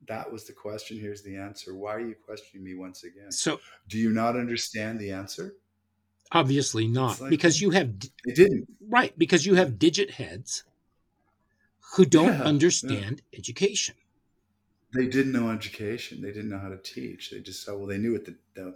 that 0.09 0.31
was 0.31 0.45
the 0.47 0.53
question. 0.53 0.99
Here's 0.99 1.23
the 1.23 1.37
answer. 1.37 1.75
Why 1.75 1.95
are 1.95 2.01
you 2.01 2.15
questioning 2.25 2.65
me 2.65 2.75
once 2.75 3.05
again? 3.05 3.31
So, 3.31 3.61
do 3.89 3.99
you 3.99 4.11
not 4.11 4.37
understand 4.37 4.99
the 4.99 5.13
answer? 5.13 5.55
Obviously 6.33 6.87
not, 6.87 7.21
like, 7.21 7.31
because 7.31 7.61
you 7.61 7.71
have. 7.71 7.93
They 8.25 8.33
didn't. 8.33 8.69
Right, 8.89 9.17
because 9.19 9.45
you 9.45 9.57
have 9.57 9.79
digit 9.79 10.13
heads 10.13 10.65
who 11.95 12.05
don't 12.05 12.39
yeah, 12.39 12.43
understand 12.43 13.23
yeah. 13.33 13.39
education. 13.39 13.97
They 14.95 15.07
didn't 15.07 15.33
know 15.33 15.51
education. 15.51 16.21
They 16.23 16.33
didn't 16.33 16.51
know 16.51 16.59
how 16.59 16.69
to 16.69 16.77
teach. 16.77 17.31
They 17.31 17.41
just 17.41 17.65
saw. 17.65 17.77
well, 17.77 17.87
they 17.87 17.99
knew 17.99 18.13
what 18.13 18.25
the, 18.25 18.37
the 18.55 18.75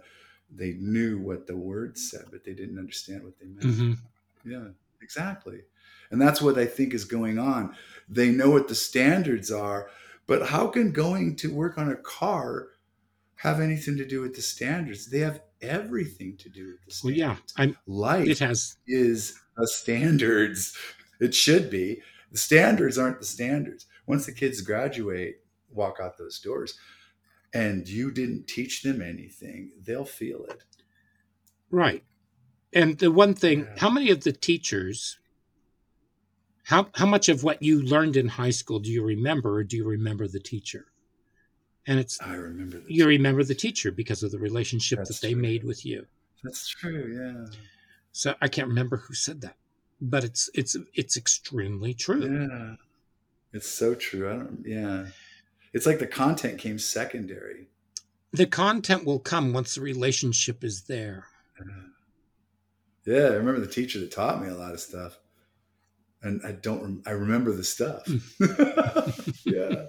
they 0.53 0.73
knew 0.79 1.19
what 1.19 1.47
the 1.47 1.55
words 1.55 2.09
said, 2.09 2.25
but 2.31 2.43
they 2.43 2.53
didn't 2.53 2.77
understand 2.77 3.23
what 3.23 3.39
they 3.39 3.47
meant. 3.47 3.61
Mm-hmm. 3.61 4.51
Yeah, 4.51 4.67
exactly. 5.01 5.61
And 6.11 6.21
that's 6.21 6.41
what 6.41 6.57
I 6.57 6.65
think 6.65 6.93
is 6.93 7.05
going 7.05 7.39
on. 7.39 7.75
They 8.07 8.29
know 8.29 8.51
what 8.51 8.67
the 8.67 8.75
standards 8.75 9.51
are, 9.51 9.89
but 10.27 10.47
how 10.47 10.67
can 10.67 10.91
going 10.91 11.35
to 11.37 11.53
work 11.53 11.77
on 11.77 11.91
a 11.91 11.95
car 11.95 12.69
have 13.37 13.59
anything 13.59 13.97
to 13.97 14.05
do 14.05 14.21
with 14.21 14.35
the 14.35 14.41
standards? 14.41 15.09
They 15.09 15.19
have 15.19 15.41
everything 15.61 16.37
to 16.37 16.49
do 16.49 16.67
with 16.67 16.85
the 16.85 16.91
standards. 16.91 17.03
Well, 17.03 17.13
yeah, 17.13 17.37
I'm, 17.57 17.77
life 17.85 18.27
it 18.27 18.39
has 18.39 18.77
is 18.87 19.39
the 19.57 19.67
standards. 19.67 20.75
It 21.19 21.33
should 21.33 21.69
be. 21.69 22.01
The 22.31 22.37
standards 22.37 22.97
aren't 22.97 23.19
the 23.19 23.25
standards. 23.25 23.85
Once 24.07 24.25
the 24.25 24.31
kids 24.31 24.61
graduate, 24.61 25.41
walk 25.71 25.97
out 26.01 26.17
those 26.17 26.39
doors, 26.39 26.77
and 27.53 27.87
you 27.87 28.11
didn't 28.11 28.47
teach 28.47 28.83
them 28.83 29.01
anything, 29.01 29.71
they'll 29.81 30.05
feel 30.05 30.43
it. 30.45 30.63
Right. 31.71 32.03
And 32.73 32.97
the 32.97 33.11
one 33.11 33.33
thing, 33.33 33.61
yeah. 33.61 33.75
how 33.77 33.89
many 33.89 34.11
of 34.11 34.23
the 34.23 34.33
teachers 34.33 35.17
how 36.65 36.87
how 36.95 37.05
much 37.05 37.29
of 37.29 37.43
what 37.43 37.61
you 37.61 37.81
learned 37.81 38.17
in 38.17 38.27
high 38.27 38.49
school 38.49 38.79
do 38.79 38.91
you 38.91 39.03
remember, 39.03 39.57
or 39.57 39.63
do 39.63 39.77
you 39.77 39.87
remember 39.87 40.27
the 40.27 40.39
teacher? 40.39 40.87
And 41.87 41.99
it's 41.99 42.19
I 42.19 42.33
remember 42.33 42.77
you 42.77 42.83
teacher. 43.03 43.07
remember 43.07 43.43
the 43.43 43.55
teacher 43.55 43.91
because 43.91 44.23
of 44.23 44.31
the 44.31 44.39
relationship 44.39 44.97
That's 44.97 45.19
that 45.19 45.21
they 45.21 45.33
true. 45.33 45.41
made 45.41 45.63
with 45.63 45.85
you. 45.85 46.07
That's 46.43 46.67
true, 46.67 47.13
yeah. 47.15 47.55
So 48.11 48.33
I 48.41 48.47
can't 48.47 48.67
remember 48.67 48.97
who 48.97 49.13
said 49.13 49.41
that, 49.41 49.57
but 50.01 50.23
it's 50.23 50.49
it's 50.55 50.75
it's 50.95 51.17
extremely 51.17 51.93
true. 51.93 52.47
Yeah, 52.49 52.75
it's 53.53 53.69
so 53.69 53.93
true. 53.93 54.27
I 54.27 54.33
don't. 54.33 54.63
Yeah, 54.65 55.05
it's 55.71 55.85
like 55.85 55.99
the 55.99 56.07
content 56.07 56.57
came 56.57 56.79
secondary. 56.79 57.67
The 58.31 58.47
content 58.47 59.05
will 59.05 59.19
come 59.19 59.53
once 59.53 59.75
the 59.75 59.81
relationship 59.81 60.63
is 60.63 60.83
there. 60.83 61.27
Yeah, 63.05 63.13
yeah 63.13 63.27
I 63.27 63.35
remember 63.35 63.59
the 63.61 63.67
teacher 63.67 63.99
that 63.99 64.11
taught 64.11 64.41
me 64.41 64.49
a 64.49 64.55
lot 64.55 64.73
of 64.73 64.79
stuff 64.79 65.19
and 66.25 66.41
I 66.43 66.53
don't. 66.53 67.07
I 67.07 67.11
remember 67.11 67.53
the 67.53 67.63
stuff. 67.63 68.03
Hmm. 68.05 69.31
yeah. 69.45 69.85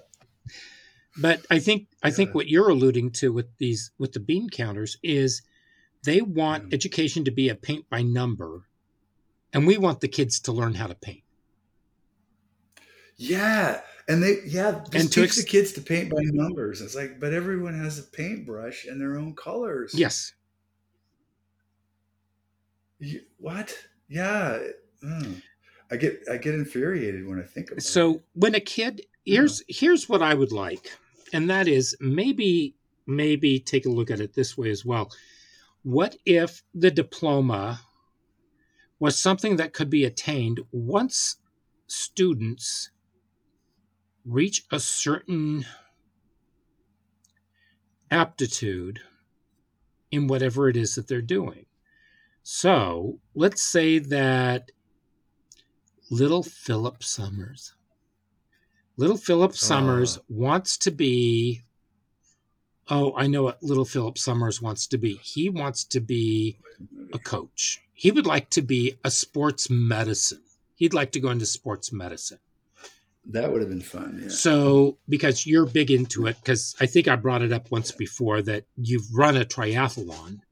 But 1.18 1.44
I 1.50 1.58
think 1.58 1.88
I 2.02 2.10
think 2.10 2.34
what 2.34 2.46
you're 2.46 2.68
alluding 2.68 3.12
to 3.12 3.32
with 3.32 3.46
these 3.58 3.90
with 3.98 4.12
the 4.12 4.20
bean 4.20 4.50
counters 4.50 4.98
is 5.02 5.42
they 6.04 6.20
want 6.20 6.64
yeah. 6.64 6.74
education 6.74 7.24
to 7.24 7.30
be 7.30 7.48
a 7.48 7.54
paint 7.54 7.88
by 7.88 8.02
number, 8.02 8.68
and 9.52 9.66
we 9.66 9.78
want 9.78 10.00
the 10.00 10.08
kids 10.08 10.38
to 10.40 10.52
learn 10.52 10.74
how 10.74 10.86
to 10.86 10.94
paint. 10.94 11.22
Yeah, 13.16 13.80
and 14.06 14.22
they 14.22 14.40
yeah 14.44 14.84
and 14.92 15.10
teach 15.10 15.24
ex- 15.24 15.36
the 15.36 15.44
kids 15.44 15.72
to 15.72 15.80
paint 15.80 16.10
by 16.10 16.20
numbers. 16.22 16.82
It's 16.82 16.94
like, 16.94 17.18
but 17.18 17.32
everyone 17.32 17.78
has 17.78 17.98
a 17.98 18.02
paintbrush 18.02 18.84
and 18.84 19.00
their 19.00 19.16
own 19.16 19.34
colors. 19.34 19.94
Yes. 19.94 20.34
You, 22.98 23.22
what? 23.38 23.74
Yeah. 24.08 24.58
Mm. 25.02 25.42
I 25.90 25.96
get 25.96 26.22
I 26.30 26.36
get 26.36 26.54
infuriated 26.54 27.26
when 27.26 27.38
I 27.38 27.44
think 27.44 27.70
about 27.70 27.82
so 27.82 28.10
it. 28.10 28.14
So 28.14 28.22
when 28.34 28.54
a 28.54 28.60
kid 28.60 29.02
here's 29.24 29.62
yeah. 29.68 29.76
here's 29.78 30.08
what 30.08 30.22
I 30.22 30.34
would 30.34 30.52
like, 30.52 30.90
and 31.32 31.48
that 31.50 31.68
is 31.68 31.96
maybe 32.00 32.74
maybe 33.06 33.60
take 33.60 33.86
a 33.86 33.90
look 33.90 34.10
at 34.10 34.20
it 34.20 34.34
this 34.34 34.56
way 34.58 34.70
as 34.70 34.84
well. 34.84 35.10
What 35.82 36.16
if 36.24 36.62
the 36.74 36.90
diploma 36.90 37.80
was 38.98 39.18
something 39.18 39.56
that 39.56 39.72
could 39.72 39.90
be 39.90 40.04
attained 40.04 40.60
once 40.72 41.36
students 41.86 42.90
reach 44.24 44.64
a 44.72 44.80
certain 44.80 45.64
aptitude 48.10 49.00
in 50.10 50.26
whatever 50.26 50.68
it 50.68 50.76
is 50.76 50.94
that 50.94 51.08
they're 51.08 51.20
doing. 51.20 51.66
So 52.42 53.18
let's 53.34 53.62
say 53.62 53.98
that 53.98 54.70
Little 56.10 56.42
Philip 56.42 57.02
Summers. 57.02 57.74
Little 58.96 59.16
Philip 59.16 59.52
ah. 59.52 59.56
Summers 59.56 60.18
oh. 60.18 60.22
wants 60.28 60.76
to 60.78 60.90
be. 60.90 61.62
Oh, 62.88 63.14
I 63.16 63.26
know 63.26 63.42
what 63.42 63.62
Little 63.62 63.84
Philip 63.84 64.16
Summers 64.16 64.62
wants 64.62 64.86
to 64.88 64.98
be. 64.98 65.14
He 65.14 65.48
wants 65.50 65.82
to 65.84 66.00
be 66.00 66.58
a 67.12 67.18
coach. 67.18 67.82
He 67.92 68.12
would 68.12 68.26
like 68.26 68.50
to 68.50 68.62
be 68.62 68.96
a 69.02 69.10
sports 69.10 69.68
medicine. 69.68 70.42
He'd 70.76 70.94
like 70.94 71.10
to 71.12 71.20
go 71.20 71.30
into 71.30 71.46
sports 71.46 71.92
medicine. 71.92 72.38
That 73.28 73.50
would 73.50 73.60
have 73.60 73.70
been 73.70 73.80
fun. 73.80 74.20
Yeah. 74.22 74.28
So, 74.28 74.98
because 75.08 75.46
you're 75.46 75.66
big 75.66 75.90
into 75.90 76.26
it, 76.26 76.36
because 76.36 76.76
I 76.78 76.86
think 76.86 77.08
I 77.08 77.16
brought 77.16 77.42
it 77.42 77.52
up 77.52 77.72
once 77.72 77.90
before 77.90 78.40
that 78.42 78.66
you've 78.76 79.12
run 79.12 79.36
a 79.36 79.44
triathlon 79.44 80.42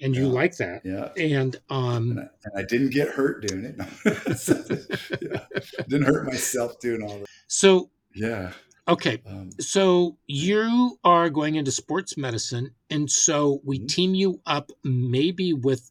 and 0.00 0.14
you 0.14 0.28
like 0.28 0.56
that. 0.56 0.82
Yeah. 0.84 1.10
And 1.16 1.56
um 1.70 2.10
and 2.10 2.20
I, 2.20 2.28
and 2.44 2.52
I, 2.56 2.62
didn't 2.62 2.90
get 2.90 3.08
hurt 3.08 3.46
doing 3.46 3.64
it. 3.64 5.20
yeah. 5.22 5.60
Didn't 5.88 6.06
hurt 6.06 6.26
myself 6.26 6.78
doing 6.80 7.02
all 7.02 7.18
that. 7.20 7.26
So 7.46 7.90
yeah. 8.14 8.52
Okay. 8.88 9.20
Um, 9.26 9.50
so 9.58 10.16
you 10.26 10.98
are 11.02 11.28
going 11.28 11.56
into 11.56 11.72
sports 11.72 12.16
medicine 12.16 12.70
and 12.90 13.10
so 13.10 13.60
we 13.64 13.78
mm-hmm. 13.78 13.86
team 13.86 14.14
you 14.14 14.40
up 14.46 14.70
maybe 14.84 15.52
with 15.52 15.90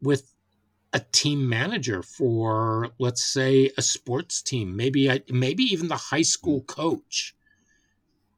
with 0.00 0.32
a 0.92 1.00
team 1.12 1.48
manager 1.48 2.02
for 2.02 2.90
let's 2.98 3.22
say 3.22 3.70
a 3.78 3.82
sports 3.82 4.42
team, 4.42 4.76
maybe 4.76 5.08
a, 5.08 5.22
maybe 5.30 5.62
even 5.64 5.88
the 5.88 5.96
high 5.96 6.22
school 6.22 6.60
mm-hmm. 6.60 6.80
coach 6.80 7.34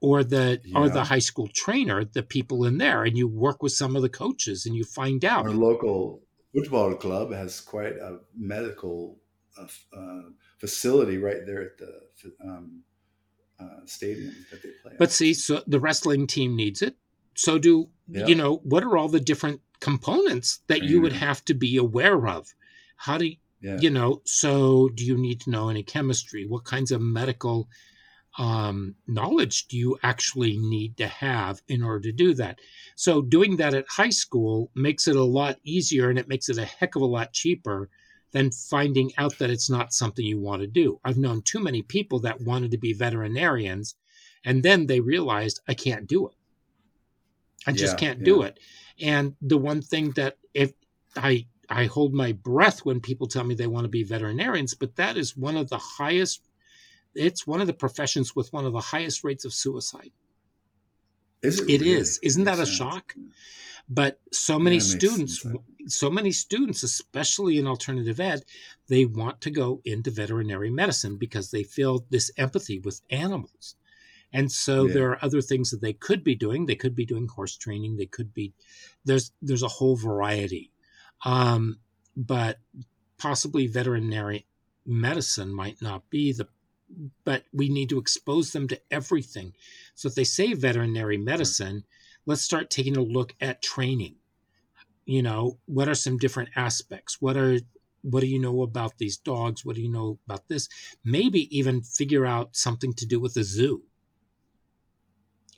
or 0.04 0.22
the 0.22 0.60
yeah. 0.64 0.78
or 0.78 0.88
the 0.88 1.04
high 1.04 1.24
school 1.30 1.48
trainer, 1.48 2.04
the 2.04 2.22
people 2.22 2.64
in 2.64 2.78
there, 2.78 3.04
and 3.04 3.16
you 3.16 3.26
work 3.26 3.62
with 3.62 3.72
some 3.72 3.96
of 3.96 4.02
the 4.02 4.08
coaches 4.08 4.66
and 4.66 4.76
you 4.76 4.84
find 4.84 5.24
out. 5.24 5.46
Our 5.46 5.52
local 5.52 6.22
football 6.54 6.94
club 6.94 7.32
has 7.32 7.60
quite 7.60 7.96
a 7.96 8.18
medical 8.36 9.18
uh, 9.58 9.66
uh, 9.96 10.22
facility 10.58 11.18
right 11.18 11.46
there 11.46 11.62
at 11.62 11.78
the 11.78 11.92
um, 12.44 12.82
uh, 13.58 13.80
stadium 13.86 14.34
that 14.50 14.62
they 14.62 14.70
play. 14.82 14.92
But 14.98 15.10
see, 15.10 15.34
so 15.34 15.62
the 15.66 15.80
wrestling 15.80 16.26
team 16.26 16.54
needs 16.54 16.82
it. 16.82 16.96
So 17.34 17.58
do 17.58 17.88
you 18.08 18.34
know 18.34 18.56
what 18.62 18.84
are 18.84 18.96
all 18.96 19.08
the 19.08 19.20
different 19.20 19.60
components 19.80 20.60
that 20.68 20.84
you 20.84 21.00
would 21.00 21.12
have 21.12 21.44
to 21.46 21.54
be 21.54 21.76
aware 21.76 22.28
of? 22.28 22.46
How 22.96 23.18
do 23.18 23.26
you, 23.26 23.36
yeah. 23.60 23.78
you 23.80 23.90
know? 23.90 24.22
So 24.24 24.88
do 24.94 25.04
you 25.04 25.16
need 25.16 25.40
to 25.42 25.50
know 25.50 25.68
any 25.68 25.82
chemistry? 25.82 26.46
What 26.46 26.64
kinds 26.64 26.92
of 26.92 27.00
medical 27.00 27.68
um, 28.38 28.94
knowledge 29.06 29.66
do 29.68 29.76
you 29.78 29.98
actually 30.02 30.56
need 30.56 30.96
to 30.96 31.06
have 31.06 31.62
in 31.68 31.82
order 31.82 32.00
to 32.00 32.12
do 32.12 32.34
that? 32.34 32.58
So, 32.96 33.22
doing 33.22 33.56
that 33.56 33.74
at 33.74 33.86
high 33.88 34.10
school 34.10 34.70
makes 34.74 35.08
it 35.08 35.16
a 35.16 35.22
lot 35.22 35.58
easier 35.64 36.10
and 36.10 36.18
it 36.18 36.28
makes 36.28 36.48
it 36.48 36.58
a 36.58 36.64
heck 36.64 36.96
of 36.96 37.02
a 37.02 37.06
lot 37.06 37.32
cheaper 37.32 37.88
than 38.32 38.50
finding 38.50 39.12
out 39.16 39.38
that 39.38 39.50
it's 39.50 39.70
not 39.70 39.92
something 39.92 40.24
you 40.24 40.40
want 40.40 40.60
to 40.60 40.66
do. 40.66 40.98
I've 41.04 41.18
known 41.18 41.42
too 41.42 41.60
many 41.60 41.82
people 41.82 42.18
that 42.20 42.40
wanted 42.40 42.72
to 42.72 42.78
be 42.78 42.92
veterinarians 42.92 43.94
and 44.44 44.62
then 44.62 44.86
they 44.86 45.00
realized 45.00 45.60
I 45.66 45.74
can't 45.74 46.06
do 46.06 46.28
it. 46.28 46.34
I 47.66 47.72
just 47.72 47.94
yeah, 47.94 48.08
can't 48.08 48.18
yeah. 48.20 48.24
do 48.24 48.42
it. 48.42 48.60
And 49.00 49.34
the 49.40 49.56
one 49.56 49.80
thing 49.80 50.10
that 50.12 50.36
if 50.52 50.72
I 51.16 51.46
I 51.70 51.86
hold 51.86 52.12
my 52.12 52.32
breath 52.32 52.84
when 52.84 53.00
people 53.00 53.26
tell 53.26 53.44
me 53.44 53.54
they 53.54 53.66
want 53.66 53.84
to 53.84 53.88
be 53.88 54.02
veterinarians, 54.02 54.74
but 54.74 54.96
that 54.96 55.16
is 55.16 55.36
one 55.36 55.56
of 55.56 55.70
the 55.70 55.78
highest 55.78 56.42
it's 57.14 57.46
one 57.46 57.60
of 57.60 57.66
the 57.66 57.72
professions 57.72 58.34
with 58.34 58.52
one 58.52 58.64
of 58.64 58.72
the 58.72 58.80
highest 58.80 59.24
rates 59.24 59.44
of 59.44 59.52
suicide. 59.52 60.12
Is 61.42 61.60
it? 61.60 61.70
It 61.70 61.80
really? 61.80 61.92
is. 61.92 62.18
Isn't 62.22 62.44
that 62.44 62.58
a 62.58 62.66
shock? 62.66 63.14
But 63.88 64.18
so 64.32 64.58
many 64.58 64.80
students, 64.80 65.44
so 65.88 66.08
many 66.08 66.32
students, 66.32 66.82
especially 66.82 67.58
in 67.58 67.66
alternative 67.66 68.18
ed, 68.18 68.44
they 68.88 69.04
want 69.04 69.42
to 69.42 69.50
go 69.50 69.82
into 69.84 70.10
veterinary 70.10 70.70
medicine 70.70 71.18
because 71.18 71.50
they 71.50 71.64
feel 71.64 72.06
this 72.08 72.30
empathy 72.38 72.78
with 72.78 73.02
animals. 73.10 73.76
And 74.32 74.50
so 74.50 74.86
yeah. 74.86 74.94
there 74.94 75.10
are 75.10 75.24
other 75.24 75.40
things 75.42 75.70
that 75.70 75.80
they 75.80 75.92
could 75.92 76.24
be 76.24 76.34
doing. 76.34 76.66
They 76.66 76.74
could 76.74 76.96
be 76.96 77.04
doing 77.04 77.28
horse 77.28 77.56
training. 77.56 77.96
They 77.96 78.06
could 78.06 78.34
be 78.34 78.52
there's 79.04 79.30
there's 79.42 79.62
a 79.62 79.68
whole 79.68 79.96
variety, 79.96 80.72
um, 81.24 81.78
but 82.16 82.58
possibly 83.18 83.66
veterinary 83.66 84.46
medicine 84.84 85.54
might 85.54 85.80
not 85.80 86.08
be 86.10 86.32
the. 86.32 86.48
But 87.24 87.44
we 87.52 87.68
need 87.68 87.88
to 87.90 87.98
expose 87.98 88.52
them 88.52 88.68
to 88.68 88.80
everything. 88.90 89.54
So 89.94 90.08
if 90.08 90.14
they 90.14 90.24
say 90.24 90.54
veterinary 90.54 91.16
medicine, 91.16 91.84
let's 92.26 92.42
start 92.42 92.70
taking 92.70 92.96
a 92.96 93.02
look 93.02 93.34
at 93.40 93.62
training. 93.62 94.16
You 95.06 95.22
know, 95.22 95.58
what 95.66 95.88
are 95.88 95.94
some 95.94 96.18
different 96.18 96.50
aspects? 96.56 97.20
What 97.20 97.36
are 97.36 97.60
what 98.02 98.20
do 98.20 98.26
you 98.26 98.38
know 98.38 98.62
about 98.62 98.98
these 98.98 99.16
dogs? 99.16 99.64
What 99.64 99.76
do 99.76 99.82
you 99.82 99.88
know 99.88 100.18
about 100.26 100.46
this? 100.48 100.68
Maybe 101.04 101.56
even 101.56 101.82
figure 101.82 102.26
out 102.26 102.54
something 102.54 102.92
to 102.94 103.06
do 103.06 103.18
with 103.18 103.32
the 103.32 103.44
zoo 103.44 103.82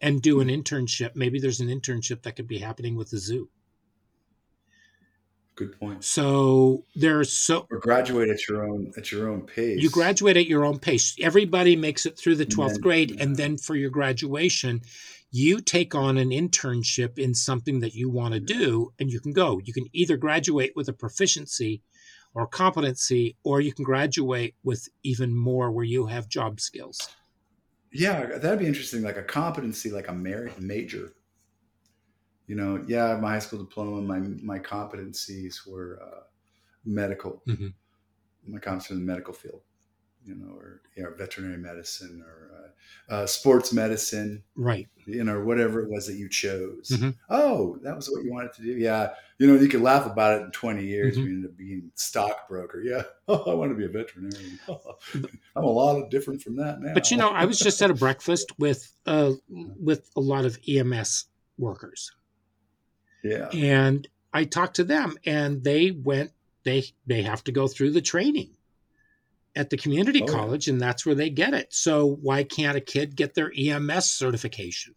and 0.01 0.23
do 0.23 0.41
an 0.41 0.49
hmm. 0.49 0.55
internship. 0.55 1.17
Maybe 1.17 1.41
there's 1.41 1.61
an 1.61 1.69
internship 1.69 2.23
that 2.23 2.37
could 2.37 2.47
be 2.47 2.59
happening 2.59 2.97
with 2.97 3.11
the 3.11 3.19
zoo. 3.19 3.49
Good 5.57 5.81
point. 5.81 6.05
So 6.05 6.85
there's 6.95 7.33
so 7.33 7.67
or 7.71 7.79
graduate 7.79 8.29
at 8.29 8.47
your 8.47 8.69
own 8.69 8.93
at 8.99 9.11
your 9.11 9.31
own 9.31 9.41
pace. 9.41 9.83
You 9.83 9.89
graduate 9.89 10.37
at 10.37 10.47
your 10.47 10.67
own 10.67 10.79
pace. 10.79 11.17
Everybody 11.19 11.77
makes 11.77 12.05
it 12.05 12.19
through 12.19 12.37
the 12.37 12.45
twelfth 12.45 12.81
grade, 12.83 13.13
yeah. 13.13 13.23
and 13.23 13.37
then 13.37 13.57
for 13.57 13.75
your 13.75 13.89
graduation, 13.89 14.83
you 15.31 15.61
take 15.61 15.95
on 15.95 16.19
an 16.19 16.29
internship 16.29 17.19
in 17.19 17.35
something 17.35 17.81
that 17.81 17.95
you 17.95 18.11
want 18.11 18.35
to 18.35 18.41
do, 18.41 18.93
and 18.99 19.11
you 19.11 19.19
can 19.19 19.33
go. 19.33 19.59
You 19.65 19.73
can 19.73 19.87
either 19.95 20.19
graduate 20.19 20.73
with 20.77 20.89
a 20.89 20.93
proficiency 20.93 21.81
or 22.35 22.47
competency, 22.47 23.35
or 23.43 23.63
you 23.63 23.73
can 23.73 23.85
graduate 23.85 24.55
with 24.63 24.87
even 25.05 25.35
more 25.35 25.71
where 25.71 25.87
you 25.87 26.05
have 26.05 26.29
job 26.29 26.61
skills. 26.61 27.09
Yeah, 27.93 28.37
that'd 28.37 28.59
be 28.59 28.67
interesting. 28.67 29.03
Like 29.03 29.17
a 29.17 29.23
competency, 29.23 29.91
like 29.91 30.09
a 30.09 30.13
major. 30.13 31.15
You 32.47 32.55
know, 32.55 32.85
yeah, 32.87 33.19
my 33.21 33.31
high 33.31 33.39
school 33.41 33.59
diploma, 33.59 34.03
my 34.03 34.21
my 34.43 34.59
competencies 34.59 35.67
were 35.67 36.01
uh, 36.03 36.21
medical. 36.85 37.43
Mm-hmm. 37.47 37.69
My 38.47 38.61
competency 38.61 38.95
in 38.95 39.01
the 39.01 39.13
medical 39.13 39.35
field, 39.35 39.63
you 40.25 40.37
know, 40.37 40.55
or 40.55 40.83
yeah, 40.97 41.07
veterinary 41.17 41.59
medicine 41.59 42.25
or 42.25 42.51
uh, 42.55 43.15
uh, 43.15 43.27
sports 43.27 43.73
medicine, 43.73 44.43
right? 44.57 44.89
You 45.07 45.25
know, 45.25 45.41
whatever 45.41 45.83
it 45.83 45.91
was 45.91 46.07
that 46.07 46.15
you 46.15 46.29
chose. 46.29 46.91
Mm-hmm. 46.93 47.11
Oh, 47.31 47.79
that 47.83 47.95
was 47.95 48.11
what 48.11 48.25
you 48.25 48.33
wanted 48.33 48.53
to 48.55 48.63
do. 48.63 48.73
Yeah, 48.73 49.11
you 49.39 49.47
know, 49.47 49.61
you 49.61 49.69
could 49.69 49.83
laugh 49.83 50.07
about 50.07 50.41
it 50.41 50.45
in 50.45 50.51
twenty 50.51 50.85
years. 50.85 51.17
Mm-hmm. 51.17 51.27
You 51.27 51.33
end 51.33 51.45
up 51.47 51.57
being 51.57 51.91
stockbroker. 51.95 52.81
Yeah, 52.81 53.03
oh, 53.29 53.51
I 53.51 53.55
want 53.55 53.71
to 53.71 53.77
be 53.77 53.85
a 53.85 53.89
veterinarian. 53.89 54.59
I'm 55.57 55.65
a 55.65 55.67
lot 55.67 56.01
of 56.01 56.11
different 56.11 56.43
from 56.43 56.57
that 56.57 56.81
now. 56.81 56.95
But 56.95 57.11
you 57.11 57.17
know, 57.17 57.29
I 57.29 57.45
was 57.45 57.59
just 57.59 57.81
at 57.83 57.91
a 57.91 57.95
breakfast 57.95 58.53
with 58.59 58.93
uh, 59.07 59.33
with 59.49 60.11
a 60.17 60.21
lot 60.21 60.45
of 60.45 60.59
EMS 60.69 61.27
workers. 61.59 62.13
Yeah, 63.27 63.49
and 63.53 64.07
I 64.33 64.45
talked 64.45 64.77
to 64.77 64.85
them, 64.85 65.19
and 65.25 65.63
they 65.63 65.91
went. 65.91 66.33
They 66.65 66.85
they 67.07 67.23
have 67.23 67.45
to 67.45 67.53
go 67.53 67.69
through 67.69 67.93
the 67.93 68.03
training 68.03 68.51
at 69.55 69.71
the 69.71 69.77
community 69.77 70.23
oh, 70.23 70.27
college, 70.27 70.67
yeah. 70.69 70.75
and 70.75 70.81
that's 70.81 71.07
where 71.07 71.15
they 71.15 71.31
get 71.31 71.55
it. 71.55 71.73
So 71.73 72.07
why 72.07 72.45
can't 72.45 72.77
a 72.77 72.81
kid 72.81 73.17
get 73.17 73.35
their 73.35 73.51
EMS 73.57 74.11
certification? 74.11 74.95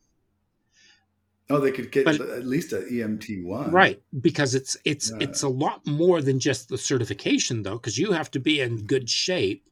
Oh, 1.51 1.59
they 1.59 1.71
could 1.71 1.91
get 1.91 2.05
but, 2.05 2.21
at 2.21 2.45
least 2.45 2.73
an 2.73 2.83
EMT 2.83 3.43
one, 3.43 3.71
right? 3.71 3.99
Because 4.19 4.53
it's 4.53 4.77
it's 4.85 5.09
yeah. 5.09 5.17
it's 5.21 5.41
a 5.41 5.49
lot 5.49 5.87
more 5.87 6.21
than 6.21 6.39
just 6.39 6.69
the 6.69 6.77
certification, 6.77 7.63
though, 7.63 7.73
because 7.73 7.97
you 7.97 8.11
have 8.11 8.29
to 8.31 8.39
be 8.39 8.59
in 8.59 8.85
good 8.85 9.09
shape. 9.09 9.65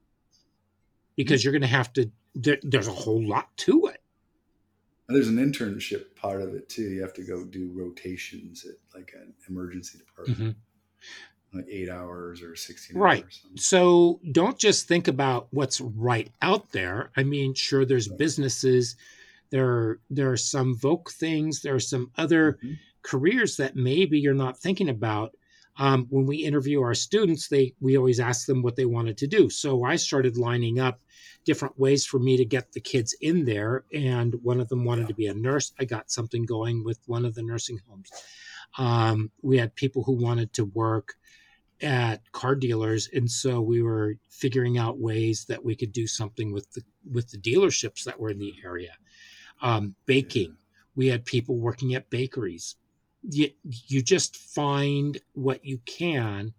Because 1.16 1.42
mm-hmm. 1.42 1.48
you're 1.48 1.52
going 1.52 1.62
to 1.62 1.68
have 1.68 1.94
to. 1.94 2.10
There, 2.34 2.58
there's 2.64 2.88
a 2.88 2.92
whole 2.94 3.24
lot 3.28 3.56
to 3.58 3.88
it. 3.88 4.02
And 5.08 5.16
there's 5.16 5.30
an 5.30 5.38
internship 5.38 6.16
part 6.16 6.42
of 6.42 6.54
it 6.54 6.68
too. 6.68 6.84
You 6.84 7.02
have 7.02 7.14
to 7.14 7.24
go 7.24 7.46
do 7.46 7.72
rotations 7.74 8.66
at 8.66 8.76
like 8.98 9.14
an 9.16 9.34
emergency 9.48 9.98
department. 9.98 10.40
Mm-hmm 10.40 10.50
like 11.54 11.66
eight 11.70 11.90
hours 11.90 12.42
or 12.42 12.56
16 12.56 12.98
right 12.98 13.26
so 13.56 14.20
don't 14.32 14.58
just 14.58 14.88
think 14.88 15.08
about 15.08 15.48
what's 15.52 15.80
right 15.80 16.30
out 16.42 16.72
there 16.72 17.12
i 17.16 17.24
mean 17.24 17.54
sure 17.54 17.86
there's 17.86 18.10
right. 18.10 18.20
businesses 18.20 18.96
there 19.50 19.68
are 19.68 20.00
there 20.10 20.32
are 20.32 20.38
some 20.38 20.76
voc 20.76 21.10
things 21.12 21.62
there 21.62 21.76
are 21.76 21.80
some 21.80 22.12
other 22.18 22.54
mm-hmm. 22.54 22.74
careers 23.02 23.58
that 23.58 23.76
maybe 23.76 24.20
you're 24.20 24.34
not 24.34 24.58
thinking 24.58 24.90
about 24.90 25.34
um, 25.80 26.08
when 26.10 26.26
we 26.26 26.38
interview 26.38 26.82
our 26.82 26.94
students 26.96 27.48
they 27.48 27.74
we 27.80 27.98
always 27.98 28.20
ask 28.20 28.46
them 28.46 28.62
what 28.62 28.76
they 28.76 28.86
wanted 28.86 29.18
to 29.18 29.28
do 29.28 29.50
so 29.50 29.84
i 29.84 29.96
started 29.96 30.38
lining 30.38 30.80
up 30.80 31.00
different 31.48 31.80
ways 31.80 32.06
for 32.06 32.20
me 32.20 32.36
to 32.36 32.44
get 32.44 32.74
the 32.74 32.80
kids 32.82 33.16
in 33.22 33.46
there 33.46 33.86
and 33.94 34.36
one 34.44 34.60
of 34.60 34.68
them 34.68 34.84
wanted 34.84 35.04
yeah. 35.04 35.08
to 35.08 35.14
be 35.14 35.28
a 35.28 35.34
nurse. 35.34 35.72
I 35.80 35.86
got 35.86 36.12
something 36.12 36.46
going 36.46 36.84
with 36.84 37.00
one 37.06 37.24
of 37.24 37.36
the 37.36 37.42
nursing 37.42 37.80
homes. 37.88 38.12
Um, 38.78 39.32
we 39.42 39.58
had 39.58 39.74
people 39.74 40.04
who 40.04 40.12
wanted 40.12 40.52
to 40.54 40.66
work 40.66 41.16
at 41.82 42.30
car 42.34 42.54
dealers 42.54 43.10
and 43.14 43.32
so 43.32 43.62
we 43.62 43.82
were 43.82 44.18
figuring 44.30 44.78
out 44.78 45.00
ways 45.00 45.46
that 45.46 45.64
we 45.64 45.74
could 45.74 45.94
do 45.94 46.06
something 46.06 46.52
with 46.52 46.70
the 46.74 46.84
with 47.10 47.32
the 47.32 47.38
dealerships 47.38 48.04
that 48.04 48.20
were 48.20 48.30
in 48.30 48.40
the 48.40 48.54
area. 48.66 48.92
Um, 49.62 49.96
baking. 50.06 50.58
We 50.98 51.08
had 51.08 51.24
people 51.24 51.56
working 51.56 51.96
at 51.96 52.10
bakeries. 52.10 52.76
You, 53.22 53.52
you 53.64 54.02
just 54.02 54.36
find 54.36 55.18
what 55.34 55.64
you 55.64 55.78
can 55.86 56.54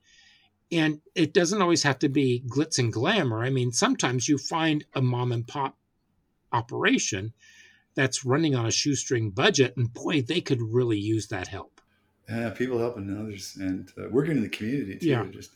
and 0.71 1.01
it 1.14 1.33
doesn't 1.33 1.62
always 1.62 1.83
have 1.83 1.99
to 1.99 2.09
be 2.09 2.43
glitz 2.49 2.79
and 2.79 2.93
glamour 2.93 3.43
i 3.43 3.51
mean 3.51 3.73
sometimes 3.73 4.29
you 4.29 4.39
find 4.39 4.85
a 4.95 5.03
mom 5.03 5.33
and 5.33 5.47
pop 5.47 5.77
operation 6.53 7.33
that's 7.95 8.25
running 8.25 8.55
on 8.55 8.66
a 8.66 8.71
shoestring 8.71 9.31
budget 9.31 9.77
and 9.77 9.93
boy 9.93 10.23
they 10.23 10.41
could 10.41 10.61
really 10.62 10.99
use 10.99 11.29
that 11.29 11.49
help 11.49 11.79
yeah, 12.29 12.51
people 12.51 12.79
helping 12.79 13.19
others 13.19 13.57
and 13.59 13.91
uh, 13.99 14.09
working 14.11 14.37
in 14.37 14.43
the 14.43 14.49
community 14.49 14.99
too. 14.99 15.09
Yeah. 15.09 15.25
Just 15.31 15.53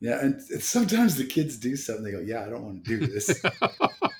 yeah, 0.00 0.20
and 0.20 0.40
sometimes 0.40 1.16
the 1.16 1.26
kids 1.26 1.56
do 1.56 1.76
something. 1.76 2.04
They 2.04 2.12
go, 2.12 2.20
"Yeah, 2.20 2.44
I 2.44 2.48
don't 2.48 2.62
want 2.62 2.84
to 2.84 2.98
do 2.98 3.06
this," 3.06 3.42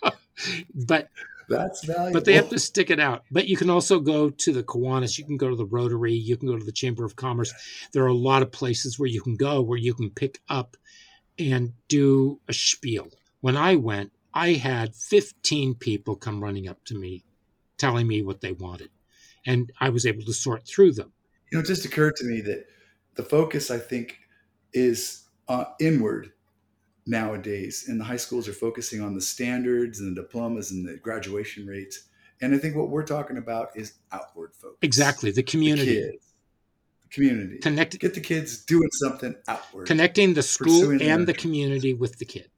but 0.74 1.08
that's 1.48 1.84
valuable. 1.84 2.12
But 2.12 2.24
they 2.24 2.34
have 2.34 2.48
to 2.50 2.58
stick 2.58 2.90
it 2.90 3.00
out. 3.00 3.24
But 3.30 3.48
you 3.48 3.56
can 3.56 3.70
also 3.70 4.00
go 4.00 4.30
to 4.30 4.52
the 4.52 4.62
Kiwanis. 4.62 5.18
You 5.18 5.24
can 5.24 5.36
go 5.36 5.50
to 5.50 5.56
the 5.56 5.66
Rotary. 5.66 6.14
You 6.14 6.36
can 6.36 6.48
go 6.48 6.58
to 6.58 6.64
the 6.64 6.72
Chamber 6.72 7.04
of 7.04 7.16
Commerce. 7.16 7.52
There 7.92 8.04
are 8.04 8.08
a 8.08 8.14
lot 8.14 8.42
of 8.42 8.52
places 8.52 8.98
where 8.98 9.08
you 9.08 9.20
can 9.20 9.36
go 9.36 9.60
where 9.60 9.78
you 9.78 9.94
can 9.94 10.10
pick 10.10 10.40
up 10.48 10.76
and 11.38 11.72
do 11.88 12.40
a 12.48 12.52
spiel. 12.52 13.08
When 13.40 13.56
I 13.56 13.76
went, 13.76 14.12
I 14.32 14.54
had 14.54 14.94
15 14.94 15.74
people 15.76 16.16
come 16.16 16.42
running 16.42 16.68
up 16.68 16.84
to 16.86 16.94
me, 16.94 17.24
telling 17.78 18.06
me 18.06 18.22
what 18.22 18.40
they 18.40 18.52
wanted, 18.52 18.90
and 19.46 19.70
I 19.80 19.90
was 19.90 20.06
able 20.06 20.22
to 20.24 20.32
sort 20.32 20.66
through 20.66 20.92
them 20.92 21.12
you 21.54 21.58
know, 21.58 21.62
it 21.62 21.66
just 21.66 21.84
occurred 21.84 22.16
to 22.16 22.24
me 22.24 22.40
that 22.40 22.66
the 23.14 23.22
focus, 23.22 23.70
I 23.70 23.78
think, 23.78 24.18
is 24.72 25.28
uh, 25.46 25.66
inward 25.80 26.32
nowadays, 27.06 27.84
and 27.88 28.00
the 28.00 28.04
high 28.04 28.16
schools 28.16 28.48
are 28.48 28.52
focusing 28.52 29.02
on 29.02 29.14
the 29.14 29.20
standards 29.20 30.00
and 30.00 30.16
the 30.16 30.22
diplomas 30.22 30.70
and 30.70 30.86
the 30.86 30.96
graduation 30.96 31.66
rates. 31.66 32.04
And 32.40 32.54
I 32.54 32.58
think 32.58 32.76
what 32.76 32.90
we're 32.90 33.06
talking 33.06 33.36
about 33.36 33.70
is 33.74 33.94
outward 34.12 34.54
focus. 34.54 34.78
Exactly, 34.82 35.30
the 35.30 35.42
community. 35.42 35.94
The 35.94 36.10
kids, 36.10 36.32
the 37.02 37.08
community. 37.08 37.58
Connect, 37.58 37.98
Get 37.98 38.14
the 38.14 38.20
kids 38.20 38.64
doing 38.64 38.88
something 38.92 39.34
outward. 39.48 39.86
Connecting 39.86 40.34
the 40.34 40.42
school 40.42 40.90
and 41.00 41.26
the 41.26 41.34
community 41.34 41.94
with 41.94 42.18
the 42.18 42.24
kid. 42.24 42.48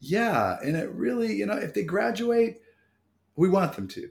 Yeah, 0.00 0.58
and 0.62 0.76
it 0.76 0.90
really, 0.90 1.34
you 1.34 1.46
know, 1.46 1.56
if 1.56 1.72
they 1.72 1.82
graduate, 1.82 2.60
we 3.36 3.48
want 3.48 3.74
them 3.74 3.88
to, 3.88 4.10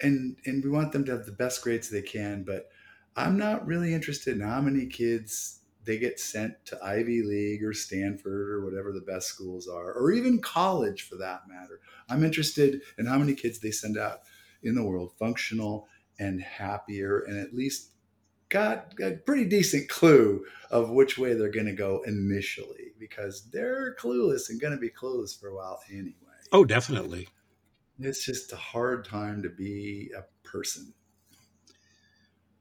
and 0.00 0.36
and 0.46 0.64
we 0.64 0.70
want 0.70 0.92
them 0.92 1.04
to 1.04 1.12
have 1.12 1.26
the 1.26 1.32
best 1.32 1.62
grades 1.62 1.90
they 1.90 2.02
can. 2.02 2.44
But 2.44 2.70
I'm 3.14 3.36
not 3.36 3.66
really 3.66 3.92
interested 3.92 4.36
in 4.36 4.40
how 4.40 4.62
many 4.62 4.86
kids 4.86 5.60
they 5.84 5.98
get 5.98 6.20
sent 6.20 6.64
to 6.66 6.78
Ivy 6.82 7.22
League 7.22 7.64
or 7.64 7.74
Stanford 7.74 8.50
or 8.50 8.64
whatever 8.64 8.92
the 8.92 9.00
best 9.00 9.28
schools 9.28 9.68
are, 9.68 9.92
or 9.92 10.12
even 10.12 10.40
college 10.40 11.02
for 11.02 11.16
that 11.16 11.42
matter. 11.48 11.80
I'm 12.08 12.24
interested 12.24 12.82
in 12.98 13.06
how 13.06 13.18
many 13.18 13.34
kids 13.34 13.58
they 13.58 13.70
send 13.70 13.98
out 13.98 14.20
in 14.62 14.74
the 14.74 14.84
world 14.84 15.12
functional 15.18 15.88
and 16.18 16.40
happier 16.42 17.20
and 17.20 17.38
at 17.38 17.54
least 17.54 17.90
got 18.48 18.94
a 19.02 19.12
pretty 19.12 19.44
decent 19.44 19.88
clue 19.88 20.44
of 20.70 20.90
which 20.90 21.18
way 21.18 21.34
they're 21.34 21.50
going 21.50 21.66
to 21.66 21.72
go 21.72 22.02
initially 22.06 22.92
because 22.98 23.48
they're 23.50 23.94
clueless 23.96 24.48
and 24.50 24.60
going 24.60 24.72
to 24.74 24.80
be 24.80 24.90
clueless 24.90 25.38
for 25.38 25.48
a 25.48 25.54
while 25.56 25.80
anyway. 25.90 26.14
Oh, 26.52 26.64
definitely. 26.64 27.28
It's 27.98 28.24
just 28.24 28.52
a 28.52 28.56
hard 28.56 29.04
time 29.04 29.42
to 29.42 29.48
be 29.48 30.10
a 30.16 30.24
person 30.46 30.94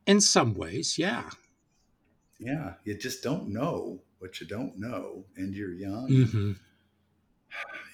In 0.06 0.20
some 0.22 0.54
ways, 0.54 0.98
yeah. 0.98 1.30
Yeah, 2.40 2.74
you 2.84 2.98
just 2.98 3.24
don't 3.24 3.50
know 3.50 4.00
what 4.20 4.40
you 4.42 4.48
don't 4.48 4.78
know, 4.78 5.26
and 5.38 5.54
you're 5.54 5.74
young. 5.74 6.08
Mm-hmm. 6.10 6.52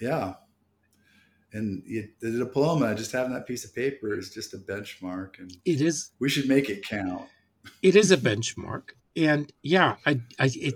Yeah, 0.00 0.32
and 1.52 1.82
the 2.20 2.30
diploma, 2.30 2.94
just 2.94 3.12
having 3.12 3.32
that 3.34 3.46
piece 3.46 3.64
of 3.64 3.74
paper, 3.74 4.16
is 4.16 4.30
just 4.30 4.54
a 4.54 4.58
benchmark, 4.58 5.38
and 5.38 5.54
it 5.64 5.80
is. 5.80 6.12
We 6.18 6.28
should 6.28 6.48
make 6.48 6.70
it 6.70 6.86
count. 6.86 7.28
It 7.82 7.96
is 7.96 8.10
a 8.10 8.16
benchmark, 8.16 8.90
and 9.16 9.52
yeah, 9.62 9.96
I, 10.06 10.20
I, 10.38 10.50
it, 10.54 10.74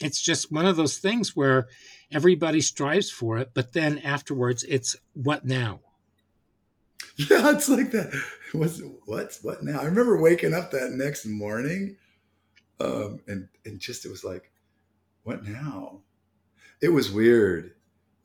it's 0.00 0.20
just 0.20 0.52
one 0.52 0.66
of 0.66 0.76
those 0.76 0.98
things 0.98 1.34
where 1.34 1.68
everybody 2.12 2.60
strives 2.60 3.10
for 3.10 3.38
it, 3.38 3.50
but 3.54 3.72
then 3.72 3.98
afterwards, 3.98 4.62
it's 4.64 4.96
what 5.14 5.44
now? 5.44 5.80
Yeah, 7.30 7.52
it's 7.52 7.70
like 7.70 7.92
that. 7.92 8.12
What's 8.52 8.82
what's 9.06 9.42
what 9.42 9.62
now? 9.62 9.80
I 9.80 9.84
remember 9.84 10.20
waking 10.20 10.52
up 10.52 10.70
that 10.72 10.92
next 10.92 11.24
morning, 11.24 11.96
um, 12.80 13.20
and 13.26 13.48
and 13.64 13.78
just 13.78 14.04
it 14.04 14.10
was 14.10 14.24
like, 14.24 14.50
what 15.22 15.44
now? 15.44 16.00
It 16.82 16.88
was 16.88 17.10
weird. 17.10 17.72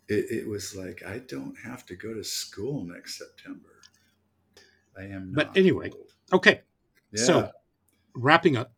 It, 0.07 0.25
it 0.29 0.47
was 0.47 0.75
like 0.75 1.03
I 1.05 1.19
don't 1.19 1.55
have 1.63 1.85
to 1.87 1.95
go 1.95 2.13
to 2.13 2.23
school 2.23 2.83
next 2.83 3.17
September. 3.17 3.69
I 4.97 5.03
am. 5.03 5.31
Not. 5.31 5.47
But 5.47 5.57
anyway, 5.57 5.91
old. 5.91 6.13
okay. 6.33 6.61
Yeah. 7.11 7.23
So 7.23 7.51
wrapping 8.13 8.57
up. 8.57 8.71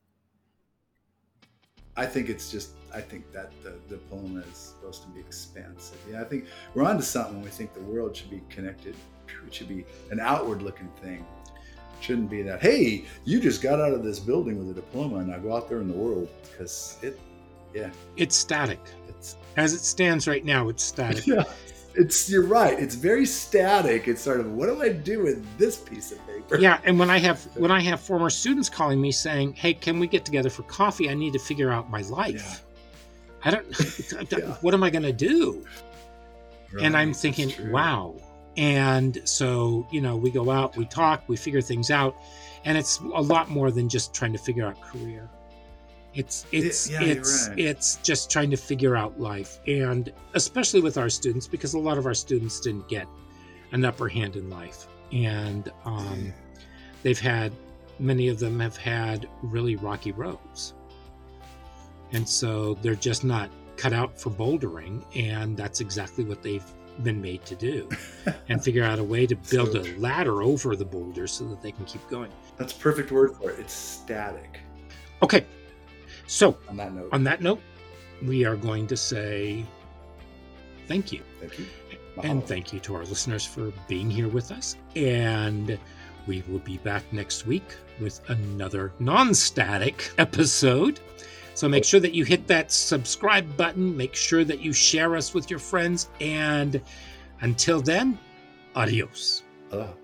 I 1.96 2.06
think 2.08 2.30
it's 2.30 2.52
just 2.52 2.72
I 2.94 3.02
think 3.02 3.32
that 3.32 3.52
the 3.64 3.76
the 3.88 3.98
poem 3.98 4.44
is 4.52 4.58
supposed 4.58 5.04
to 5.04 5.10
be 5.10 5.20
expansive. 5.20 5.98
Yeah, 6.10 6.22
I 6.22 6.24
think 6.24 6.46
we're 6.74 6.84
onto 6.84 7.04
something 7.04 7.42
we 7.42 7.50
think 7.50 7.74
the 7.74 7.82
world 7.82 8.16
should 8.16 8.30
be 8.30 8.42
connected. 8.50 8.96
It 9.46 9.54
should 9.54 9.70
be 9.70 9.86
an 10.12 10.20
outward 10.20 10.62
looking 10.62 10.90
thing. 11.02 11.26
Shouldn't 12.04 12.30
be 12.30 12.42
that, 12.42 12.62
hey, 12.62 13.06
you 13.24 13.40
just 13.40 13.62
got 13.62 13.80
out 13.80 13.94
of 13.94 14.04
this 14.04 14.20
building 14.20 14.58
with 14.60 14.70
a 14.70 14.74
diploma 14.74 15.18
and 15.18 15.28
now 15.30 15.38
go 15.38 15.56
out 15.56 15.70
there 15.70 15.80
in 15.80 15.88
the 15.88 15.94
world 15.94 16.28
because 16.44 16.98
it, 17.02 17.18
yeah. 17.74 17.90
It's 18.18 18.36
static. 18.36 18.80
It's 19.08 19.38
as 19.56 19.74
it 19.74 19.80
stands 19.80 20.28
right 20.28 20.44
now, 20.44 20.68
it's 20.68 20.84
static. 20.84 21.26
Yeah 21.26 21.44
it's 21.96 22.30
you're 22.30 22.46
right. 22.46 22.80
It's 22.80 22.96
very 22.96 23.26
static. 23.26 24.08
It's 24.08 24.22
sort 24.22 24.40
of 24.40 24.52
what 24.52 24.68
do 24.68 24.82
I 24.82 24.90
do 24.90 25.24
with 25.24 25.58
this 25.58 25.78
piece 25.78 26.12
of 26.12 26.26
paper? 26.28 26.58
Yeah, 26.58 26.80
and 26.84 26.98
when 26.98 27.10
I 27.10 27.20
have 27.20 27.44
when 27.56 27.72
I 27.72 27.82
have 27.82 28.00
former 28.00 28.30
students 28.30 28.70
calling 28.70 29.00
me 29.00 29.12
saying, 29.12 29.54
"Hey, 29.54 29.74
can 29.74 30.00
we 30.00 30.08
get 30.08 30.26
together 30.26 30.50
for 30.50 30.64
coffee? 30.64 31.10
I 31.10 31.14
need 31.14 31.34
to 31.34 31.40
figure 31.40 31.72
out 31.72 31.90
my 31.90 32.02
life." 32.02 32.64
Yeah. 33.44 33.46
I 33.46 33.52
don't. 33.52 34.32
yeah. 34.32 34.56
What 34.62 34.74
am 34.74 34.84
I 34.84 34.90
going 34.90 35.04
to 35.04 35.14
do? 35.14 35.66
Right, 36.72 36.86
and 36.86 36.98
I'm 36.98 37.14
thinking, 37.14 37.72
wow. 37.72 38.16
And 38.58 39.22
so 39.24 39.88
you 39.92 40.02
know, 40.02 40.16
we 40.16 40.32
go 40.32 40.52
out, 40.52 40.78
we 40.78 40.86
talk, 40.86 41.24
we 41.28 41.38
figure 41.38 41.62
things 41.62 41.90
out, 41.90 42.16
and 42.66 42.78
it's 42.78 43.00
a 43.00 43.22
lot 43.22 43.50
more 43.50 43.72
than 43.72 43.90
just 43.90 44.14
trying 44.14 44.34
to 44.34 44.40
figure 44.40 44.66
out 44.66 44.80
career. 44.82 45.30
It's 46.14 46.46
it's 46.52 46.88
it, 46.88 46.92
yeah, 46.92 47.02
it's 47.02 47.50
right. 47.50 47.60
it's 47.60 47.96
just 47.98 48.30
trying 48.30 48.52
to 48.52 48.58
figure 48.58 48.96
out 48.96 49.20
life, 49.20 49.60
and 49.68 50.14
especially 50.34 50.82
with 50.82 50.98
our 50.98 51.10
students, 51.10 51.48
because 51.48 51.74
a 51.74 51.80
lot 51.80 51.98
of 51.98 52.06
our 52.06 52.14
students 52.14 52.60
didn't 52.60 52.88
get 52.88 53.08
an 53.72 53.84
upper 53.84 54.08
hand 54.08 54.36
in 54.36 54.50
life, 54.50 54.88
and 55.12 55.72
um, 55.86 56.32
they've 57.02 57.20
had 57.20 57.52
many 57.98 58.28
of 58.28 58.38
them 58.40 58.60
have 58.60 58.78
had 58.78 59.28
really 59.42 59.76
rocky 59.76 60.12
roads, 60.12 60.76
and 62.12 62.30
so 62.30 62.76
they're 62.76 62.94
just 62.94 63.24
not 63.24 63.50
cut 63.76 63.92
out 63.92 64.20
for 64.20 64.30
bouldering, 64.30 65.04
and 65.16 65.58
that's 65.58 65.82
exactly 65.82 66.24
what 66.24 66.44
they've 66.44 66.66
been 67.02 67.22
made 67.22 67.46
to 67.46 67.56
do, 67.56 67.90
and 68.50 68.64
figure 68.64 68.84
out 68.84 69.00
a 69.00 69.04
way 69.04 69.26
to 69.26 69.36
build 69.36 69.72
so, 69.72 69.82
a 69.82 69.98
ladder 69.98 70.44
over 70.44 70.76
the 70.76 70.86
boulders 70.86 71.32
so 71.32 71.46
that 71.46 71.62
they 71.62 71.72
can 71.72 71.86
keep 71.86 72.08
going. 72.10 72.32
That's 72.58 72.74
perfect 72.74 73.12
word 73.12 73.36
for 73.36 73.50
it. 73.50 73.60
It's 73.60 73.74
static. 73.74 74.60
Okay, 75.22 75.46
so, 76.28 76.58
on 76.70 76.78
that 76.78 76.94
note, 76.94 77.10
on 77.12 77.24
that 77.26 77.42
note, 77.42 77.62
we 78.26 78.46
are 78.46 78.56
going 78.56 78.88
to 78.88 78.98
say 78.98 79.66
thank 80.88 81.12
you. 81.12 81.22
Thank 81.40 81.60
you. 81.60 81.66
And 82.24 82.46
thank 82.46 82.72
you 82.72 82.80
to 82.82 82.96
our 82.96 83.04
listeners 83.06 83.46
for 83.46 83.72
being 83.88 84.10
here 84.10 84.28
with 84.28 84.52
us. 84.52 84.76
And 84.96 85.80
we 86.28 86.44
will 86.48 86.60
be 86.60 86.78
back 86.78 87.04
next 87.12 87.46
week 87.46 87.64
with 88.00 88.22
another 88.30 88.94
non 89.00 89.34
static 89.34 90.12
episode. 90.18 91.00
So 91.54 91.70
make 91.70 91.86
sure 91.86 92.00
that 92.00 92.14
you 92.14 92.26
hit 92.26 92.48
that 92.48 92.72
subscribe 92.72 93.56
button. 93.56 93.96
Make 93.96 94.16
sure 94.16 94.44
that 94.44 94.60
you 94.62 94.74
share 94.74 95.16
us 95.16 95.34
with 95.34 95.50
your 95.50 95.60
friends. 95.60 96.10
And 96.20 96.82
until 97.42 97.82
then, 97.82 98.18
adios. 98.76 99.44
Aloha. 99.72 100.03